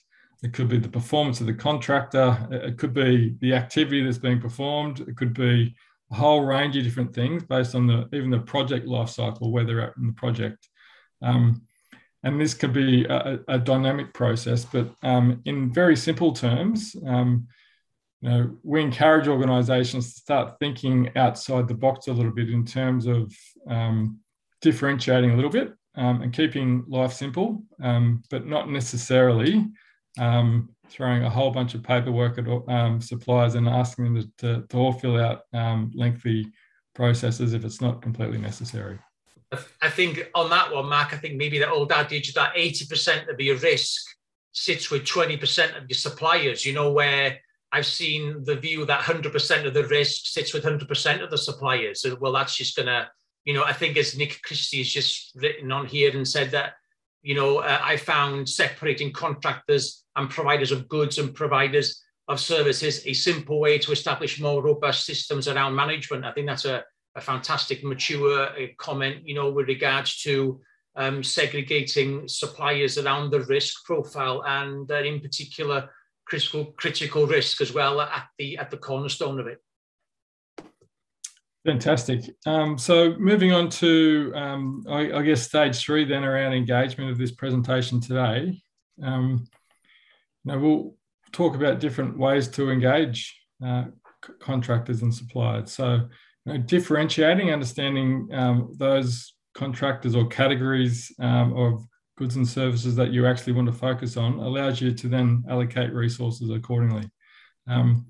it 0.43 0.53
could 0.53 0.69
be 0.69 0.79
the 0.79 0.89
performance 0.89 1.41
of 1.41 1.47
the 1.47 1.55
contractor, 1.55 2.47
it 2.51 2.79
could 2.79 2.93
be 2.93 3.37
the 3.41 3.55
activity 3.55 4.05
that's 4.05 4.19
being 4.19 4.41
performed, 4.41 5.01
it 5.01 5.17
could 5.17 5.35
be 5.35 5.75
a 6.11 6.15
whole 6.15 6.43
range 6.43 6.77
of 6.77 6.85
different 6.85 7.15
things 7.15 7.43
based 7.45 7.75
on 7.75 7.87
the 7.87 8.09
even 8.13 8.31
the 8.31 8.39
project 8.39 8.87
life 8.87 9.11
cycle, 9.11 9.53
where 9.53 9.65
they're 9.65 9.81
at 9.81 9.97
in 9.97 10.07
the 10.07 10.13
project. 10.13 10.69
Um, 11.23 11.63
and 12.25 12.41
this 12.41 12.55
could 12.55 12.73
be 12.73 13.05
a, 13.05 13.39
a 13.49 13.59
dynamic 13.59 14.13
process, 14.13 14.65
but 14.65 14.91
um, 15.03 15.41
in 15.45 15.73
very 15.73 15.97
simple 15.97 16.33
terms, 16.33 16.97
um, 17.07 17.47
you 18.21 18.29
know, 18.29 18.57
we 18.65 18.83
encourage 18.83 19.29
organisations 19.29 20.15
to 20.15 20.21
start 20.21 20.59
thinking 20.59 21.11
outside 21.17 21.69
the 21.69 21.75
box 21.75 22.09
a 22.09 22.13
little 22.13 22.33
bit 22.33 22.51
in 22.51 22.65
terms 22.65 23.07
of 23.07 23.33
um, 23.69 24.19
differentiating 24.61 25.31
a 25.31 25.37
little 25.37 25.51
bit 25.51 25.73
um, 25.95 26.23
and 26.23 26.33
keeping 26.33 26.85
life 26.89 27.13
simple, 27.13 27.63
um, 27.81 28.23
but 28.31 28.47
not 28.47 28.69
necessarily 28.69 29.67
um, 30.19 30.69
throwing 30.91 31.25
a 31.25 31.31
whole 31.31 31.51
bunch 31.51 31.75
of 31.75 31.83
paperwork 31.83 32.39
at 32.39 32.47
um, 32.69 33.01
suppliers 33.01 33.55
and 33.55 33.69
asking 33.69 34.05
them 34.05 34.23
to, 34.23 34.29
to, 34.39 34.67
to 34.69 34.77
all 34.77 34.93
fill 34.93 35.21
out 35.21 35.43
um, 35.53 35.91
lengthy 35.95 36.51
processes 36.95 37.55
if 37.55 37.65
it's 37.65 37.81
not 37.81 38.03
completely 38.03 38.39
necessary. 38.39 38.99
I 39.81 39.89
think 39.89 40.29
on 40.35 40.51
that 40.51 40.73
one, 40.73 40.89
Mark, 40.89 41.15
I 41.15 41.17
think 41.17 41.37
maybe 41.37 41.59
the 41.59 41.71
old 41.71 41.91
adage 41.93 42.35
that 42.35 42.55
80% 42.55 43.33
of 43.33 43.41
your 43.41 43.57
risk 43.57 44.03
sits 44.53 44.91
with 44.91 45.05
20% 45.05 45.77
of 45.77 45.89
your 45.89 45.97
suppliers, 45.97 46.67
you 46.67 46.75
know, 46.75 46.93
where 46.93 47.39
I've 47.73 47.87
seen 47.87 48.45
the 48.45 48.57
view 48.57 48.85
that 48.87 49.01
100% 49.01 49.67
of 49.67 49.75
the 49.75 49.87
risk 49.87 50.27
sits 50.27 50.53
with 50.53 50.65
100% 50.65 51.23
of 51.23 51.31
the 51.31 51.39
suppliers. 51.39 52.05
Well, 52.21 52.33
that's 52.33 52.57
just 52.57 52.77
going 52.77 52.87
to, 52.87 53.09
you 53.45 53.55
know, 53.55 53.65
I 53.65 53.73
think 53.73 53.97
as 53.97 54.17
Nick 54.17 54.41
Christie 54.43 54.79
has 54.79 54.89
just 54.89 55.33
written 55.37 55.73
on 55.73 55.87
here 55.87 56.15
and 56.15 56.27
said 56.27 56.51
that, 56.51 56.75
you 57.23 57.35
know, 57.35 57.59
uh, 57.59 57.81
I 57.83 57.97
found 57.97 58.49
separating 58.49 59.13
contractors 59.13 60.05
and 60.19 60.29
providers 60.29 60.73
of 60.73 60.89
goods 60.89 61.19
and 61.19 61.35
providers 61.35 62.03
of 62.29 62.39
services 62.41 63.07
a 63.07 63.13
simple 63.15 63.59
way 63.61 63.79
to 63.79 63.93
establish 63.93 64.41
more 64.41 64.63
robust 64.63 65.07
systems 65.07 65.49
around 65.49 65.75
management. 65.75 66.25
I 66.25 66.33
think 66.33 66.47
that's 66.47 66.67
a, 66.67 66.85
a 67.15 67.21
fantastic, 67.21 67.83
mature 67.83 68.43
uh, 68.43 68.67
comment, 68.77 69.27
you 69.27 69.35
know, 69.35 69.51
with 69.51 69.69
regards 69.69 70.21
to 70.23 70.61
um, 70.97 71.23
segregating 71.23 72.29
suppliers 72.29 72.99
around 72.99 73.31
the 73.31 73.41
risk 73.43 73.85
profile 73.87 74.43
and 74.47 74.91
uh, 74.91 74.97
in 74.97 75.21
particular 75.21 75.89
critical 76.27 76.67
critical 76.77 77.27
risk 77.27 77.63
as 77.63 77.73
well 77.73 78.03
at 78.03 78.27
the 78.39 78.59
at 78.59 78.71
the 78.71 78.77
cornerstone 78.77 79.41
of 79.41 79.47
it. 79.47 79.63
Fantastic. 81.65 82.21
Um, 82.47 82.79
so 82.79 83.15
moving 83.19 83.53
on 83.53 83.69
to, 83.71 84.33
um, 84.35 84.85
I, 84.89 85.13
I, 85.13 85.23
guess, 85.23 85.43
stage 85.43 85.77
three 85.77 86.05
then 86.05 86.25
around 86.25 86.53
engagement 86.53 87.11
of 87.11 87.19
this 87.19 87.33
presentation 87.33 88.01
today. 88.01 88.63
Um, 89.03 89.45
now 90.45 90.59
we'll 90.59 90.95
talk 91.33 91.55
about 91.55 91.81
different 91.81 92.19
ways 92.19 92.49
to 92.49 92.71
engage 92.71 93.39
uh, 93.65 93.85
contractors 94.41 95.03
and 95.03 95.15
suppliers. 95.15 95.73
So 95.73 96.09
you 96.45 96.53
know, 96.53 96.59
differentiating, 96.59 97.51
understanding 97.51 98.29
um, 98.33 98.75
those 98.77 99.35
contractors 99.55 100.15
or 100.15 100.27
categories 100.27 101.13
um, 101.21 101.57
of 101.57 101.85
goods 102.17 102.37
and 102.37 102.49
services 102.49 102.97
that 102.97 103.13
you 103.13 103.27
actually 103.27 103.53
want 103.53 103.67
to 103.67 103.73
focus 103.73 104.17
on 104.17 104.35
allows 104.35 104.81
you 104.81 104.93
to 104.93 105.09
then 105.09 105.45
allocate 105.49 105.93
resources 105.93 106.51
accordingly. 106.51 107.09
Um, 107.69 108.07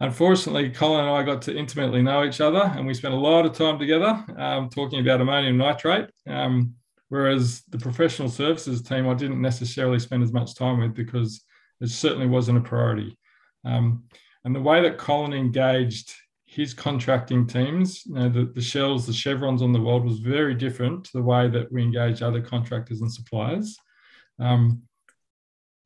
unfortunately, 0.00 0.70
Colin 0.70 1.06
and 1.06 1.14
I 1.14 1.22
got 1.22 1.42
to 1.42 1.56
intimately 1.56 2.02
know 2.02 2.24
each 2.24 2.40
other 2.40 2.72
and 2.76 2.86
we 2.86 2.94
spent 2.94 3.14
a 3.14 3.18
lot 3.18 3.46
of 3.46 3.54
time 3.54 3.78
together 3.78 4.24
um, 4.36 4.68
talking 4.68 5.00
about 5.00 5.20
ammonium 5.20 5.56
nitrate. 5.56 6.10
Um, 6.26 6.74
whereas 7.08 7.62
the 7.68 7.78
professional 7.78 8.28
services 8.28 8.82
team, 8.82 9.08
I 9.08 9.14
didn't 9.14 9.40
necessarily 9.40 9.98
spend 9.98 10.22
as 10.22 10.32
much 10.32 10.54
time 10.54 10.80
with 10.80 10.94
because 10.94 11.42
it 11.80 11.88
certainly 11.88 12.26
wasn't 12.26 12.58
a 12.58 12.60
priority. 12.60 13.18
Um, 13.64 14.04
and 14.44 14.54
the 14.54 14.60
way 14.60 14.80
that 14.82 14.98
Colin 14.98 15.32
engaged 15.32 16.12
his 16.44 16.72
contracting 16.72 17.46
teams, 17.46 18.06
you 18.06 18.14
know, 18.14 18.28
the, 18.28 18.44
the 18.54 18.60
Shells, 18.60 19.06
the 19.06 19.12
Chevrons 19.12 19.62
on 19.62 19.72
the 19.72 19.80
world 19.80 20.04
was 20.04 20.20
very 20.20 20.54
different 20.54 21.04
to 21.04 21.10
the 21.14 21.22
way 21.22 21.48
that 21.48 21.70
we 21.70 21.82
engage 21.82 22.22
other 22.22 22.40
contractors 22.40 23.00
and 23.00 23.12
suppliers 23.12 23.76
um, 24.38 24.82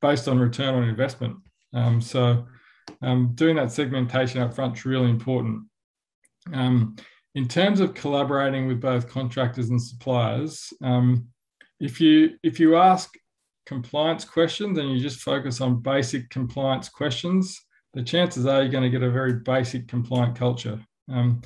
based 0.01 0.27
on 0.27 0.39
return 0.39 0.75
on 0.75 0.87
investment. 0.87 1.37
Um, 1.73 1.99
so 1.99 2.45
um, 3.01 3.31
doing 3.35 3.55
that 3.55 3.71
segmentation 3.71 4.41
up 4.41 4.53
front 4.53 4.77
is 4.77 4.85
really 4.85 5.09
important. 5.09 5.63
Um, 6.53 6.95
in 7.35 7.47
terms 7.47 7.79
of 7.79 7.93
collaborating 7.93 8.67
with 8.67 8.81
both 8.81 9.09
contractors 9.09 9.69
and 9.69 9.81
suppliers, 9.81 10.71
um, 10.83 11.27
if 11.79 11.99
you 11.99 12.37
if 12.43 12.59
you 12.59 12.75
ask 12.75 13.13
compliance 13.65 14.25
questions 14.25 14.77
and 14.77 14.91
you 14.91 14.99
just 14.99 15.21
focus 15.21 15.61
on 15.61 15.81
basic 15.81 16.29
compliance 16.29 16.89
questions, 16.89 17.59
the 17.93 18.03
chances 18.03 18.45
are 18.45 18.61
you're 18.61 18.71
going 18.71 18.83
to 18.83 18.89
get 18.89 19.03
a 19.03 19.11
very 19.11 19.33
basic 19.33 19.87
compliant 19.87 20.35
culture. 20.35 20.79
Um, 21.09 21.41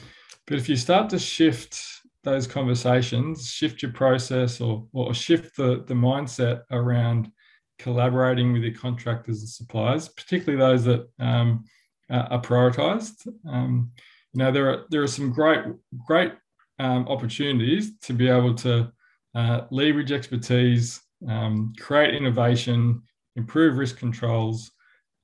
but 0.48 0.58
if 0.58 0.70
you 0.70 0.76
start 0.76 1.10
to 1.10 1.20
shift 1.20 1.82
those 2.24 2.48
conversations, 2.48 3.50
shift 3.50 3.82
your 3.82 3.92
process 3.92 4.62
or, 4.62 4.88
or 4.94 5.14
shift 5.14 5.56
the, 5.58 5.84
the 5.88 5.94
mindset 5.94 6.62
around 6.72 7.32
collaborating 7.80 8.54
with 8.54 8.64
your 8.64 8.74
contractors 8.74 9.42
and 9.42 9.50
suppliers, 9.50 10.10
particularly 10.10 10.60
those 10.60 10.84
that 10.86 11.08
um, 11.20 11.66
are 12.10 12.42
prioritized. 12.42 13.28
Um, 13.48 13.92
you 14.34 14.40
know, 14.40 14.52
there 14.52 14.70
are 14.70 14.86
there 14.90 15.02
are 15.02 15.08
some 15.08 15.32
great 15.32 15.64
great 16.06 16.34
um, 16.80 17.08
opportunities 17.08 17.98
to 18.00 18.14
be 18.14 18.28
able 18.28 18.54
to 18.56 18.92
uh, 19.34 19.62
leverage 19.72 20.12
expertise, 20.12 21.02
um, 21.28 21.74
create 21.80 22.16
innovation, 22.16 23.02
improve 23.36 23.78
risk 23.78 23.98
controls, 23.98 24.72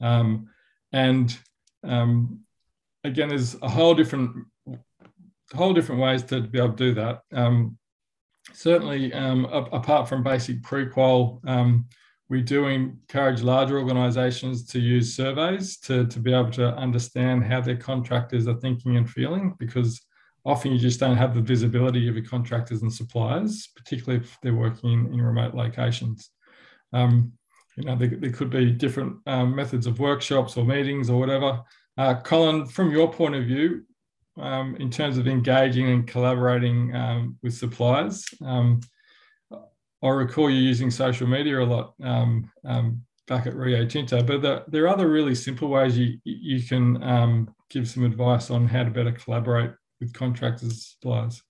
um, 0.02 0.48
and 0.92 1.38
um, 1.84 2.42
again, 3.04 3.30
there's 3.30 3.56
a 3.62 3.70
whole 3.70 3.94
different 3.94 4.46
whole 5.54 5.74
different 5.74 6.02
ways 6.02 6.24
to 6.24 6.42
be 6.42 6.58
able 6.58 6.70
to 6.70 6.76
do 6.76 6.94
that. 6.94 7.22
Um, 7.34 7.78
certainly, 8.54 9.14
um, 9.14 9.46
apart 9.46 10.08
from 10.08 10.24
basic 10.24 10.64
pre-qual, 10.64 11.42
we 12.32 12.42
do 12.42 12.68
encourage 12.68 13.42
larger 13.42 13.78
organisations 13.78 14.66
to 14.66 14.80
use 14.80 15.14
surveys 15.14 15.78
to, 15.80 16.08
to 16.08 16.18
be 16.18 16.34
able 16.34 16.50
to 16.52 16.74
understand 16.78 17.44
how 17.44 17.60
their 17.60 17.76
contractors 17.76 18.48
are 18.48 18.56
thinking 18.56 18.96
and 18.96 19.10
feeling 19.10 19.54
because 19.60 20.02
often 20.46 20.72
you 20.72 20.80
just 20.80 21.00
don't 21.00 21.18
have 21.18 21.36
the 21.36 21.42
visibility 21.42 22.08
of 22.08 22.16
your 22.16 22.26
contractors 22.26 22.82
and 22.82 22.92
suppliers, 22.92 23.70
particularly 23.76 24.24
if 24.24 24.38
they're 24.42 24.56
working 24.56 24.92
in, 24.92 25.14
in 25.14 25.22
remote 25.22 25.54
locations. 25.54 26.30
Um, 26.94 27.34
you 27.78 27.84
know, 27.84 27.96
there, 27.96 28.10
there, 28.10 28.32
could 28.32 28.50
be 28.50 28.72
different 28.72 29.18
um, 29.28 29.56
methods 29.56 29.88
of 29.88 30.00
workshops 30.00 30.58
or 30.58 30.66
meetings 30.66 31.10
or 31.10 31.20
whatever. 31.20 31.62
Uh, 31.98 32.16
Colin, 32.16 32.66
from 32.66 32.92
your 32.92 33.12
point 33.12 33.36
of 33.36 33.46
view, 33.46 33.84
um, 34.38 34.76
in 34.78 34.90
terms 34.90 35.18
of 35.18 35.28
engaging 35.28 35.90
and 35.90 36.08
collaborating 36.08 36.94
um, 36.96 37.38
with 37.44 37.54
suppliers, 37.54 38.26
um, 38.44 38.82
I 40.04 40.10
recall 40.10 40.50
you 40.50 40.58
using 40.58 40.90
social 40.90 41.28
media 41.28 41.62
a 41.62 41.64
lot 41.64 41.94
um, 42.04 42.50
back 43.28 43.46
at 43.46 43.56
Rio 43.56 43.86
Tinto, 43.86 44.24
but 44.24 44.42
the, 44.42 44.64
there 44.68 44.86
are 44.86 44.90
other 44.90 45.10
really 45.10 45.36
simple 45.36 45.68
ways 45.68 45.98
you, 45.98 46.18
you 46.24 46.64
can 46.64 47.48
give 47.70 47.88
some 47.88 48.04
advice 48.04 48.50
on 48.50 48.68
how 48.68 48.84
to 48.84 48.90
better 48.90 49.12
collaborate 49.12 49.72
with 50.02 50.14
contractors 50.14 50.64
and 50.64 50.74
suppliers. 50.74 51.42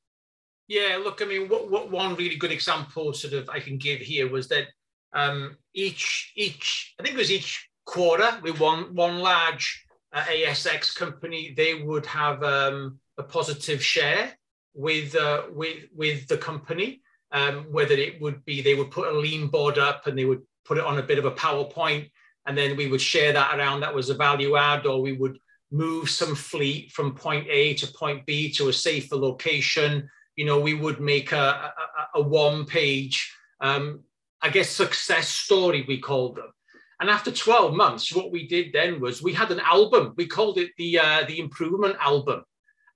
Yeah, 0.68 1.00
look, 1.04 1.22
I 1.22 1.26
mean, 1.26 1.50
what, 1.50 1.72
what 1.72 1.90
one 1.90 2.16
really 2.16 2.36
good 2.36 2.52
example 2.52 3.14
sort 3.14 3.34
of 3.34 3.50
I 3.50 3.60
can 3.60 3.78
give 3.78 4.00
here 4.00 4.30
was 4.30 4.48
that 4.50 4.68
um, 5.14 5.58
each 5.74 6.32
each 6.36 6.94
I 7.00 7.04
think 7.04 7.16
it 7.16 7.20
was 7.20 7.32
each 7.32 7.68
quarter 7.86 8.40
with 8.44 8.60
one 8.60 8.94
one 8.94 9.20
large 9.20 9.84
uh, 10.14 10.22
ASX 10.22 10.96
company, 10.96 11.54
they 11.58 11.74
would 11.74 12.06
have 12.06 12.44
um, 12.44 13.00
a 13.18 13.24
positive 13.24 13.84
share 13.84 14.32
with 14.76 15.16
uh, 15.16 15.44
with 15.52 15.86
with 15.96 16.28
the 16.28 16.38
company 16.38 17.02
um, 17.32 17.66
whether 17.72 17.94
it 17.94 18.22
would 18.22 18.44
be 18.46 18.62
they 18.62 18.76
would 18.76 18.92
put 18.92 19.08
a 19.08 19.18
lean 19.18 19.48
board 19.48 19.78
up 19.78 20.08
and 20.08 20.18
they 20.18 20.26
would 20.26 20.42
put 20.66 20.78
it 20.78 20.84
on 20.84 21.00
a 21.00 21.04
bit 21.04 21.20
of 21.20 21.26
a 21.26 21.32
PowerPoint, 21.32 22.10
and 22.46 22.58
then 22.58 22.76
we 22.76 22.88
would 22.88 23.02
share 23.02 23.34
that 23.34 23.58
around. 23.58 23.82
That 23.82 23.96
was 23.96 24.10
a 24.10 24.16
value 24.16 24.56
add, 24.58 24.86
or 24.86 25.02
we 25.02 25.14
would 25.14 25.38
move 25.72 26.10
some 26.10 26.36
fleet 26.36 26.92
from 26.92 27.16
point 27.16 27.48
A 27.50 27.74
to 27.76 27.88
point 27.88 28.26
B 28.26 28.52
to 28.54 28.70
a 28.70 28.74
safer 28.74 29.16
location. 29.16 30.10
You 30.36 30.46
know, 30.46 30.60
we 30.60 30.74
would 30.74 31.00
make 31.00 31.32
a, 31.32 31.72
a, 32.16 32.20
a 32.20 32.22
one 32.22 32.66
page, 32.66 33.34
um, 33.62 34.02
I 34.42 34.50
guess, 34.50 34.70
success 34.70 35.28
story, 35.28 35.86
we 35.88 36.00
called 36.00 36.36
them. 36.36 36.52
And 37.00 37.10
after 37.10 37.32
12 37.32 37.74
months, 37.74 38.14
what 38.14 38.32
we 38.32 38.48
did 38.48 38.74
then 38.74 39.00
was 39.00 39.24
we 39.24 39.34
had 39.34 39.52
an 39.52 39.60
album. 39.62 40.14
We 40.18 40.28
called 40.28 40.60
it 40.60 40.72
the 40.78 41.00
uh, 41.00 41.24
the 41.28 41.40
improvement 41.40 41.96
album. 42.00 42.44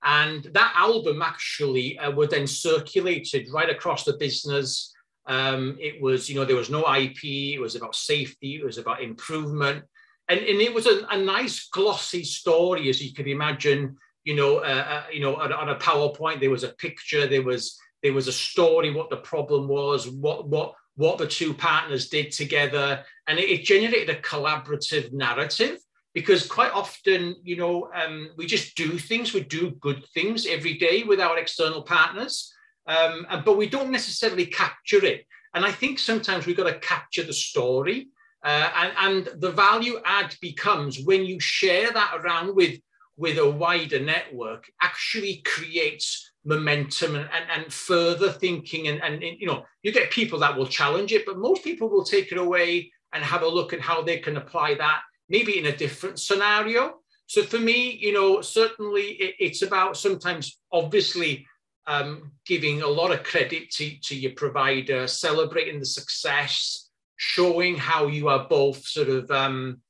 And 0.04 0.44
that 0.52 0.72
album 0.76 1.22
actually 1.22 1.98
uh, 1.98 2.12
was 2.12 2.28
then 2.28 2.46
circulated 2.46 3.48
right 3.52 3.68
across 3.68 4.04
the 4.04 4.16
business. 4.16 4.94
Um, 5.26 5.76
it 5.80 6.00
was, 6.00 6.28
you 6.28 6.36
know, 6.36 6.44
there 6.44 6.54
was 6.54 6.70
no 6.70 6.84
IP, 6.94 7.24
it 7.24 7.60
was 7.60 7.74
about 7.74 7.96
safety, 7.96 8.56
it 8.56 8.64
was 8.64 8.78
about 8.78 9.02
improvement. 9.02 9.84
And, 10.28 10.40
and 10.40 10.60
it 10.60 10.74
was 10.74 10.86
a, 10.86 11.06
a 11.10 11.18
nice 11.18 11.68
glossy 11.68 12.24
story, 12.24 12.88
as 12.88 13.02
you 13.02 13.14
could 13.14 13.28
imagine, 13.28 13.96
you 14.24 14.34
know, 14.34 14.58
uh, 14.58 14.86
uh, 14.88 15.02
you 15.12 15.20
know, 15.20 15.36
on, 15.36 15.52
on, 15.52 15.68
a 15.68 15.76
PowerPoint, 15.76 16.40
there 16.40 16.50
was 16.50 16.64
a 16.64 16.70
picture, 16.70 17.26
there 17.26 17.44
was 17.44 17.78
there 18.02 18.12
was 18.12 18.28
a 18.28 18.32
story, 18.32 18.92
what 18.92 19.10
the 19.10 19.16
problem 19.18 19.68
was, 19.68 20.08
what 20.08 20.48
what 20.48 20.74
what 20.96 21.18
the 21.18 21.26
two 21.26 21.54
partners 21.54 22.08
did 22.08 22.32
together, 22.32 23.04
and 23.28 23.38
it, 23.38 23.48
it 23.48 23.64
generated 23.64 24.10
a 24.10 24.20
collaborative 24.20 25.12
narrative 25.12 25.78
because 26.16 26.46
quite 26.46 26.72
often, 26.72 27.36
you 27.44 27.56
know, 27.56 27.90
um, 27.94 28.30
we 28.38 28.46
just 28.46 28.74
do 28.74 28.96
things, 28.96 29.34
we 29.34 29.42
do 29.42 29.72
good 29.80 30.02
things 30.14 30.46
every 30.46 30.72
day 30.78 31.02
with 31.02 31.20
our 31.20 31.36
external 31.36 31.82
partners, 31.82 32.54
um, 32.86 33.26
but 33.44 33.58
we 33.58 33.68
don't 33.68 33.90
necessarily 33.90 34.46
capture 34.46 35.04
it. 35.04 35.26
And 35.52 35.62
I 35.62 35.70
think 35.70 35.98
sometimes 35.98 36.46
we've 36.46 36.56
got 36.56 36.72
to 36.72 36.78
capture 36.78 37.22
the 37.22 37.34
story. 37.34 38.08
Uh, 38.46 38.70
and, 38.76 38.92
and 39.06 39.40
the 39.40 39.50
value 39.50 39.96
add 40.04 40.30
becomes 40.40 41.00
when 41.00 41.22
you 41.24 41.40
share 41.40 41.90
that 41.90 42.12
around 42.18 42.54
with, 42.54 42.78
with 43.16 43.38
a 43.38 43.50
wider 43.50 43.98
network, 43.98 44.62
actually 44.80 45.42
creates 45.44 46.32
momentum 46.44 47.16
and, 47.16 47.28
and, 47.34 47.44
and 47.54 47.72
further 47.72 48.30
thinking. 48.30 48.86
And, 48.86 48.98
and, 49.02 49.20
you 49.22 49.48
know, 49.48 49.64
you 49.82 49.90
get 49.90 50.12
people 50.12 50.38
that 50.38 50.56
will 50.56 50.68
challenge 50.68 51.10
it, 51.12 51.26
but 51.26 51.38
most 51.48 51.64
people 51.64 51.88
will 51.88 52.04
take 52.04 52.30
it 52.30 52.38
away 52.38 52.92
and 53.12 53.24
have 53.24 53.42
a 53.42 53.48
look 53.48 53.72
at 53.72 53.80
how 53.80 54.02
they 54.02 54.18
can 54.18 54.36
apply 54.36 54.74
that 54.74 55.00
maybe 55.28 55.58
in 55.58 55.66
a 55.66 55.76
different 55.76 56.20
scenario. 56.20 56.82
So 57.26 57.42
for 57.42 57.58
me, 57.58 57.98
you 58.00 58.12
know, 58.12 58.40
certainly 58.42 59.06
it, 59.24 59.34
it's 59.40 59.62
about 59.62 59.96
sometimes 59.96 60.60
obviously 60.70 61.46
um, 61.88 62.30
giving 62.46 62.82
a 62.82 62.86
lot 62.86 63.12
of 63.12 63.24
credit 63.24 63.70
to, 63.72 63.90
to 64.04 64.16
your 64.16 64.32
provider, 64.32 65.08
celebrating 65.08 65.80
the 65.80 65.86
success, 65.86 66.85
showing 67.16 67.76
how 67.76 68.06
you 68.06 68.28
are 68.28 68.46
both 68.48 68.86
sort 68.86 69.08
of 69.08 69.30
um, 69.30 69.80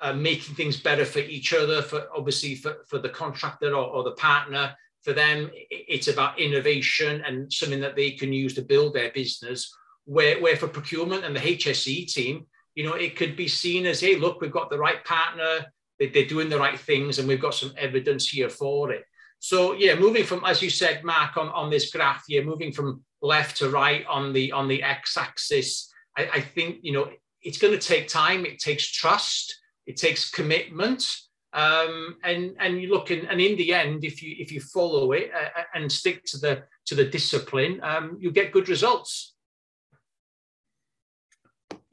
uh, 0.00 0.12
making 0.12 0.54
things 0.54 0.78
better 0.80 1.04
for 1.04 1.20
each 1.20 1.52
other, 1.52 1.82
for 1.82 2.06
obviously 2.14 2.54
for, 2.54 2.78
for 2.88 2.98
the 2.98 3.08
contractor 3.08 3.74
or, 3.74 3.86
or 3.86 4.02
the 4.04 4.12
partner. 4.12 4.74
For 5.02 5.12
them, 5.12 5.50
it's 5.70 6.08
about 6.08 6.38
innovation 6.38 7.22
and 7.26 7.52
something 7.52 7.80
that 7.80 7.96
they 7.96 8.12
can 8.12 8.32
use 8.32 8.54
to 8.54 8.62
build 8.62 8.94
their 8.94 9.10
business. 9.10 9.74
Where, 10.04 10.40
where 10.40 10.56
for 10.56 10.68
procurement 10.68 11.24
and 11.24 11.34
the 11.34 11.40
HSE 11.40 12.12
team, 12.12 12.46
you 12.74 12.84
know, 12.84 12.94
it 12.94 13.16
could 13.16 13.36
be 13.36 13.48
seen 13.48 13.86
as, 13.86 14.00
hey, 14.00 14.16
look, 14.16 14.40
we've 14.40 14.50
got 14.50 14.70
the 14.70 14.78
right 14.78 15.04
partner, 15.04 15.66
they're 15.98 16.26
doing 16.26 16.48
the 16.48 16.58
right 16.58 16.78
things, 16.78 17.18
and 17.18 17.28
we've 17.28 17.40
got 17.40 17.54
some 17.54 17.72
evidence 17.76 18.28
here 18.28 18.48
for 18.48 18.92
it. 18.92 19.04
So 19.38 19.72
yeah, 19.72 19.96
moving 19.96 20.24
from, 20.24 20.44
as 20.44 20.62
you 20.62 20.70
said, 20.70 21.02
Mark, 21.04 21.36
on, 21.36 21.48
on 21.48 21.68
this 21.68 21.90
graph 21.90 22.24
here, 22.28 22.44
moving 22.44 22.72
from 22.72 23.02
left 23.20 23.56
to 23.58 23.70
right 23.70 24.04
on 24.06 24.32
the 24.32 24.52
on 24.52 24.68
the 24.68 24.82
x-axis, 24.82 25.91
I, 26.16 26.28
I 26.34 26.40
think 26.40 26.78
you 26.82 26.92
know 26.92 27.10
it's 27.42 27.58
going 27.58 27.78
to 27.78 27.86
take 27.86 28.08
time. 28.08 28.44
It 28.46 28.58
takes 28.58 28.86
trust. 28.90 29.58
It 29.86 29.96
takes 29.96 30.30
commitment. 30.30 31.16
Um, 31.54 32.16
and 32.24 32.54
and 32.60 32.80
you 32.80 32.88
look 32.88 33.10
and, 33.10 33.28
and 33.28 33.40
in 33.40 33.56
the 33.56 33.74
end, 33.74 34.04
if 34.04 34.22
you 34.22 34.36
if 34.38 34.50
you 34.52 34.60
follow 34.60 35.12
it 35.12 35.30
uh, 35.34 35.60
uh 35.60 35.64
and 35.74 35.90
stick 35.90 36.24
to 36.26 36.38
the 36.38 36.62
to 36.86 36.94
the 36.94 37.04
discipline, 37.04 37.80
um, 37.82 38.16
you 38.20 38.30
get 38.30 38.52
good 38.52 38.68
results. 38.68 39.34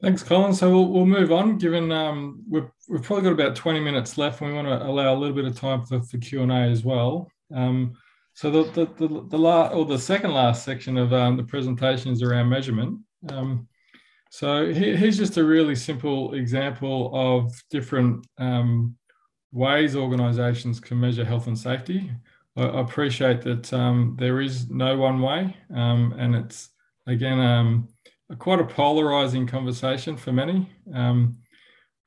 Thanks, 0.02 0.22
Colin. 0.22 0.54
So 0.54 0.70
we'll, 0.70 0.88
we'll 0.88 1.06
move 1.06 1.30
on, 1.30 1.58
given 1.58 1.92
um, 1.92 2.42
we've, 2.48 2.70
we've 2.88 3.02
probably 3.02 3.22
got 3.22 3.32
about 3.32 3.54
20 3.54 3.80
minutes 3.80 4.16
left 4.16 4.40
and 4.40 4.48
we 4.48 4.56
want 4.56 4.66
to 4.66 4.86
allow 4.86 5.12
a 5.12 5.18
little 5.18 5.36
bit 5.36 5.44
of 5.44 5.54
time 5.54 5.84
for, 5.84 6.00
for 6.00 6.16
Q&A 6.16 6.70
as 6.70 6.84
well. 6.84 7.30
Um, 7.54 7.92
so 8.32 8.50
the, 8.50 8.62
the, 8.70 8.86
the, 8.96 9.26
the 9.28 9.38
last, 9.38 9.74
or 9.74 9.84
the 9.84 9.98
second 9.98 10.32
last 10.32 10.64
section 10.64 10.96
of 10.96 11.12
um, 11.12 11.36
the 11.36 11.42
presentation 11.42 12.12
is 12.12 12.22
around 12.22 12.48
measurement. 12.48 12.98
Um, 13.28 13.68
so 14.30 14.72
here, 14.72 14.96
here's 14.96 15.18
just 15.18 15.36
a 15.36 15.44
really 15.44 15.74
simple 15.74 16.34
example 16.34 17.10
of 17.12 17.52
different 17.68 18.26
um, 18.38 18.96
ways 19.52 19.96
organisations 19.96 20.80
can 20.80 20.98
measure 20.98 21.24
health 21.24 21.48
and 21.48 21.58
safety. 21.58 22.10
I, 22.56 22.62
I 22.62 22.80
appreciate 22.80 23.42
that 23.42 23.72
um, 23.72 24.16
there 24.18 24.40
is 24.40 24.70
no 24.70 24.96
one 24.96 25.20
way 25.20 25.56
and 26.16 26.34
it's, 26.36 26.70
again, 27.06 27.38
a, 28.30 28.36
quite 28.36 28.60
a 28.60 28.64
polarizing 28.64 29.46
conversation 29.46 30.16
for 30.16 30.32
many. 30.32 30.72
Um, 30.94 31.36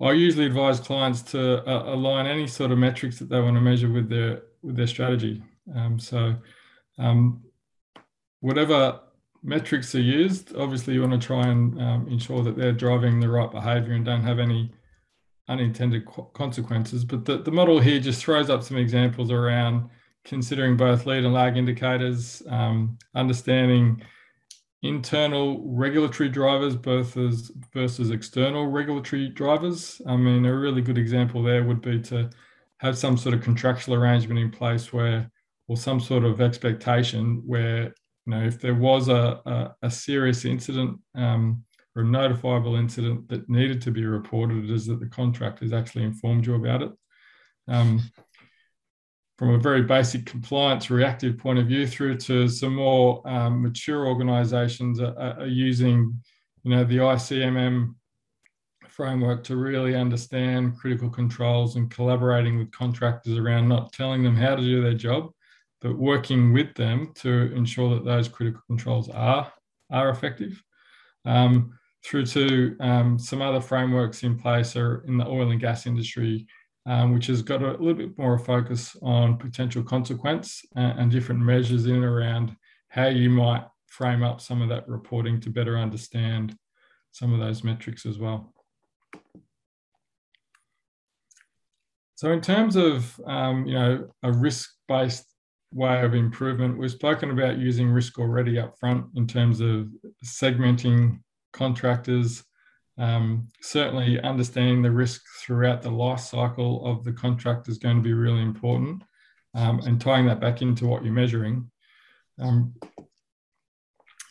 I 0.01 0.13
usually 0.13 0.45
advise 0.45 0.79
clients 0.79 1.21
to 1.33 1.63
uh, 1.69 1.93
align 1.93 2.25
any 2.25 2.47
sort 2.47 2.71
of 2.71 2.77
metrics 2.77 3.19
that 3.19 3.29
they 3.29 3.39
want 3.39 3.55
to 3.55 3.61
measure 3.61 3.89
with 3.89 4.09
their 4.09 4.43
with 4.61 4.75
their 4.75 4.87
strategy. 4.87 5.43
Um, 5.75 5.99
so 5.99 6.35
um, 6.97 7.43
whatever 8.39 8.99
metrics 9.43 9.93
are 9.93 10.01
used, 10.01 10.55
obviously 10.55 10.93
you 10.93 11.01
want 11.01 11.19
to 11.19 11.27
try 11.27 11.47
and 11.47 11.79
um, 11.81 12.07
ensure 12.07 12.43
that 12.43 12.55
they're 12.55 12.71
driving 12.71 13.19
the 13.19 13.29
right 13.29 13.51
behavior 13.51 13.93
and 13.93 14.05
don't 14.05 14.23
have 14.23 14.39
any 14.39 14.71
unintended 15.49 16.07
consequences. 16.33 17.03
But 17.03 17.25
the, 17.25 17.37
the 17.39 17.51
model 17.51 17.79
here 17.79 17.99
just 17.99 18.23
throws 18.23 18.49
up 18.49 18.63
some 18.63 18.77
examples 18.77 19.31
around 19.31 19.89
considering 20.23 20.77
both 20.77 21.05
lead 21.05 21.25
and 21.25 21.33
lag 21.33 21.57
indicators, 21.57 22.41
um, 22.49 22.97
understanding 23.13 24.01
internal 24.81 25.61
regulatory 25.65 26.29
drivers 26.29 26.75
both 26.75 27.15
as 27.17 27.51
versus 27.73 28.11
external 28.11 28.67
regulatory 28.67 29.29
drivers. 29.29 30.01
I 30.07 30.15
mean, 30.15 30.45
a 30.45 30.57
really 30.57 30.81
good 30.81 30.97
example 30.97 31.43
there 31.43 31.63
would 31.63 31.81
be 31.81 31.99
to 32.03 32.29
have 32.77 32.97
some 32.97 33.17
sort 33.17 33.35
of 33.35 33.41
contractual 33.41 33.95
arrangement 33.95 34.39
in 34.39 34.51
place 34.51 34.91
where, 34.91 35.29
or 35.67 35.77
some 35.77 35.99
sort 35.99 36.23
of 36.23 36.41
expectation 36.41 37.41
where, 37.45 37.93
you 38.25 38.31
know, 38.31 38.43
if 38.43 38.59
there 38.59 38.75
was 38.75 39.09
a, 39.09 39.41
a, 39.45 39.75
a 39.83 39.91
serious 39.91 40.45
incident 40.45 40.99
um, 41.15 41.63
or 41.95 42.03
a 42.03 42.05
notifiable 42.05 42.77
incident 42.77 43.27
that 43.29 43.49
needed 43.49 43.81
to 43.81 43.91
be 43.91 44.05
reported, 44.05 44.69
is 44.69 44.85
that 44.87 44.99
the 44.99 45.07
contractor 45.07 45.65
has 45.65 45.73
actually 45.73 46.03
informed 46.03 46.45
you 46.45 46.55
about 46.55 46.81
it. 46.81 46.91
Um, 47.67 48.01
from 49.37 49.55
a 49.55 49.59
very 49.59 49.81
basic 49.81 50.25
compliance 50.25 50.89
reactive 50.89 51.37
point 51.37 51.59
of 51.59 51.67
view 51.67 51.87
through 51.87 52.17
to 52.17 52.47
some 52.47 52.75
more 52.75 53.27
um, 53.27 53.61
mature 53.61 54.05
organizations 54.07 54.99
are, 54.99 55.17
are, 55.17 55.47
using 55.47 56.17
you 56.63 56.71
know 56.71 56.83
the 56.83 56.97
ICMM 56.97 57.95
framework 58.87 59.43
to 59.43 59.55
really 59.55 59.95
understand 59.95 60.77
critical 60.77 61.09
controls 61.09 61.75
and 61.75 61.89
collaborating 61.89 62.59
with 62.59 62.71
contractors 62.71 63.37
around 63.37 63.67
not 63.67 63.91
telling 63.91 64.23
them 64.23 64.35
how 64.35 64.55
to 64.55 64.61
do 64.61 64.81
their 64.81 64.93
job 64.93 65.31
but 65.83 65.97
working 65.97 66.53
with 66.53 66.73
them 66.75 67.11
to 67.15 67.53
ensure 67.53 67.93
that 67.93 68.05
those 68.05 68.27
critical 68.27 68.61
controls 68.67 69.09
are 69.09 69.51
are 69.91 70.09
effective 70.09 70.63
um, 71.25 71.77
through 72.03 72.25
to 72.25 72.75
um, 72.79 73.19
some 73.19 73.41
other 73.41 73.61
frameworks 73.61 74.23
in 74.23 74.39
place 74.39 74.75
are 74.75 75.03
in 75.07 75.17
the 75.17 75.27
oil 75.27 75.51
and 75.51 75.59
gas 75.59 75.85
industry 75.85 76.47
um, 76.85 77.13
which 77.13 77.27
has 77.27 77.41
got 77.41 77.61
a 77.61 77.71
little 77.71 77.93
bit 77.93 78.17
more 78.17 78.37
focus 78.37 78.95
on 79.01 79.37
potential 79.37 79.83
consequence 79.83 80.65
and, 80.75 80.99
and, 80.99 81.11
different 81.11 81.39
measures 81.39 81.85
in 81.85 81.95
and 81.95 82.03
around 82.03 82.55
how 82.89 83.07
you 83.07 83.29
might 83.29 83.65
frame 83.87 84.21
up 84.21 84.41
some 84.41 84.61
of 84.61 84.69
that 84.69 84.87
reporting 84.89 85.39
to 85.39 85.49
better 85.49 85.77
understand 85.77 86.57
some 87.11 87.33
of 87.33 87.39
those 87.39 87.63
metrics 87.63 88.05
as 88.05 88.17
well. 88.17 88.53
So 92.15 92.31
in 92.31 92.41
terms 92.41 92.75
of 92.75 93.19
um, 93.25 93.65
you 93.65 93.73
know 93.73 94.09
a 94.23 94.31
risk-based 94.31 95.32
way 95.73 96.01
of 96.01 96.13
improvement, 96.13 96.77
we've 96.77 96.91
spoken 96.91 97.31
about 97.31 97.57
using 97.57 97.89
risk 97.89 98.19
already 98.19 98.59
up 98.59 98.77
front 98.79 99.05
in 99.15 99.27
terms 99.27 99.59
of 99.59 99.89
segmenting 100.23 101.19
contractors, 101.51 102.43
um, 102.97 103.47
certainly, 103.61 104.21
understanding 104.21 104.81
the 104.81 104.91
risk 104.91 105.23
throughout 105.41 105.81
the 105.81 105.89
life 105.89 106.19
cycle 106.19 106.85
of 106.85 107.03
the 107.03 107.13
contract 107.13 107.67
is 107.67 107.77
going 107.77 107.97
to 107.97 108.03
be 108.03 108.13
really 108.13 108.41
important, 108.41 109.03
um, 109.55 109.79
and 109.79 109.99
tying 109.99 110.27
that 110.27 110.39
back 110.39 110.61
into 110.61 110.85
what 110.85 111.03
you're 111.03 111.13
measuring. 111.13 111.69
Um, 112.39 112.73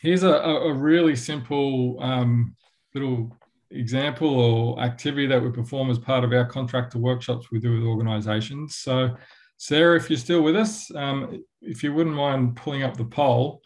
here's 0.01 0.23
a, 0.23 0.33
a, 0.33 0.73
really 0.73 1.15
simple 1.17 1.97
um, 2.01 2.57
little 2.95 3.37
example 3.71 4.29
or 4.29 4.81
activity 4.81 5.27
that 5.27 5.43
we 5.43 5.51
perform 5.51 5.91
as 5.91 5.99
part 5.99 6.25
of 6.25 6.33
our 6.33 6.45
contractor 6.45 6.99
workshops 6.99 7.51
we 7.51 7.59
do 7.59 7.75
with 7.75 7.85
organisations. 7.85 8.77
So, 8.77 9.17
Sarah, 9.63 9.97
if 9.97 10.11
you're 10.11 10.19
still 10.19 10.43
with 10.43 10.57
us, 10.57 10.93
um, 10.97 11.41
if 11.61 11.85
you 11.85 11.95
wouldn't 11.95 12.17
mind 12.17 12.57
pulling 12.57 12.83
up 12.83 12.97
the 12.97 13.05
poll. 13.05 13.63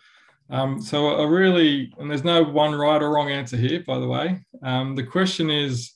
Um, 0.50 0.78
so 0.78 1.06
a 1.06 1.26
really, 1.26 1.90
and 1.98 2.10
there's 2.10 2.22
no 2.22 2.42
one 2.42 2.74
right 2.74 3.02
or 3.02 3.10
wrong 3.10 3.30
answer 3.30 3.56
here, 3.56 3.82
by 3.86 3.98
the 3.98 4.06
way. 4.06 4.44
Um, 4.62 4.94
the 4.94 5.02
question 5.02 5.48
is, 5.48 5.94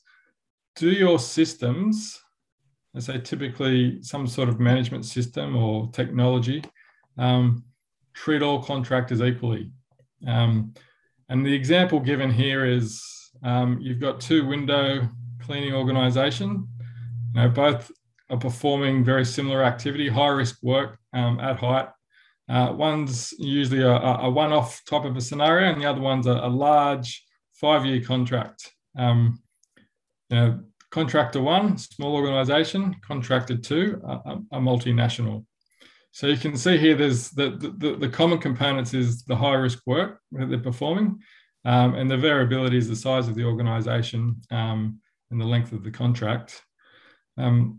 do 0.75 0.91
your 0.91 1.19
systems, 1.19 2.19
I 2.97 3.01
say 3.01 3.21
typically 3.21 4.03
some 4.03 4.27
sort 4.27 4.49
of 4.49 4.59
management 4.59 5.05
system 5.05 5.55
or 5.55 5.91
technology, 5.93 6.65
um, 7.19 7.63
treat 8.15 8.41
all 8.41 8.63
contractors 8.63 9.21
equally? 9.21 9.71
Um, 10.27 10.73
and 11.29 11.45
the 11.45 11.53
example 11.53 12.01
given 12.01 12.31
here 12.31 12.65
is 12.65 13.05
um, 13.45 13.79
you've 13.83 14.01
got 14.01 14.19
two 14.19 14.47
window 14.47 15.07
cleaning 15.43 15.75
organisation. 15.75 16.67
You 17.35 17.43
know, 17.43 17.51
both 17.51 17.93
are 18.31 18.39
performing 18.39 19.05
very 19.05 19.25
similar 19.25 19.63
activity, 19.63 20.09
high 20.09 20.29
risk 20.29 20.59
work 20.63 20.99
um, 21.13 21.41
at 21.41 21.59
height 21.59 21.89
uh, 22.51 22.73
one's 22.73 23.33
usually 23.39 23.83
a, 23.83 23.93
a, 23.93 24.29
one-off 24.29 24.83
type 24.85 25.05
of 25.05 25.17
a 25.17 25.21
scenario, 25.21 25.71
and 25.71 25.81
the 25.81 25.87
other 25.87 26.01
one's 26.01 26.27
a, 26.27 26.33
a 26.33 26.49
large 26.49 27.25
five-year 27.53 28.03
contract. 28.03 28.73
Um, 28.99 29.41
you 30.31 30.37
know, 30.37 30.61
contractor 30.91 31.41
one, 31.41 31.79
small 31.79 32.17
organisation. 32.17 32.97
Contractor 33.07 33.57
two, 33.57 34.03
a, 34.05 34.39
a, 34.51 34.59
multinational. 34.59 35.45
So 36.11 36.27
you 36.27 36.37
can 36.37 36.57
see 36.57 36.77
here, 36.77 36.97
there's 36.97 37.31
the, 37.31 37.51
the, 37.79 37.95
the 37.95 38.09
common 38.09 38.39
components 38.39 38.95
is 38.95 39.23
the 39.23 39.37
high-risk 39.37 39.83
work 39.87 40.21
that 40.33 40.49
they're 40.49 40.59
performing, 40.59 41.21
um, 41.65 41.95
and 41.95 42.11
the 42.11 42.17
variability 42.17 42.79
is 42.79 42.89
the 42.89 42.97
size 42.97 43.29
of 43.29 43.37
the 43.37 43.45
organisation 43.45 44.41
um, 44.51 44.99
and 45.31 45.41
the 45.41 45.45
length 45.45 45.71
of 45.71 45.85
the 45.85 45.91
contract. 45.93 46.61
Um, 47.39 47.79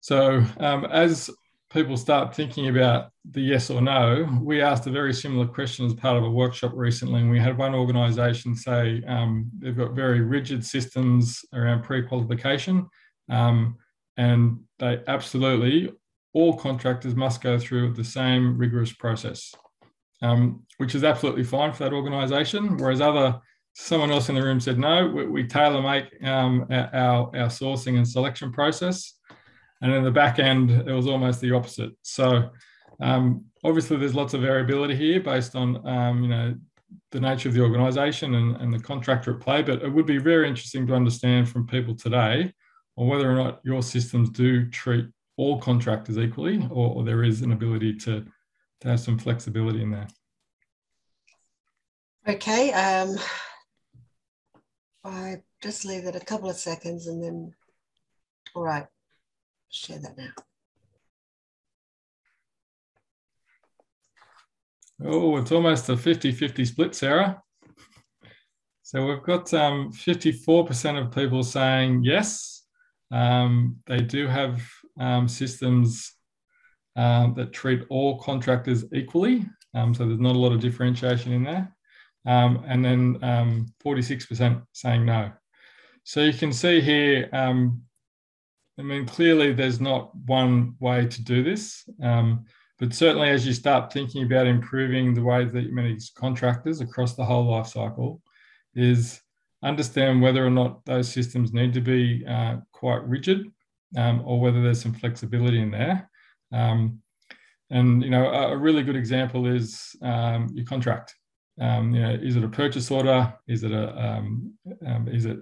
so 0.00 0.42
um, 0.58 0.84
as 0.86 1.30
people 1.70 1.96
start 1.96 2.34
thinking 2.34 2.68
about 2.68 3.10
the 3.30 3.40
yes 3.40 3.70
or 3.70 3.80
no, 3.80 4.28
we 4.42 4.60
asked 4.60 4.86
a 4.86 4.90
very 4.90 5.14
similar 5.14 5.46
question 5.46 5.86
as 5.86 5.94
part 5.94 6.16
of 6.16 6.24
a 6.24 6.30
workshop 6.30 6.72
recently. 6.74 7.20
And 7.20 7.30
we 7.30 7.38
had 7.38 7.56
one 7.56 7.74
organisation 7.74 8.56
say 8.56 9.02
um, 9.06 9.48
they've 9.58 9.76
got 9.76 9.92
very 9.92 10.20
rigid 10.20 10.64
systems 10.64 11.44
around 11.54 11.84
pre 11.84 12.02
qualification. 12.02 12.88
Um, 13.28 13.76
and 14.16 14.58
they 14.80 15.00
absolutely, 15.06 15.92
all 16.32 16.56
contractors 16.56 17.14
must 17.14 17.40
go 17.40 17.58
through 17.58 17.94
the 17.94 18.04
same 18.04 18.58
rigorous 18.58 18.92
process, 18.92 19.54
um, 20.22 20.64
which 20.78 20.96
is 20.96 21.04
absolutely 21.04 21.44
fine 21.44 21.72
for 21.72 21.84
that 21.84 21.92
organisation. 21.92 22.76
Whereas 22.78 23.00
other, 23.00 23.40
someone 23.74 24.10
else 24.10 24.28
in 24.28 24.34
the 24.34 24.42
room 24.42 24.58
said, 24.58 24.78
no, 24.78 25.06
we, 25.06 25.26
we 25.26 25.46
tailor 25.46 25.82
make 25.82 26.06
um, 26.26 26.66
our, 26.70 27.30
our 27.36 27.48
sourcing 27.48 27.96
and 27.96 28.08
selection 28.08 28.50
process. 28.50 29.14
And 29.82 29.92
in 29.92 30.04
the 30.04 30.10
back 30.10 30.38
end, 30.38 30.70
it 30.70 30.92
was 30.92 31.06
almost 31.06 31.40
the 31.40 31.52
opposite. 31.52 31.92
So 32.02 32.50
um, 33.00 33.46
obviously, 33.64 33.96
there's 33.96 34.14
lots 34.14 34.34
of 34.34 34.42
variability 34.42 34.94
here 34.94 35.20
based 35.20 35.56
on 35.56 35.86
um, 35.86 36.22
you 36.22 36.28
know 36.28 36.54
the 37.12 37.20
nature 37.20 37.48
of 37.48 37.54
the 37.54 37.62
organisation 37.62 38.34
and, 38.34 38.56
and 38.56 38.72
the 38.72 38.78
contractor 38.78 39.34
at 39.34 39.40
play. 39.40 39.62
But 39.62 39.82
it 39.82 39.88
would 39.88 40.06
be 40.06 40.18
very 40.18 40.48
interesting 40.48 40.86
to 40.86 40.94
understand 40.94 41.48
from 41.48 41.66
people 41.66 41.94
today 41.94 42.52
on 42.96 43.08
whether 43.08 43.30
or 43.30 43.36
not 43.36 43.60
your 43.64 43.82
systems 43.82 44.30
do 44.30 44.68
treat 44.68 45.06
all 45.36 45.58
contractors 45.58 46.18
equally, 46.18 46.66
or, 46.70 46.96
or 46.96 47.04
there 47.04 47.24
is 47.24 47.40
an 47.40 47.52
ability 47.52 47.94
to 47.94 48.26
to 48.82 48.88
have 48.88 49.00
some 49.00 49.18
flexibility 49.18 49.82
in 49.82 49.90
there. 49.90 50.08
Okay. 52.28 52.72
Um, 52.72 53.16
I 55.04 55.42
just 55.62 55.86
leave 55.86 56.04
it 56.04 56.16
a 56.16 56.20
couple 56.20 56.50
of 56.50 56.56
seconds 56.56 57.06
and 57.06 57.22
then, 57.22 57.54
all 58.54 58.62
right 58.62 58.86
share 59.70 59.98
that 59.98 60.16
now. 60.16 60.30
Oh, 65.02 65.38
it's 65.38 65.52
almost 65.52 65.88
a 65.88 65.92
50-50 65.92 66.66
split, 66.66 66.94
Sarah. 66.94 67.42
So 68.82 69.06
we've 69.06 69.22
got 69.22 69.46
54% 69.46 70.90
um, 70.90 70.96
of 70.96 71.14
people 71.14 71.42
saying 71.42 72.02
yes, 72.04 72.64
um, 73.10 73.76
they 73.86 74.00
do 74.00 74.26
have 74.26 74.60
um, 74.98 75.28
systems 75.28 76.12
um, 76.96 77.34
that 77.34 77.52
treat 77.52 77.84
all 77.88 78.20
contractors 78.20 78.84
equally. 78.92 79.46
Um, 79.74 79.94
so 79.94 80.06
there's 80.06 80.20
not 80.20 80.36
a 80.36 80.38
lot 80.38 80.52
of 80.52 80.60
differentiation 80.60 81.32
in 81.32 81.44
there. 81.44 81.74
Um, 82.26 82.64
and 82.66 82.84
then 82.84 83.18
46% 83.82 84.62
saying 84.72 85.06
no. 85.06 85.32
So 86.04 86.22
you 86.22 86.32
can 86.34 86.52
see 86.52 86.80
here, 86.80 87.28
I 88.78 88.82
mean, 88.82 89.06
clearly 89.06 89.52
there's 89.52 89.80
not 89.80 90.14
one 90.26 90.74
way 90.80 91.06
to 91.06 91.22
do 91.22 91.42
this, 91.42 91.88
um, 92.02 92.44
but 92.78 92.94
certainly 92.94 93.28
as 93.28 93.46
you 93.46 93.52
start 93.52 93.92
thinking 93.92 94.24
about 94.24 94.46
improving 94.46 95.12
the 95.12 95.22
way 95.22 95.44
that 95.44 95.62
you 95.62 95.74
manage 95.74 96.14
contractors 96.14 96.80
across 96.80 97.14
the 97.14 97.24
whole 97.24 97.50
life 97.50 97.66
cycle, 97.66 98.22
is 98.74 99.20
understand 99.62 100.22
whether 100.22 100.44
or 100.44 100.50
not 100.50 100.84
those 100.86 101.12
systems 101.12 101.52
need 101.52 101.74
to 101.74 101.80
be 101.80 102.24
uh, 102.26 102.56
quite 102.72 103.06
rigid 103.06 103.46
um, 103.96 104.22
or 104.24 104.40
whether 104.40 104.62
there's 104.62 104.80
some 104.80 104.94
flexibility 104.94 105.60
in 105.60 105.70
there. 105.70 106.08
Um, 106.52 107.00
and 107.70 108.02
you 108.02 108.10
know, 108.10 108.26
a, 108.26 108.52
a, 108.52 108.56
really 108.56 108.82
good 108.82 108.96
example 108.96 109.46
is 109.46 109.94
um, 110.02 110.48
your 110.52 110.64
contract. 110.64 111.14
Um, 111.60 111.94
you 111.94 112.02
know, 112.02 112.10
is 112.10 112.36
it 112.36 112.44
a 112.44 112.48
purchase 112.48 112.90
order? 112.90 113.32
Is 113.46 113.62
it 113.62 113.72
a 113.72 113.96
um, 113.96 114.54
is 115.06 115.26
it 115.26 115.38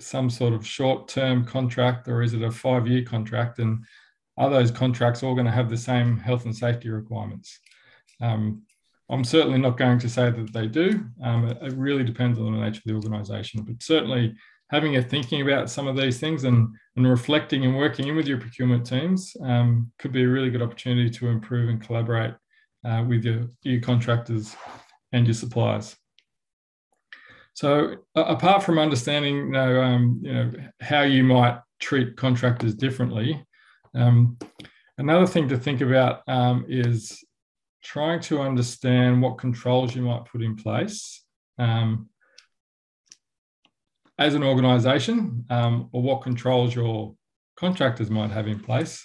some 0.00 0.28
sort 0.30 0.52
of 0.52 0.66
short 0.66 1.08
term 1.08 1.44
contract 1.44 2.08
or 2.08 2.22
is 2.22 2.34
it 2.34 2.42
a 2.42 2.50
five 2.50 2.86
year 2.86 3.02
contract? 3.02 3.58
And 3.58 3.84
are 4.36 4.50
those 4.50 4.70
contracts 4.70 5.22
all 5.22 5.34
going 5.34 5.46
to 5.46 5.52
have 5.52 5.70
the 5.70 5.76
same 5.76 6.18
health 6.18 6.44
and 6.44 6.54
safety 6.54 6.90
requirements? 6.90 7.58
Um, 8.20 8.62
I'm 9.08 9.24
certainly 9.24 9.58
not 9.58 9.78
going 9.78 9.98
to 10.00 10.08
say 10.08 10.30
that 10.30 10.52
they 10.52 10.66
do. 10.66 11.04
Um, 11.22 11.48
it, 11.48 11.58
it, 11.62 11.72
really 11.74 12.02
depends 12.02 12.38
on 12.38 12.52
the 12.52 12.58
nature 12.58 12.78
of 12.78 12.84
the 12.84 12.94
organisation, 12.94 13.62
but 13.62 13.82
certainly 13.82 14.34
having 14.70 14.96
a 14.96 15.02
thinking 15.02 15.42
about 15.42 15.70
some 15.70 15.86
of 15.86 15.96
these 15.96 16.18
things 16.18 16.44
and, 16.44 16.68
and 16.96 17.08
reflecting 17.08 17.64
and 17.64 17.76
working 17.76 18.08
in 18.08 18.16
with 18.16 18.26
your 18.26 18.40
procurement 18.40 18.84
teams 18.84 19.36
um, 19.44 19.92
could 19.98 20.12
be 20.12 20.24
a 20.24 20.28
really 20.28 20.50
good 20.50 20.62
opportunity 20.62 21.08
to 21.08 21.28
improve 21.28 21.68
and 21.68 21.80
collaborate 21.80 22.34
uh, 22.84 23.04
with 23.06 23.24
your, 23.24 23.46
your 23.62 23.80
contractors 23.80 24.56
and 25.12 25.26
your 25.26 25.34
suppliers. 25.34 25.96
So 27.56 27.96
uh, 28.14 28.24
apart 28.24 28.62
from 28.62 28.78
understanding, 28.78 29.36
you 29.36 29.46
know, 29.46 29.80
um, 29.80 30.20
you 30.22 30.32
know, 30.34 30.52
how 30.82 31.02
you 31.02 31.24
might 31.24 31.58
treat 31.80 32.14
contractors 32.14 32.74
differently, 32.74 33.42
um, 33.94 34.36
another 34.98 35.26
thing 35.26 35.48
to 35.48 35.56
think 35.56 35.80
about 35.80 36.20
um, 36.28 36.66
is 36.68 37.24
trying 37.82 38.20
to 38.20 38.42
understand 38.42 39.22
what 39.22 39.38
controls 39.38 39.96
you 39.96 40.02
might 40.02 40.26
put 40.26 40.42
in 40.42 40.54
place 40.54 41.24
um, 41.58 42.10
as 44.18 44.34
an 44.34 44.42
organization 44.42 45.46
um, 45.48 45.88
or 45.92 46.02
what 46.02 46.20
controls 46.20 46.74
your 46.74 47.14
contractors 47.58 48.10
might 48.10 48.30
have 48.30 48.48
in 48.48 48.60
place. 48.60 49.02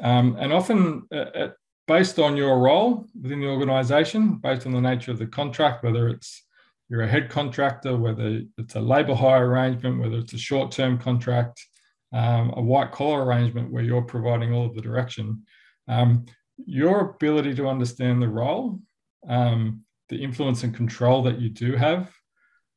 Um, 0.00 0.36
and 0.38 0.52
often, 0.52 1.08
uh, 1.12 1.16
uh, 1.16 1.50
based 1.88 2.20
on 2.20 2.36
your 2.36 2.60
role 2.60 3.04
within 3.20 3.40
the 3.40 3.48
organization, 3.48 4.36
based 4.36 4.64
on 4.64 4.72
the 4.72 4.80
nature 4.80 5.10
of 5.10 5.18
the 5.18 5.26
contract, 5.26 5.82
whether 5.82 6.06
it's 6.06 6.44
you're 6.88 7.02
a 7.02 7.08
head 7.08 7.28
contractor, 7.28 7.96
whether 7.96 8.42
it's 8.56 8.74
a 8.74 8.80
labour 8.80 9.14
hire 9.14 9.48
arrangement, 9.48 10.00
whether 10.00 10.18
it's 10.18 10.32
a 10.32 10.38
short 10.38 10.72
term 10.72 10.98
contract, 10.98 11.64
um, 12.12 12.52
a 12.56 12.62
white 12.62 12.92
collar 12.92 13.24
arrangement 13.24 13.70
where 13.70 13.82
you're 13.82 14.02
providing 14.02 14.52
all 14.52 14.66
of 14.66 14.74
the 14.74 14.80
direction, 14.80 15.42
um, 15.86 16.24
your 16.64 17.10
ability 17.10 17.54
to 17.54 17.68
understand 17.68 18.22
the 18.22 18.28
role, 18.28 18.80
um, 19.28 19.84
the 20.08 20.16
influence 20.16 20.62
and 20.64 20.74
control 20.74 21.22
that 21.22 21.38
you 21.38 21.50
do 21.50 21.76
have, 21.76 22.10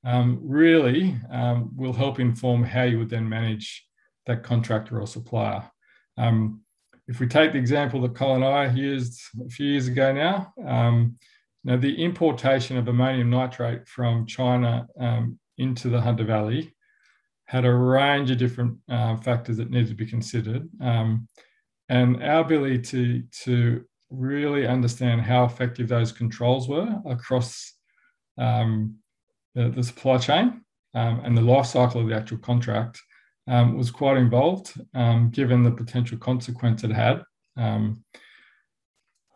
um, 0.03 0.39
really 0.41 1.17
um, 1.31 1.71
will 1.75 1.93
help 1.93 2.19
inform 2.19 2.63
how 2.63 2.83
you 2.83 2.97
would 2.97 3.09
then 3.09 3.27
manage 3.27 3.85
that 4.25 4.43
contractor 4.43 4.99
or 4.99 5.07
supplier. 5.07 5.63
Um, 6.17 6.61
if 7.07 7.19
we 7.19 7.27
take 7.27 7.53
the 7.53 7.59
example 7.59 8.01
that 8.01 8.15
Colin 8.15 8.43
and 8.43 8.53
I 8.53 8.71
used 8.73 9.19
a 9.45 9.49
few 9.49 9.67
years 9.67 9.87
ago 9.87 10.13
now, 10.13 10.53
now 11.63 11.77
the 11.77 12.03
importation 12.03 12.77
of 12.77 12.87
ammonium 12.87 13.29
nitrate 13.29 13.87
from 13.87 14.25
China 14.25 14.87
um, 14.99 15.39
into 15.57 15.89
the 15.89 16.01
Hunter 16.01 16.23
Valley 16.23 16.73
had 17.45 17.65
a 17.65 17.73
range 17.73 18.31
of 18.31 18.37
different 18.37 18.77
uh, 18.89 19.17
factors 19.17 19.57
that 19.57 19.69
needed 19.69 19.89
to 19.89 19.95
be 19.95 20.05
considered. 20.05 20.67
Um, 20.81 21.27
and 21.89 22.23
our 22.23 22.41
ability 22.41 22.79
to, 22.79 23.23
to 23.43 23.83
really 24.09 24.65
understand 24.65 25.21
how 25.21 25.43
effective 25.43 25.89
those 25.89 26.11
controls 26.11 26.69
were 26.69 26.95
across 27.05 27.73
um, 28.37 28.95
the, 29.53 29.69
the 29.69 29.83
supply 29.83 30.17
chain 30.17 30.61
um, 30.93 31.21
and 31.25 31.37
the 31.37 31.41
life 31.41 31.65
cycle 31.65 32.01
of 32.01 32.07
the 32.07 32.15
actual 32.15 32.37
contract 32.37 33.01
um, 33.47 33.77
was 33.77 33.91
quite 33.91 34.17
involved, 34.17 34.73
um, 34.93 35.29
given 35.29 35.63
the 35.63 35.71
potential 35.71 36.17
consequence 36.17 36.83
it 36.83 36.91
had 36.91 37.23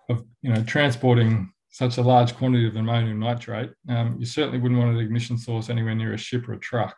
of 0.09 0.23
you 0.41 0.53
know 0.53 0.63
transporting 0.63 1.51
such 1.76 1.97
a 1.97 2.01
large 2.01 2.34
quantity 2.38 2.65
of 2.65 2.78
ammonium 2.78 3.19
nitrate. 3.19 3.69
Um, 3.89 4.15
you 4.17 4.26
certainly 4.26 4.59
wouldn't 4.59 4.80
want 4.80 4.95
an 4.95 4.99
ignition 4.99 5.38
source 5.38 5.69
anywhere 5.69 5.93
near 5.93 6.13
a 6.13 6.17
ship 6.17 6.47
or 6.47 6.53
a 6.53 6.59
truck. 6.59 6.95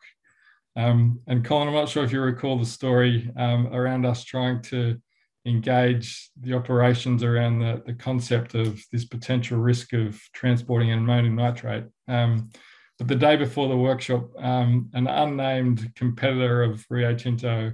Um, 0.76 1.20
and 1.26 1.44
Colin, 1.44 1.68
I'm 1.68 1.74
not 1.74 1.90
sure 1.90 2.04
if 2.04 2.12
you 2.12 2.22
recall 2.22 2.60
the 2.60 2.66
story 2.66 3.32
around 3.36 4.06
us 4.06 4.24
trying 4.24 4.62
to 4.74 5.02
engage 5.48 6.30
the 6.40 6.54
operations 6.54 7.24
around 7.24 7.58
the, 7.58 7.82
the 7.88 7.96
concept 7.96 8.54
of 8.54 8.80
this 8.92 9.06
potential 9.06 9.58
risk 9.58 9.94
of 9.94 10.22
transporting 10.34 10.92
ammonium 10.92 11.36
nitrate. 11.36 11.86
Um, 12.08 12.52
but 13.00 13.08
the 13.08 13.16
day 13.16 13.36
before 13.36 13.70
the 13.70 13.78
workshop, 13.78 14.30
um, 14.38 14.92
an 14.94 15.08
unnamed 15.08 15.92
competitor 15.96 16.62
of 16.62 16.86
Rio 16.88 17.16
Tinto 17.16 17.72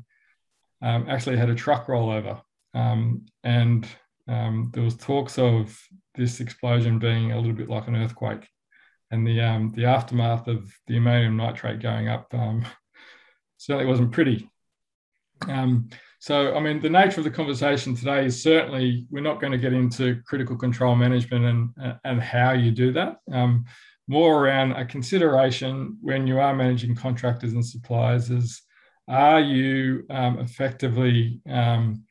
um, 0.82 1.10
actually 1.10 1.36
had 1.36 1.50
a 1.50 1.56
truck 1.56 1.88
rollover. 1.88 2.40
Um, 2.74 3.26
and 3.44 3.86
um, 4.30 4.72
there 4.74 4.84
was 4.84 4.96
talks 4.96 5.38
of 5.38 5.78
this 6.16 6.40
explosion 6.40 7.00
being 7.00 7.32
a 7.32 7.38
little 7.38 7.54
bit 7.56 7.70
like 7.70 7.88
an 7.88 7.96
earthquake. 7.96 8.48
And 9.12 9.28
the, 9.28 9.42
um, 9.42 9.74
the 9.76 9.86
aftermath 9.86 10.48
of 10.48 10.72
the 10.88 10.98
ammonium 10.98 11.38
nitrate 11.38 11.82
going 11.82 12.08
up 12.08 12.34
um, 12.34 12.66
certainly 13.58 13.90
wasn't 13.90 14.12
pretty. 14.12 14.50
so, 16.20 16.56
I 16.56 16.60
mean, 16.60 16.82
the 16.82 16.90
nature 16.90 17.20
of 17.20 17.26
the 17.26 17.30
conversation 17.30 17.96
today 17.96 18.26
is 18.26 18.42
certainly 18.42 19.06
we're 19.12 19.22
not 19.22 19.42
going 19.42 19.52
to 19.52 19.58
get 19.58 19.74
into 19.74 20.22
critical 20.26 20.56
control 20.56 20.96
management 20.96 21.46
and, 21.78 21.98
and 22.06 22.22
how 22.22 22.54
you 22.54 22.72
do 22.72 22.94
that 22.94 23.18
more 24.08 24.46
around 24.46 24.74
a 24.74 24.86
consideration 24.86 25.98
when 26.02 26.28
you 26.28 26.40
are 26.40 26.54
managing 26.54 26.96
contractors 26.96 27.54
and 27.54 27.66
suppliers 27.66 28.30
is 28.30 28.62
are 29.08 29.42
you 29.42 30.06
um, 30.10 30.40
effectively 30.40 31.42
um, 31.50 32.04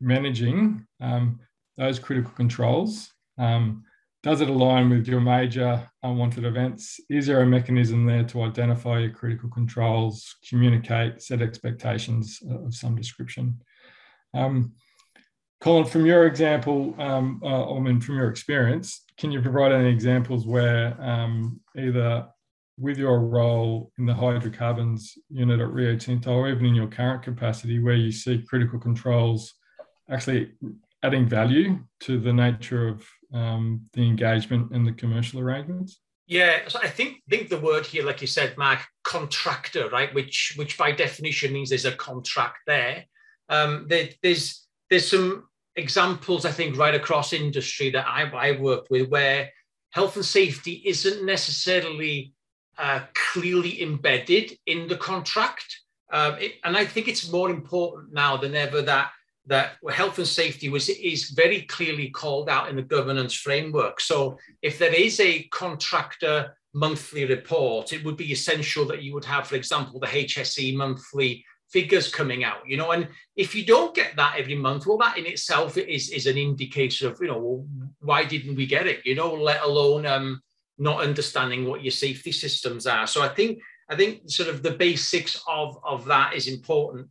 managing 0.00 0.86
um, 1.00 1.40
those 1.76 1.98
critical 1.98 2.32
controls? 2.32 3.12
Um, 3.38 3.84
does 4.22 4.40
it 4.40 4.50
align 4.50 4.90
with 4.90 5.06
your 5.06 5.20
major 5.20 5.88
unwanted 6.02 6.44
events? 6.44 7.00
Is 7.08 7.26
there 7.26 7.40
a 7.40 7.46
mechanism 7.46 8.04
there 8.04 8.24
to 8.24 8.42
identify 8.42 8.98
your 8.98 9.10
critical 9.10 9.48
controls, 9.48 10.36
communicate, 10.48 11.22
set 11.22 11.40
expectations 11.40 12.40
of 12.50 12.74
some 12.74 12.96
description? 12.96 13.60
Um, 14.34 14.72
Colin, 15.60 15.84
from 15.84 16.06
your 16.06 16.26
example, 16.26 16.94
um, 16.98 17.40
uh, 17.44 17.74
I 17.74 17.80
mean, 17.80 18.00
from 18.00 18.16
your 18.16 18.28
experience, 18.28 19.04
can 19.18 19.32
you 19.32 19.40
provide 19.40 19.72
any 19.72 19.90
examples 19.90 20.46
where 20.46 21.00
um, 21.00 21.60
either 21.76 22.28
with 22.78 22.96
your 22.96 23.20
role 23.20 23.90
in 23.98 24.06
the 24.06 24.14
hydrocarbons 24.14 25.18
unit 25.30 25.60
at 25.60 25.72
Rio 25.72 25.96
Tinto 25.96 26.32
or 26.32 26.48
even 26.48 26.66
in 26.66 26.74
your 26.74 26.86
current 26.86 27.22
capacity 27.22 27.80
where 27.80 27.96
you 27.96 28.12
see 28.12 28.44
critical 28.48 28.78
controls 28.78 29.54
actually 30.10 30.52
adding 31.02 31.26
value 31.26 31.78
to 32.00 32.20
the 32.20 32.32
nature 32.32 32.88
of 32.88 33.04
um, 33.32 33.82
the 33.92 34.02
engagement 34.02 34.70
and 34.72 34.86
the 34.86 34.92
commercial 34.92 35.40
arrangements? 35.40 36.00
Yeah, 36.26 36.68
so 36.68 36.78
I 36.82 36.88
think 36.88 37.22
think 37.30 37.48
the 37.48 37.58
word 37.58 37.86
here, 37.86 38.04
like 38.04 38.20
you 38.20 38.26
said, 38.26 38.56
Mark, 38.58 38.80
contractor, 39.02 39.88
right? 39.88 40.12
Which 40.14 40.54
which 40.56 40.76
by 40.76 40.92
definition 40.92 41.52
means 41.52 41.70
there's 41.70 41.86
a 41.86 41.92
contract 41.92 42.58
there. 42.66 43.04
Um, 43.48 43.86
there 43.88 44.10
there's 44.22 44.66
there's 44.90 45.10
some 45.10 45.48
examples, 45.76 46.44
I 46.44 46.50
think, 46.50 46.76
right 46.76 46.94
across 46.94 47.32
industry 47.32 47.90
that 47.90 48.06
I've, 48.06 48.34
I've 48.34 48.60
worked 48.60 48.90
with 48.90 49.08
where 49.08 49.50
health 49.90 50.16
and 50.16 50.24
safety 50.24 50.82
isn't 50.84 51.24
necessarily 51.24 52.34
uh, 52.76 53.00
clearly 53.14 53.82
embedded 53.82 54.52
in 54.66 54.88
the 54.88 54.96
contract. 54.96 55.80
Um, 56.12 56.34
it, 56.34 56.54
and 56.64 56.76
I 56.76 56.84
think 56.84 57.08
it's 57.08 57.30
more 57.30 57.50
important 57.50 58.12
now 58.12 58.36
than 58.36 58.54
ever 58.54 58.82
that 58.82 59.10
that 59.48 59.72
health 59.90 60.18
and 60.18 60.26
safety 60.26 60.68
was 60.68 60.88
is 60.88 61.30
very 61.30 61.62
clearly 61.62 62.10
called 62.10 62.48
out 62.48 62.68
in 62.68 62.76
the 62.76 62.82
governance 62.82 63.34
framework. 63.34 64.00
So 64.00 64.38
if 64.62 64.78
there 64.78 64.94
is 64.94 65.18
a 65.20 65.44
contractor 65.44 66.56
monthly 66.74 67.24
report, 67.24 67.92
it 67.92 68.04
would 68.04 68.16
be 68.16 68.32
essential 68.32 68.84
that 68.86 69.02
you 69.02 69.14
would 69.14 69.24
have, 69.24 69.46
for 69.46 69.56
example, 69.56 69.98
the 69.98 70.06
HSE 70.06 70.76
monthly 70.76 71.44
figures 71.70 72.12
coming 72.12 72.44
out, 72.44 72.66
you 72.66 72.76
know, 72.76 72.92
and 72.92 73.08
if 73.36 73.54
you 73.54 73.64
don't 73.64 73.94
get 73.94 74.16
that 74.16 74.36
every 74.38 74.54
month, 74.54 74.86
well, 74.86 74.96
that 74.98 75.18
in 75.18 75.26
itself 75.26 75.76
is, 75.76 76.10
is 76.10 76.26
an 76.26 76.38
indicator 76.38 77.08
of, 77.08 77.18
you 77.20 77.28
know, 77.28 77.66
why 78.00 78.24
didn't 78.24 78.56
we 78.56 78.66
get 78.66 78.86
it, 78.86 79.04
you 79.04 79.14
know, 79.14 79.34
let 79.34 79.62
alone 79.62 80.06
um, 80.06 80.40
not 80.78 81.02
understanding 81.02 81.66
what 81.66 81.82
your 81.82 81.90
safety 81.90 82.32
systems 82.32 82.86
are. 82.86 83.06
So 83.06 83.22
I 83.22 83.28
think, 83.28 83.60
I 83.90 83.96
think 83.96 84.30
sort 84.30 84.48
of 84.48 84.62
the 84.62 84.70
basics 84.70 85.42
of, 85.46 85.78
of 85.84 86.06
that 86.06 86.34
is 86.34 86.48
important. 86.48 87.10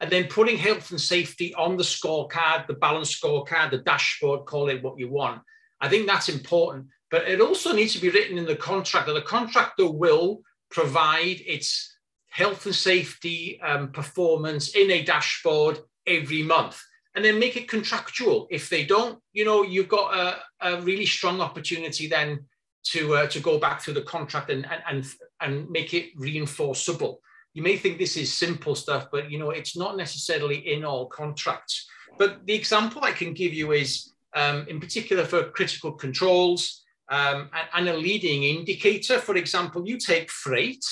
And 0.00 0.10
then 0.10 0.28
putting 0.28 0.56
health 0.56 0.90
and 0.90 1.00
safety 1.00 1.52
on 1.54 1.76
the 1.76 1.82
scorecard, 1.82 2.66
the 2.66 2.74
balance 2.74 3.18
scorecard, 3.18 3.72
the 3.72 3.78
dashboard, 3.78 4.46
call 4.46 4.68
it 4.68 4.82
what 4.82 4.98
you 4.98 5.10
want. 5.10 5.42
I 5.80 5.88
think 5.88 6.06
that's 6.06 6.28
important. 6.28 6.86
But 7.10 7.26
it 7.28 7.40
also 7.40 7.72
needs 7.72 7.94
to 7.94 8.00
be 8.00 8.10
written 8.10 8.38
in 8.38 8.44
the 8.44 8.56
contract 8.56 9.06
that 9.06 9.14
the 9.14 9.22
contractor 9.22 9.90
will 9.90 10.42
provide 10.70 11.40
its 11.44 11.96
health 12.28 12.66
and 12.66 12.74
safety 12.74 13.60
um, 13.60 13.90
performance 13.90 14.76
in 14.76 14.90
a 14.90 15.02
dashboard 15.02 15.80
every 16.06 16.42
month 16.42 16.80
and 17.18 17.24
then 17.24 17.40
make 17.40 17.56
it 17.56 17.68
contractual. 17.68 18.46
If 18.48 18.70
they 18.70 18.84
don't, 18.84 19.18
you 19.32 19.44
know, 19.44 19.64
you've 19.64 19.88
got 19.88 20.14
a, 20.14 20.38
a 20.60 20.80
really 20.82 21.04
strong 21.04 21.40
opportunity 21.40 22.06
then 22.06 22.44
to 22.84 23.16
uh, 23.16 23.26
to 23.26 23.40
go 23.40 23.58
back 23.58 23.80
through 23.80 23.94
the 23.94 24.02
contract 24.02 24.50
and, 24.50 24.64
and 24.70 24.82
and 24.88 25.06
and 25.40 25.70
make 25.70 25.94
it 25.94 26.16
reinforceable. 26.16 27.16
You 27.58 27.64
may 27.64 27.76
think 27.76 27.98
this 27.98 28.16
is 28.16 28.32
simple 28.32 28.76
stuff, 28.76 29.08
but 29.10 29.32
you 29.32 29.36
know, 29.36 29.50
it's 29.50 29.76
not 29.76 29.96
necessarily 29.96 30.58
in 30.74 30.84
all 30.84 31.06
contracts. 31.06 31.88
But 32.16 32.46
the 32.46 32.54
example 32.54 33.02
I 33.02 33.10
can 33.10 33.34
give 33.34 33.52
you 33.52 33.72
is, 33.72 34.12
um, 34.36 34.64
in 34.68 34.78
particular, 34.78 35.24
for 35.24 35.50
critical 35.50 35.90
controls 35.90 36.84
um, 37.08 37.50
and, 37.52 37.68
and 37.74 37.88
a 37.88 37.96
leading 37.96 38.44
indicator. 38.44 39.18
For 39.18 39.34
example, 39.34 39.88
you 39.88 39.98
take 39.98 40.30
freight 40.30 40.84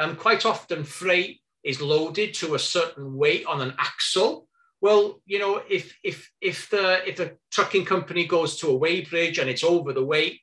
um, 0.00 0.16
quite 0.16 0.44
often, 0.44 0.82
freight 0.82 1.38
is 1.62 1.80
loaded 1.80 2.34
to 2.34 2.56
a 2.56 2.58
certain 2.58 3.16
weight 3.16 3.46
on 3.46 3.60
an 3.60 3.72
axle 3.78 4.48
Well, 4.80 5.22
you 5.26 5.38
know, 5.38 5.62
if 5.70 5.96
if 6.02 6.28
if 6.40 6.68
the 6.70 7.08
if 7.08 7.20
a 7.20 7.36
trucking 7.52 7.84
company 7.84 8.26
goes 8.26 8.56
to 8.56 8.70
a 8.70 8.80
weighbridge 8.80 9.38
and 9.38 9.48
it's 9.48 9.62
over 9.62 9.92
the 9.92 10.04
weight, 10.04 10.40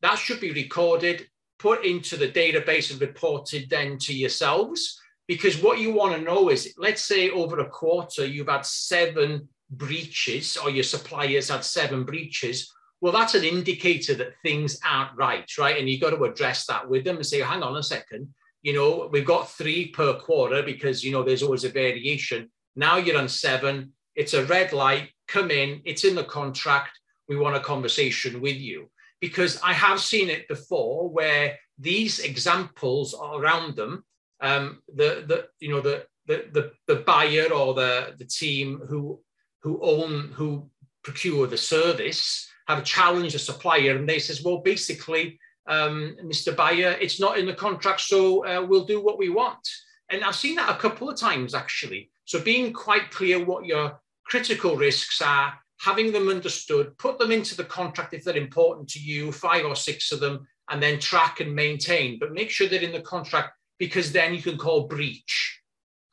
that 0.00 0.16
should 0.16 0.38
be 0.38 0.52
recorded, 0.52 1.26
put 1.58 1.84
into 1.84 2.16
the 2.16 2.30
database 2.30 2.92
and 2.92 3.00
reported 3.00 3.68
then 3.68 3.98
to 3.98 4.12
yourselves. 4.14 5.00
Because 5.28 5.62
what 5.62 5.78
you 5.78 5.92
want 5.92 6.16
to 6.16 6.22
know 6.22 6.48
is, 6.48 6.74
let's 6.76 7.04
say 7.04 7.30
over 7.30 7.60
a 7.60 7.68
quarter 7.68 8.26
you've 8.26 8.48
had 8.48 8.66
seven 8.66 9.48
breaches, 9.70 10.56
or 10.56 10.70
your 10.70 10.82
suppliers 10.82 11.50
had 11.50 11.64
seven 11.64 12.04
breaches. 12.04 12.72
Well, 13.00 13.12
that's 13.12 13.34
an 13.34 13.44
indicator 13.44 14.14
that 14.14 14.40
things 14.42 14.80
aren't 14.84 15.16
right, 15.16 15.48
right? 15.58 15.78
And 15.78 15.88
you've 15.88 16.00
got 16.00 16.10
to 16.10 16.24
address 16.24 16.66
that 16.66 16.88
with 16.88 17.04
them 17.04 17.16
and 17.16 17.26
say, 17.26 17.40
hang 17.40 17.62
on 17.62 17.76
a 17.76 17.82
second, 17.82 18.34
you 18.62 18.72
know, 18.72 19.08
we've 19.12 19.24
got 19.24 19.52
three 19.52 19.88
per 19.88 20.14
quarter 20.14 20.64
because 20.64 21.04
you 21.04 21.12
know 21.12 21.22
there's 21.22 21.44
always 21.44 21.62
a 21.62 21.68
variation 21.68 22.50
now 22.78 22.96
you're 22.96 23.18
on 23.18 23.28
seven. 23.28 23.92
It's 24.14 24.34
a 24.34 24.44
red 24.44 24.72
light. 24.72 25.10
Come 25.26 25.50
in. 25.50 25.82
It's 25.84 26.04
in 26.04 26.14
the 26.14 26.22
contract. 26.22 26.92
We 27.28 27.36
want 27.36 27.56
a 27.56 27.60
conversation 27.60 28.40
with 28.40 28.56
you. 28.56 28.88
Because 29.20 29.60
I 29.64 29.72
have 29.72 29.98
seen 29.98 30.30
it 30.30 30.46
before 30.46 31.08
where 31.08 31.58
these 31.76 32.20
examples 32.20 33.16
around 33.20 33.74
them, 33.74 34.04
um, 34.40 34.82
the, 34.94 35.24
the, 35.26 35.48
you 35.60 35.70
know, 35.70 35.80
the, 35.80 36.04
the, 36.26 36.44
the, 36.52 36.72
the 36.86 37.00
buyer 37.00 37.52
or 37.52 37.74
the, 37.74 38.14
the 38.18 38.24
team 38.24 38.80
who, 38.88 39.20
who 39.62 39.78
own, 39.82 40.30
who 40.34 40.68
procure 41.02 41.46
the 41.46 41.56
service 41.56 42.48
have 42.68 42.84
challenged 42.84 43.34
the 43.34 43.38
supplier 43.38 43.96
and 43.96 44.08
they 44.08 44.18
says, 44.18 44.42
well, 44.42 44.58
basically, 44.58 45.38
um, 45.66 46.16
Mr. 46.22 46.54
Buyer, 46.54 46.96
it's 47.00 47.20
not 47.20 47.38
in 47.38 47.46
the 47.46 47.54
contract, 47.54 48.00
so 48.00 48.44
uh, 48.46 48.64
we'll 48.66 48.84
do 48.84 49.02
what 49.02 49.18
we 49.18 49.28
want. 49.28 49.66
And 50.10 50.24
I've 50.24 50.36
seen 50.36 50.56
that 50.56 50.70
a 50.70 50.78
couple 50.78 51.08
of 51.08 51.18
times 51.18 51.54
actually. 51.54 52.10
So 52.24 52.40
being 52.40 52.72
quite 52.72 53.10
clear 53.10 53.44
what 53.44 53.66
your 53.66 53.98
critical 54.24 54.76
risks 54.76 55.20
are, 55.22 55.54
having 55.80 56.12
them 56.12 56.28
understood, 56.28 56.96
put 56.98 57.18
them 57.18 57.30
into 57.30 57.56
the 57.56 57.64
contract 57.64 58.14
if 58.14 58.24
they're 58.24 58.36
important 58.36 58.88
to 58.90 58.98
you, 58.98 59.32
five 59.32 59.64
or 59.64 59.76
six 59.76 60.12
of 60.12 60.20
them, 60.20 60.46
and 60.70 60.82
then 60.82 60.98
track 60.98 61.40
and 61.40 61.54
maintain. 61.54 62.18
But 62.18 62.32
make 62.32 62.50
sure 62.50 62.68
they're 62.68 62.82
in 62.82 62.92
the 62.92 63.00
contract 63.00 63.52
because 63.78 64.12
then 64.12 64.34
you 64.34 64.42
can 64.42 64.58
call 64.58 64.86
breach 64.86 65.60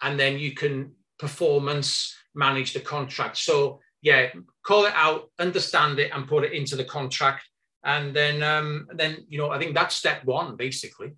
and 0.01 0.19
then 0.19 0.37
you 0.37 0.53
can 0.53 0.91
performance 1.17 2.15
manage 2.33 2.73
the 2.73 2.79
contract. 2.79 3.37
So 3.37 3.79
yeah, 4.01 4.27
call 4.63 4.85
it 4.85 4.93
out, 4.95 5.31
understand 5.39 5.99
it, 5.99 6.11
and 6.13 6.27
put 6.27 6.43
it 6.43 6.53
into 6.53 6.75
the 6.75 6.83
contract. 6.83 7.47
And 7.83 8.15
then 8.15 8.43
um, 8.43 8.87
then 8.93 9.25
you 9.29 9.37
know, 9.37 9.49
I 9.49 9.59
think 9.59 9.75
that's 9.75 9.95
step 9.95 10.23
one 10.25 10.55
basically. 10.55 11.13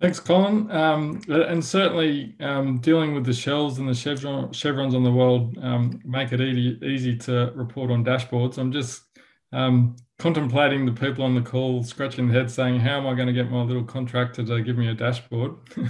Thanks, 0.00 0.20
Colin. 0.20 0.70
Um, 0.70 1.22
and 1.28 1.64
certainly 1.64 2.34
um, 2.40 2.78
dealing 2.80 3.14
with 3.14 3.24
the 3.24 3.32
shells 3.32 3.78
and 3.78 3.88
the 3.88 3.94
chevron, 3.94 4.52
chevrons 4.52 4.94
on 4.94 5.02
the 5.02 5.10
world 5.10 5.56
um, 5.62 6.02
make 6.04 6.32
it 6.32 6.40
easy, 6.40 6.78
easy 6.84 7.16
to 7.16 7.50
report 7.54 7.90
on 7.90 8.04
dashboards. 8.04 8.58
I'm 8.58 8.72
just 8.72 9.05
um, 9.52 9.96
contemplating 10.18 10.86
the 10.86 10.92
people 10.92 11.24
on 11.24 11.34
the 11.34 11.40
call 11.40 11.82
scratching 11.82 12.28
their 12.28 12.42
head 12.42 12.50
saying, 12.50 12.80
how 12.80 12.98
am 12.98 13.06
I 13.06 13.14
going 13.14 13.28
to 13.28 13.32
get 13.32 13.50
my 13.50 13.62
little 13.62 13.84
contractor 13.84 14.44
to 14.44 14.62
give 14.62 14.76
me 14.76 14.88
a 14.88 14.94
dashboard? 14.94 15.54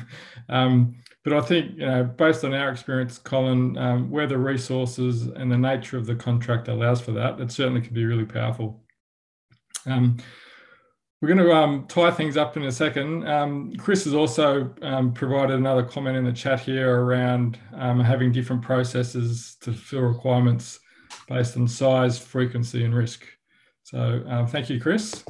Um, 0.49 0.95
but 1.25 1.33
I 1.33 1.41
think, 1.41 1.73
you 1.73 1.87
know, 1.87 2.05
based 2.05 2.45
on 2.45 2.55
our 2.55 2.71
experience, 2.71 3.19
Colin, 3.19 3.77
um, 3.77 4.11
where 4.13 4.29
the 4.29 4.39
resources 4.39 5.27
and 5.27 5.51
the 5.51 5.59
nature 5.59 5.99
of 5.99 6.07
the 6.07 6.15
contract 6.15 6.69
allows 6.69 7.01
for 7.01 7.11
that, 7.13 7.41
it 7.41 7.51
certainly 7.51 7.81
can 7.81 7.93
be 7.93 8.05
really 8.05 8.25
powerful. 8.25 8.85
Um, 9.87 10.19
we're 11.21 11.35
going 11.35 11.45
to 11.45 11.53
um, 11.53 11.87
tie 11.89 12.13
things 12.13 12.37
up 12.37 12.57
in 12.57 12.63
a 12.63 12.71
second. 12.71 13.27
Um, 13.27 13.73
Chris 13.77 14.05
has 14.05 14.15
also 14.15 14.73
um, 14.83 15.13
provided 15.13 15.57
another 15.57 15.83
comment 15.83 16.17
in 16.17 16.25
the 16.25 16.33
chat 16.33 16.61
here 16.61 17.01
around 17.01 17.59
um, 17.75 17.99
having 17.99 18.31
different 18.31 18.63
processes 18.63 19.57
to 19.63 19.73
fill 19.73 20.03
requirements 20.03 20.79
based 21.29 21.57
on 21.57 21.67
size, 21.67 22.19
frequency, 22.19 22.85
and 22.85 22.95
risk. 22.95 23.27
So 23.87 24.25
um, 24.27 24.49
thank 24.49 24.69
you, 24.69 24.81
Chris. 24.81 25.25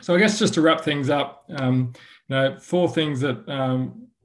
So 0.00 0.14
I 0.14 0.18
guess 0.18 0.38
just 0.38 0.54
to 0.54 0.60
wrap 0.60 0.82
things 0.82 1.10
up, 1.10 1.44
um, 1.56 1.92
you 2.28 2.36
know, 2.36 2.56
four 2.60 2.88
things 2.88 3.20
that 3.20 3.44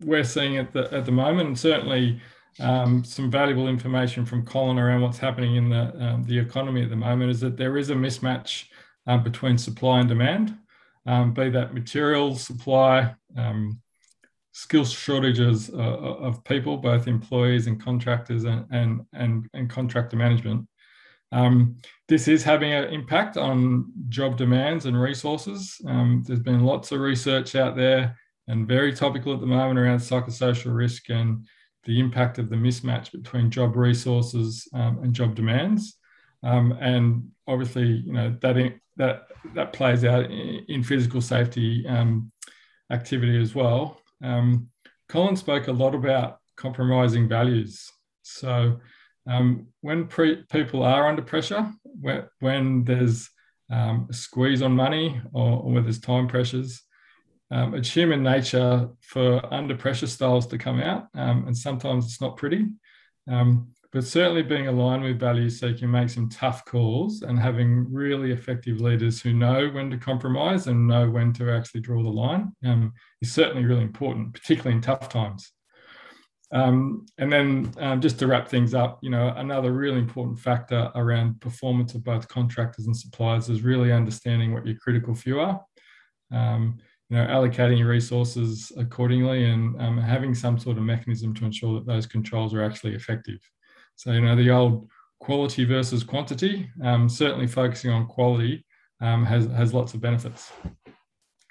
we're 0.02 0.24
seeing 0.24 0.58
at 0.58 0.72
the 0.72 0.88
at 0.94 1.06
the 1.06 1.12
moment, 1.12 1.48
and 1.48 1.58
certainly 1.58 2.22
some 2.60 3.32
valuable 3.32 3.68
information 3.68 4.24
from 4.24 4.46
Colin 4.46 4.78
around 4.78 5.02
what's 5.02 5.18
happening 5.18 5.56
in 5.56 5.70
the 5.70 6.22
the 6.28 6.38
economy 6.38 6.84
at 6.84 6.92
the 6.92 6.96
moment 6.96 7.32
is 7.32 7.40
that 7.40 7.58
there 7.58 7.76
is 7.76 7.90
a 7.90 7.96
mismatch 7.96 8.66
um, 9.08 9.24
between 9.24 9.58
supply 9.58 10.00
and 10.00 10.08
demand, 10.08 10.56
um, 11.08 11.34
be 11.34 11.50
that 11.50 11.74
material 11.74 12.36
supply, 12.36 13.16
um, 13.36 13.82
skills 14.52 14.92
shortages 14.92 15.72
uh, 15.72 15.78
of 15.78 16.44
people, 16.44 16.78
both 16.78 17.08
employees 17.08 17.66
and 17.66 17.82
contractors 17.82 18.44
and, 18.44 18.66
and, 18.72 19.02
and, 19.14 19.50
and 19.56 19.70
contractor 19.70 20.16
management. 20.16 20.68
Um, 21.32 21.78
this 22.08 22.28
is 22.28 22.44
having 22.44 22.74
an 22.74 22.86
impact 22.86 23.38
on 23.38 23.92
job 24.10 24.38
demands 24.38 24.86
and 24.86 25.00
resources. 25.00 25.80
Um, 25.88 26.24
there's 26.26 26.40
been 26.40 26.64
lots 26.64 26.92
of 26.92 27.00
research 27.00 27.56
out 27.56 27.76
there 27.76 28.18
and 28.48 28.68
very 28.68 28.94
topical 28.94 29.34
at 29.34 29.40
the 29.40 29.46
moment 29.46 29.78
around 29.78 30.00
psychosocial 30.00 30.76
risk 30.76 31.10
and 31.10 31.46
the 31.84 32.00
impact 32.00 32.40
of 32.40 32.50
the 32.50 32.56
mismatch 32.56 33.12
between 33.12 33.52
job 33.52 33.76
resources 33.76 34.68
um, 34.74 35.00
and 35.04 35.14
job 35.14 35.36
demands. 35.36 35.98
Um, 36.44 36.78
and 36.80 37.30
obviously, 37.48 37.86
you 37.88 38.14
know 38.14 38.36
that 38.42 38.74
that 38.98 39.28
that 39.56 39.74
plays 39.74 40.04
out 40.04 40.30
in 40.30 40.84
physical 40.84 41.22
safety 41.22 41.86
um, 41.88 42.32
activity 42.92 43.42
as 43.42 43.54
well. 43.54 44.02
Um, 44.24 44.70
Colin 45.10 45.36
spoke 45.36 45.68
a 45.68 45.72
lot 45.72 45.96
about 45.96 46.40
compromising 46.56 47.28
values. 47.28 47.92
So 48.24 48.80
um, 49.28 49.68
when 49.82 50.08
pre- 50.08 50.44
people 50.52 50.84
are 50.84 51.08
under 51.08 51.22
pressure, 51.22 51.72
when, 51.84 52.24
when 52.40 52.84
there's 52.84 53.30
um, 53.72 54.08
a 54.10 54.14
squeeze 54.14 54.62
on 54.62 54.72
money 54.74 55.22
or, 55.34 55.62
or 55.62 55.72
when 55.72 55.84
there's 55.84 56.00
time 56.00 56.28
pressures, 56.28 56.82
um, 57.52 57.74
it's 57.74 57.92
human 57.92 58.22
nature 58.22 58.90
for 59.02 59.42
under 59.54 59.76
pressure 59.76 60.08
styles 60.08 60.46
to 60.48 60.58
come 60.58 60.80
out, 60.80 61.08
um, 61.16 61.48
and 61.48 61.58
sometimes 61.58 62.06
it's 62.06 62.22
not 62.22 62.38
pretty. 62.38 62.68
Um, 63.30 63.74
but 63.92 64.04
certainly 64.04 64.44
being 64.44 64.68
aligned 64.68 65.04
with 65.04 65.20
values 65.20 65.60
so 65.60 65.68
you 65.68 65.76
can 65.76 65.90
make 65.90 66.10
some 66.10 66.30
tough 66.30 66.64
calls 66.66 67.24
and 67.24 67.40
having 67.40 67.92
really 67.92 68.32
effective 68.32 68.82
leaders 68.82 69.20
who 69.20 69.34
know 69.34 69.68
when 69.70 69.90
to 69.90 69.98
compromise 69.98 70.68
and 70.68 70.88
know 70.88 71.10
when 71.10 71.34
to 71.34 71.52
actually 71.52 71.82
draw 71.82 72.04
the 72.04 72.10
line 72.10 72.52
um, 72.66 72.94
is 73.22 73.32
certainly 73.32 73.66
really 73.66 73.82
important, 73.82 74.32
particularly 74.34 74.76
in 74.76 74.82
tough 74.82 75.10
times. 75.10 75.52
Um, 76.52 77.06
and 77.20 77.32
then 77.32 77.72
um, 77.78 78.02
just 78.02 78.18
to 78.20 78.28
wrap 78.28 78.48
things 78.48 78.74
up, 78.74 79.00
you 79.02 79.10
know, 79.10 79.34
another 79.38 79.72
really 79.72 80.00
important 80.00 80.40
factor 80.40 80.92
around 80.96 81.40
performance 81.42 81.94
of 81.94 82.04
both 82.04 82.28
contractors 82.28 82.88
and 82.88 82.98
suppliers 82.98 83.50
is 83.50 83.62
really 83.62 83.92
understanding 83.92 84.54
what 84.54 84.66
your 84.66 84.78
critical 84.78 85.14
few 85.14 85.40
are. 85.40 85.62
Um, 86.32 86.80
you 87.10 87.18
know, 87.18 87.26
allocating 87.26 87.80
your 87.80 87.90
resources 87.90 88.72
accordingly 88.78 89.46
and 89.46 89.80
um, 89.82 89.98
having 89.98 90.36
some 90.36 90.60
sort 90.60 90.78
of 90.78 90.84
mechanism 90.84 91.34
to 91.36 91.46
ensure 91.46 91.76
that 91.76 91.88
those 91.88 92.06
controls 92.06 92.54
are 92.54 92.64
actually 92.64 92.94
effective. 92.94 93.40
So, 93.96 94.12
you 94.12 94.22
know, 94.22 94.36
the 94.36 94.52
old 94.52 94.88
quality 95.20 95.66
versus 95.66 96.04
quantity, 96.04 96.70
um, 96.84 97.10
certainly 97.10 97.48
focusing 97.48 97.92
on 97.92 98.08
quality 98.08 98.64
um, 99.02 99.26
has, 99.26 99.48
has 99.48 99.74
lots 99.74 99.94
of 99.94 100.02
benefits. 100.02 100.52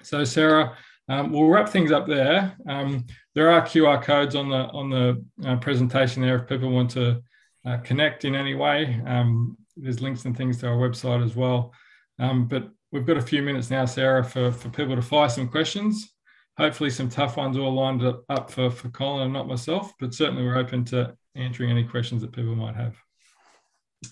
So, 0.02 0.22
Sarah, 0.24 0.76
um, 1.08 1.32
we'll 1.32 1.48
wrap 1.48 1.68
things 1.68 1.90
up 1.90 2.06
there. 2.06 2.54
Um, 2.68 3.06
there 3.38 3.52
are 3.52 3.62
QR 3.62 4.02
codes 4.02 4.34
on 4.34 4.48
the 4.48 4.66
on 4.80 4.90
the 4.90 5.24
uh, 5.46 5.54
presentation 5.58 6.20
there 6.22 6.38
if 6.40 6.48
people 6.48 6.70
want 6.70 6.90
to 6.90 7.22
uh, 7.64 7.76
connect 7.84 8.24
in 8.24 8.34
any 8.34 8.54
way. 8.54 9.00
Um, 9.06 9.56
there's 9.76 10.00
links 10.00 10.24
and 10.24 10.36
things 10.36 10.58
to 10.58 10.66
our 10.66 10.76
website 10.76 11.24
as 11.24 11.36
well. 11.36 11.72
Um, 12.18 12.48
but 12.48 12.68
we've 12.90 13.06
got 13.06 13.16
a 13.16 13.22
few 13.22 13.42
minutes 13.42 13.70
now, 13.70 13.84
Sarah, 13.84 14.24
for, 14.24 14.50
for 14.50 14.70
people 14.70 14.96
to 14.96 15.02
fire 15.02 15.28
some 15.28 15.46
questions. 15.48 16.12
Hopefully, 16.56 16.90
some 16.90 17.08
tough 17.08 17.36
ones 17.36 17.56
all 17.56 17.72
lined 17.72 18.02
up 18.28 18.50
for, 18.50 18.72
for 18.72 18.88
Colin 18.88 19.26
and 19.26 19.32
not 19.32 19.46
myself, 19.46 19.92
but 20.00 20.12
certainly 20.12 20.42
we're 20.42 20.58
open 20.58 20.84
to 20.86 21.14
answering 21.36 21.70
any 21.70 21.84
questions 21.84 22.22
that 22.22 22.32
people 22.32 22.56
might 22.56 22.74
have. 22.74 22.96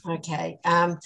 Okay. 0.09 0.61
Um, 0.64 1.01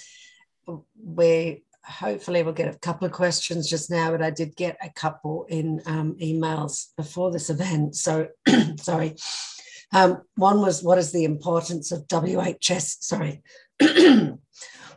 we 1.03 1.63
hopefully 1.85 2.43
we'll 2.43 2.53
get 2.53 2.73
a 2.73 2.79
couple 2.79 3.05
of 3.05 3.11
questions 3.11 3.69
just 3.69 3.89
now, 3.89 4.11
but 4.11 4.21
I 4.21 4.29
did 4.29 4.55
get 4.55 4.77
a 4.81 4.89
couple 4.89 5.45
in 5.49 5.81
um, 5.85 6.15
emails 6.21 6.87
before 6.97 7.31
this 7.31 7.49
event. 7.49 7.95
So, 7.95 8.27
sorry. 8.77 9.15
Um, 9.93 10.21
one 10.35 10.61
was 10.61 10.83
what 10.83 10.97
is 10.97 11.11
the 11.11 11.25
importance 11.25 11.91
of 11.91 12.07
WHS? 12.07 13.03
Sorry. 13.03 13.41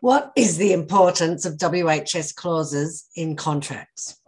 what 0.01 0.33
is 0.37 0.57
the 0.57 0.73
importance 0.73 1.45
of 1.45 1.55
WHS 1.55 2.35
clauses 2.35 3.09
in 3.17 3.37
contracts? 3.37 4.21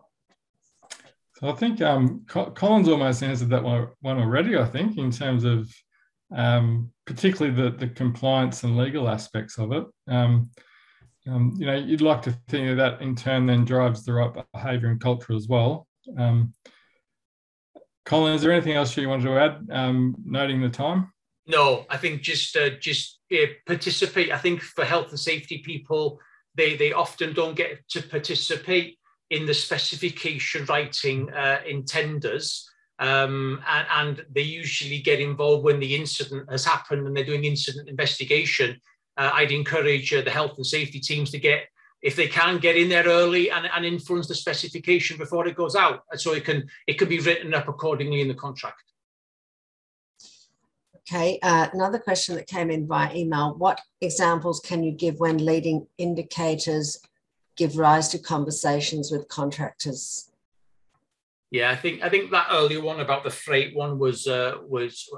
So 1.37 1.51
I 1.51 1.53
think 1.53 1.83
um, 1.83 2.25
Colin's 2.27 2.89
almost 2.89 3.23
answered 3.23 3.51
that 3.51 3.63
one, 3.63 4.19
already, 4.19 4.57
I 4.57 4.65
think, 4.65 4.97
in 4.97 5.11
terms 5.11 5.45
of 5.45 5.71
um, 6.35 6.91
particularly 7.05 7.55
the, 7.55 7.77
the 7.77 7.89
compliance 7.89 8.65
and 8.65 8.77
legal 8.77 9.07
aspects 9.07 9.59
of 9.59 9.71
it. 9.73 9.85
Um, 10.09 10.51
um, 11.29 11.55
you 11.59 11.67
know, 11.67 11.75
you'd 11.75 12.01
like 12.01 12.23
to 12.23 12.33
think 12.49 12.69
that 12.69 12.77
that 12.77 13.03
in 13.03 13.17
turn 13.17 13.47
then 13.47 13.65
drives 13.65 14.05
the 14.05 14.13
right 14.13 14.31
behaviour 14.53 14.89
and 14.89 15.01
culture 15.01 15.35
as 15.35 15.49
well. 15.49 15.87
Um, 16.17 16.53
Colin, 18.05 18.35
is 18.35 18.43
there 18.43 18.53
anything 18.53 18.75
else 18.75 18.97
you 18.97 19.09
wanted 19.09 19.25
to 19.25 19.39
add, 19.39 19.69
um, 19.73 20.15
noting 20.25 20.61
the 20.61 20.69
time? 20.69 21.13
No, 21.47 21.85
I 21.91 21.97
think 21.97 22.23
just 22.23 22.57
uh, 22.57 22.71
just 22.81 23.21
uh, 23.33 23.47
participate. 23.67 24.33
I 24.33 24.39
think 24.39 24.63
for 24.63 24.85
health 24.85 25.11
and 25.11 25.19
safety 25.19 25.59
people, 25.59 26.21
they 26.55 26.77
they 26.77 26.93
often 26.93 27.33
don't 27.33 27.57
get 27.57 27.89
to 27.91 28.03
participate 28.03 28.99
in 29.31 29.47
the 29.47 29.55
specification 29.55 30.65
writing 30.67 31.31
uh, 31.33 31.61
in 31.67 31.85
tenders. 31.85 32.69
Um, 32.99 33.63
and, 33.69 33.87
and, 33.91 34.27
they 34.35 34.41
usually 34.41 35.01
get 35.03 35.21
involved 35.21 35.65
when 35.65 35.81
the 35.81 35.95
incident 35.95 36.51
has 36.51 36.65
happened 36.65 37.07
and 37.07 37.15
they're 37.15 37.27
doing 37.27 37.45
incident 37.45 37.91
investigation. 37.91 38.81
Uh, 39.17 39.31
I'd 39.33 39.53
encourage 39.53 40.13
uh, 40.13 40.23
the 40.23 40.31
health 40.31 40.57
and 40.57 40.67
safety 40.67 41.01
teams 41.01 41.31
to 41.31 41.39
get, 41.39 41.69
if 42.03 42.17
they 42.17 42.29
can, 42.29 42.59
get 42.59 42.77
in 42.77 42.89
there 42.89 43.05
early 43.05 43.51
and, 43.51 43.67
and 43.75 43.85
influence 43.85 44.29
the 44.29 44.35
specification 44.35 45.17
before 45.17 45.47
it 45.47 45.57
goes 45.57 45.75
out, 45.75 46.03
so 46.15 46.33
it 46.35 46.45
can 46.45 46.69
it 46.87 46.99
can 46.99 47.09
be 47.09 47.21
written 47.21 47.55
up 47.55 47.69
accordingly 47.69 48.21
in 48.21 48.29
the 48.29 48.35
contract. 48.35 48.83
Okay, 51.09 51.39
uh, 51.43 51.69
another 51.73 52.01
question 52.01 52.35
that 52.35 52.49
came 52.49 52.69
in 52.69 52.87
via 52.87 53.15
email. 53.15 53.55
What 53.57 53.81
examples 54.01 54.61
can 54.61 54.83
you 54.83 54.91
give 54.91 55.21
when 55.21 55.39
leading 55.39 55.87
indicators 55.99 57.01
give 57.57 57.79
rise 57.79 58.09
to 58.09 58.19
conversations 58.19 59.11
with 59.11 59.29
contractors? 59.29 60.31
Yeah, 61.53 61.71
I 61.71 61.77
think 61.77 62.03
I 62.03 62.09
think 62.09 62.33
that 62.33 62.49
earlier 62.51 62.83
one 62.83 63.01
about 63.01 63.23
the 63.23 63.31
freight 63.31 63.75
one 63.75 63.99
was 63.99 64.27
uh, 64.27 64.55
was 64.67 65.09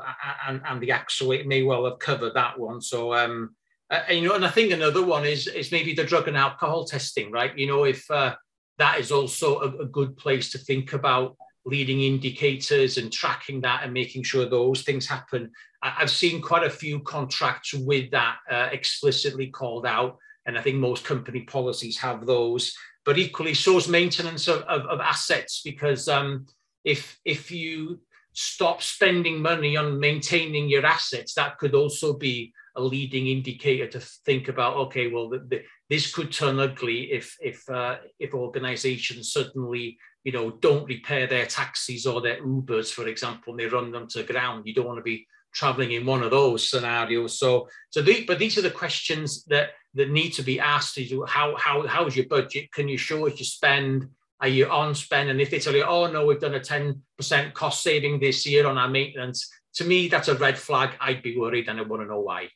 and, 0.46 0.60
and 0.66 0.80
the 0.80 0.92
actual 0.92 1.28
may 1.46 1.62
well 1.62 1.86
have 1.86 1.98
covered 1.98 2.34
that 2.34 2.58
one. 2.58 2.82
So 2.82 3.14
um, 3.14 3.56
uh, 3.90 4.02
you 4.10 4.28
know, 4.28 4.34
and 4.34 4.44
I 4.44 4.50
think 4.50 4.72
another 4.72 5.04
one 5.04 5.24
is 5.24 5.46
is 5.46 5.72
maybe 5.72 5.94
the 5.94 6.04
drug 6.04 6.28
and 6.28 6.36
alcohol 6.36 6.84
testing, 6.84 7.30
right? 7.30 7.56
You 7.56 7.66
know, 7.66 7.84
if 7.84 8.08
uh, 8.10 8.34
that 8.78 8.98
is 9.00 9.10
also 9.10 9.60
a, 9.60 9.82
a 9.82 9.86
good 9.86 10.16
place 10.16 10.50
to 10.52 10.58
think 10.58 10.92
about 10.92 11.36
leading 11.64 12.02
indicators 12.02 12.98
and 12.98 13.12
tracking 13.12 13.60
that 13.60 13.82
and 13.84 13.92
making 13.92 14.22
sure 14.22 14.46
those 14.46 14.82
things 14.82 15.06
happen. 15.06 15.50
I've 15.82 16.10
seen 16.10 16.40
quite 16.40 16.64
a 16.64 16.70
few 16.70 17.00
contracts 17.00 17.74
with 17.74 18.10
that 18.10 18.36
uh, 18.50 18.68
explicitly 18.72 19.48
called 19.48 19.86
out, 19.86 20.16
and 20.46 20.58
I 20.58 20.62
think 20.62 20.76
most 20.76 21.04
company 21.04 21.42
policies 21.42 21.98
have 21.98 22.26
those. 22.26 22.74
But 23.04 23.18
equally, 23.18 23.54
so 23.54 23.76
is 23.76 23.88
maintenance 23.88 24.48
of, 24.48 24.62
of, 24.62 24.82
of 24.82 25.00
assets 25.00 25.62
because 25.64 26.08
um, 26.08 26.46
if 26.84 27.18
if 27.24 27.50
you 27.50 28.00
stop 28.32 28.82
spending 28.82 29.40
money 29.40 29.76
on 29.76 29.98
maintaining 29.98 30.68
your 30.68 30.86
assets, 30.86 31.34
that 31.34 31.58
could 31.58 31.74
also 31.74 32.12
be 32.12 32.52
a 32.78 32.82
leading 32.82 33.26
indicator 33.26 33.86
to 33.88 34.00
think 34.26 34.48
about. 34.48 34.76
Okay, 34.76 35.08
well, 35.08 35.28
the, 35.28 35.40
the, 35.50 35.62
this 35.90 36.14
could 36.14 36.32
turn 36.32 36.58
ugly 36.58 37.12
if 37.12 37.36
if 37.40 37.68
uh, 37.68 37.96
if 38.18 38.34
organisations 38.34 39.32
suddenly 39.32 39.98
you 40.24 40.32
know 40.32 40.50
don't 40.50 40.86
repair 40.86 41.26
their 41.26 41.46
taxis 41.46 42.06
or 42.06 42.20
their 42.20 42.42
Ubers, 42.42 42.92
for 42.92 43.06
example, 43.06 43.52
and 43.52 43.60
they 43.60 43.66
run 43.66 43.92
them 43.92 44.06
to 44.08 44.22
ground. 44.22 44.66
You 44.66 44.74
don't 44.74 44.86
want 44.86 44.98
to 44.98 45.02
be 45.14 45.26
traveling 45.52 45.92
in 45.92 46.06
one 46.06 46.22
of 46.22 46.30
those 46.30 46.68
scenarios. 46.70 47.38
So, 47.38 47.68
so 47.90 48.02
the, 48.02 48.24
but 48.26 48.38
these 48.38 48.58
are 48.58 48.62
the 48.62 48.70
questions 48.70 49.44
that 49.46 49.70
that 49.94 50.10
need 50.10 50.30
to 50.34 50.42
be 50.42 50.60
asked: 50.60 50.98
is 50.98 51.12
how 51.26 51.56
how 51.56 51.86
how 51.86 52.06
is 52.06 52.16
your 52.16 52.26
budget? 52.26 52.72
Can 52.72 52.88
you 52.88 52.98
show 52.98 53.26
us 53.26 53.38
your 53.38 53.46
spend? 53.46 54.08
Are 54.40 54.48
you 54.48 54.70
on 54.70 54.94
spend? 54.94 55.30
And 55.30 55.40
if 55.40 55.50
they 55.50 55.58
tell 55.58 55.74
you, 55.74 55.82
oh 55.82 56.06
no, 56.10 56.24
we've 56.24 56.40
done 56.40 56.54
a 56.54 56.60
ten 56.60 57.02
percent 57.16 57.54
cost 57.54 57.82
saving 57.82 58.20
this 58.20 58.46
year 58.46 58.66
on 58.68 58.78
our 58.78 58.88
maintenance, 58.88 59.50
to 59.74 59.84
me 59.84 60.08
that's 60.08 60.28
a 60.28 60.36
red 60.36 60.56
flag. 60.56 60.90
I'd 61.00 61.22
be 61.22 61.36
worried, 61.36 61.68
and 61.68 61.80
I 61.80 61.82
want 61.82 62.02
to 62.02 62.08
know 62.08 62.20
why. 62.20 62.48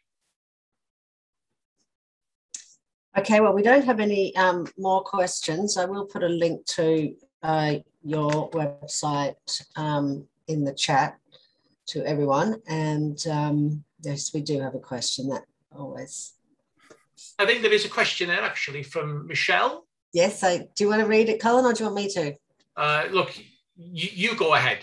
Okay, 3.17 3.41
well, 3.41 3.53
we 3.53 3.63
don't 3.63 3.85
have 3.85 4.01
any 4.01 4.35
um, 4.37 4.67
more 4.79 5.03
questions. 5.03 5.77
I 5.77 5.85
will 5.85 6.07
put 6.07 6.23
a 6.23 6.29
link 6.29 6.65
to 6.67 7.15
uh, 7.43 7.75
your 8.03 8.51
website 8.51 9.63
um, 9.77 10.27
in 10.49 10.65
the 10.65 10.73
chat 10.73 11.19
to 11.89 12.05
everyone. 12.07 12.63
And 12.67 13.23
um, 13.27 13.85
yes, 14.01 14.33
we 14.33 14.41
do 14.41 14.61
have 14.61 14.75
a 14.75 14.79
question 14.79 15.29
that 15.29 15.45
always. 15.77 16.33
I 17.39 17.45
think 17.45 17.61
there 17.61 17.73
is 17.73 17.85
a 17.85 17.91
question 17.91 18.29
there 18.29 18.43
actually 18.43 18.83
from 18.83 19.27
Michelle. 19.27 19.87
Yes, 20.15 20.43
I 20.43 20.69
do 20.75 20.85
you 20.85 20.89
want 20.89 21.03
to 21.03 21.07
read 21.07 21.29
it, 21.29 21.41
Colin, 21.41 21.67
or 21.67 21.73
do 21.73 21.85
you 21.85 21.91
want 21.91 21.97
me 21.97 22.09
to? 22.11 22.35
Uh, 22.77 23.05
look, 23.11 23.37
you, 23.77 24.09
you 24.13 24.37
go 24.37 24.55
ahead. 24.55 24.79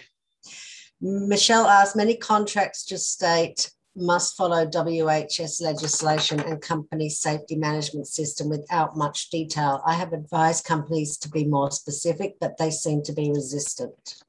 Michelle 1.02 1.68
asked, 1.68 1.96
many 1.96 2.16
contracts 2.16 2.86
just 2.86 3.12
state 3.12 3.72
must 4.00 4.36
follow 4.38 4.66
WHS 4.66 5.62
legislation 5.62 6.40
and 6.40 6.62
company 6.62 7.10
safety 7.10 7.56
management 7.56 8.08
system 8.08 8.50
without 8.50 8.96
much 8.96 9.30
detail. 9.30 9.82
I 9.86 9.94
have 9.94 10.14
advised 10.14 10.66
companies 10.66 11.18
to 11.18 11.30
be 11.30 11.46
more 11.46 11.72
specific, 11.72 12.36
but 12.40 12.58
they 12.58 12.72
seem 12.72 13.04
to 13.04 13.14
be 13.14 13.30
resistant. 13.30 14.24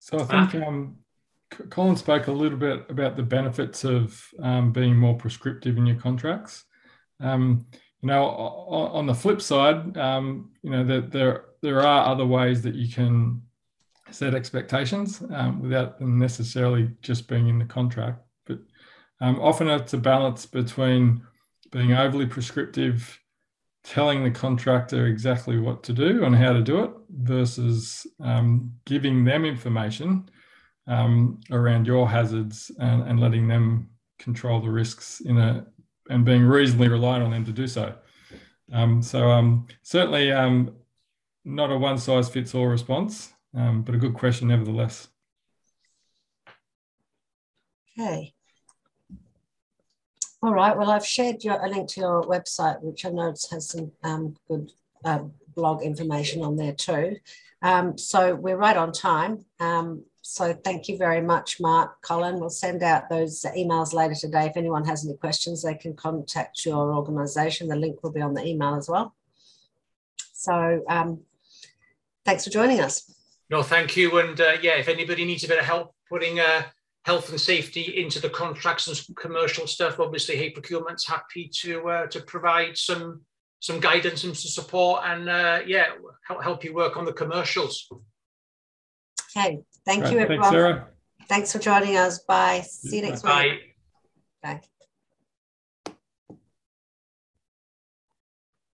So 0.00 0.20
I 0.20 0.24
think 0.24 0.54
um, 0.66 0.96
Colin 1.68 1.96
spoke 1.96 2.28
a 2.28 2.32
little 2.32 2.56
bit 2.56 2.86
about 2.88 3.16
the 3.16 3.22
benefits 3.22 3.84
of 3.84 4.26
um, 4.42 4.72
being 4.72 4.96
more 4.96 5.16
prescriptive 5.16 5.76
in 5.76 5.86
your 5.86 5.96
contracts. 5.96 6.64
Um, 7.20 7.66
you 8.00 8.06
know, 8.06 8.24
on, 8.24 9.06
the 9.06 9.14
flip 9.14 9.42
side, 9.42 9.98
um, 9.98 10.52
you 10.62 10.70
know 10.70 10.84
that 10.84 11.10
there 11.10 11.46
there 11.62 11.80
are 11.80 12.06
other 12.06 12.24
ways 12.24 12.62
that 12.62 12.76
you 12.76 12.90
can 12.90 13.42
set 14.10 14.34
expectations 14.34 15.22
um, 15.32 15.60
without 15.60 15.98
them 15.98 16.18
necessarily 16.18 16.90
just 17.02 17.28
being 17.28 17.48
in 17.48 17.58
the 17.58 17.64
contract. 17.64 18.20
But 18.46 18.58
um, 19.20 19.40
often 19.40 19.68
it's 19.68 19.92
a 19.92 19.98
balance 19.98 20.46
between 20.46 21.22
being 21.70 21.92
overly 21.92 22.26
prescriptive 22.26 23.18
telling 23.84 24.22
the 24.22 24.30
contractor 24.30 25.06
exactly 25.06 25.58
what 25.58 25.82
to 25.82 25.92
do 25.92 26.24
and 26.24 26.34
how 26.34 26.52
to 26.52 26.62
do 26.62 26.84
it 26.84 26.90
versus 27.10 28.06
um, 28.20 28.72
giving 28.84 29.24
them 29.24 29.44
information 29.44 30.28
um, 30.86 31.40
around 31.50 31.86
your 31.86 32.08
hazards 32.08 32.70
and, 32.80 33.02
and, 33.08 33.20
letting 33.20 33.46
them 33.46 33.88
control 34.18 34.60
the 34.60 34.70
risks 34.70 35.20
in 35.20 35.38
a 35.38 35.66
and 36.10 36.24
being 36.24 36.42
reasonably 36.42 36.88
reliant 36.88 37.22
on 37.22 37.30
them 37.30 37.44
to 37.44 37.52
do 37.52 37.66
so. 37.66 37.94
Um, 38.72 39.02
so 39.02 39.30
um, 39.30 39.66
certainly 39.82 40.30
not 41.44 41.70
a 41.70 41.76
one 41.76 41.98
size 41.98 42.28
fits 42.28 42.54
all 42.54 42.66
response, 42.66 43.32
um, 43.54 43.82
but 43.82 43.94
a 43.94 43.98
good 43.98 44.14
question 44.14 44.48
nevertheless. 44.48 45.08
Okay. 47.98 48.34
All 50.40 50.54
right. 50.54 50.76
Well, 50.76 50.90
I've 50.90 51.06
shared 51.06 51.42
your, 51.42 51.60
a 51.60 51.68
link 51.68 51.88
to 51.90 52.00
your 52.00 52.22
website, 52.22 52.80
which 52.80 53.04
I 53.04 53.10
know 53.10 53.34
has 53.50 53.68
some 53.68 53.90
um, 54.04 54.36
good 54.46 54.70
uh, 55.04 55.20
blog 55.56 55.82
information 55.82 56.42
on 56.42 56.56
there 56.56 56.74
too. 56.74 57.16
Um, 57.60 57.98
so 57.98 58.36
we're 58.36 58.56
right 58.56 58.76
on 58.76 58.92
time. 58.92 59.44
Um, 59.58 60.04
so 60.22 60.52
thank 60.52 60.88
you 60.88 60.96
very 60.96 61.20
much, 61.20 61.58
Mark, 61.58 62.00
Colin. 62.02 62.38
We'll 62.38 62.50
send 62.50 62.82
out 62.82 63.08
those 63.08 63.44
emails 63.56 63.92
later 63.92 64.14
today. 64.14 64.46
If 64.46 64.56
anyone 64.56 64.84
has 64.84 65.04
any 65.04 65.16
questions, 65.16 65.62
they 65.62 65.74
can 65.74 65.96
contact 65.96 66.64
your 66.64 66.94
organisation. 66.94 67.66
The 67.66 67.76
link 67.76 68.02
will 68.02 68.12
be 68.12 68.20
on 68.20 68.34
the 68.34 68.46
email 68.46 68.76
as 68.76 68.88
well. 68.88 69.16
So 70.32 70.84
um, 70.88 71.22
thanks 72.24 72.44
for 72.44 72.50
joining 72.50 72.80
us. 72.80 73.17
No, 73.50 73.62
thank 73.62 73.96
you. 73.96 74.18
And 74.18 74.40
uh, 74.40 74.56
yeah, 74.60 74.76
if 74.76 74.88
anybody 74.88 75.24
needs 75.24 75.44
a 75.44 75.48
bit 75.48 75.58
of 75.58 75.64
help 75.64 75.94
putting 76.08 76.40
uh, 76.40 76.62
health 77.08 77.30
and 77.30 77.40
safety 77.40 78.02
into 78.02 78.20
the 78.20 78.28
contracts 78.28 78.86
and 78.86 79.16
commercial 79.16 79.66
stuff. 79.66 79.98
Obviously, 79.98 80.36
heyProcurement's 80.36 81.06
happy 81.06 81.50
to 81.60 81.88
uh, 81.88 82.06
to 82.08 82.20
provide 82.20 82.76
some 82.76 83.22
some 83.60 83.80
guidance 83.80 84.24
and 84.24 84.36
some 84.36 84.50
support, 84.50 85.02
and 85.06 85.28
uh, 85.28 85.60
yeah, 85.66 85.86
help, 86.26 86.42
help 86.42 86.64
you 86.64 86.74
work 86.74 86.96
on 86.96 87.04
the 87.04 87.12
commercials. 87.12 87.88
Okay, 89.36 89.58
thank 89.84 90.04
right. 90.04 90.12
you, 90.12 90.18
everyone. 90.18 90.44
Thanks, 90.44 90.54
Sarah. 90.54 90.88
Thanks 91.28 91.52
for 91.52 91.58
joining 91.58 91.96
us. 91.96 92.20
Bye. 92.20 92.60
See 92.60 92.96
you 92.96 93.02
next 93.02 93.22
Bye. 93.22 93.44
week. 93.44 93.74
Bye. 94.42 94.60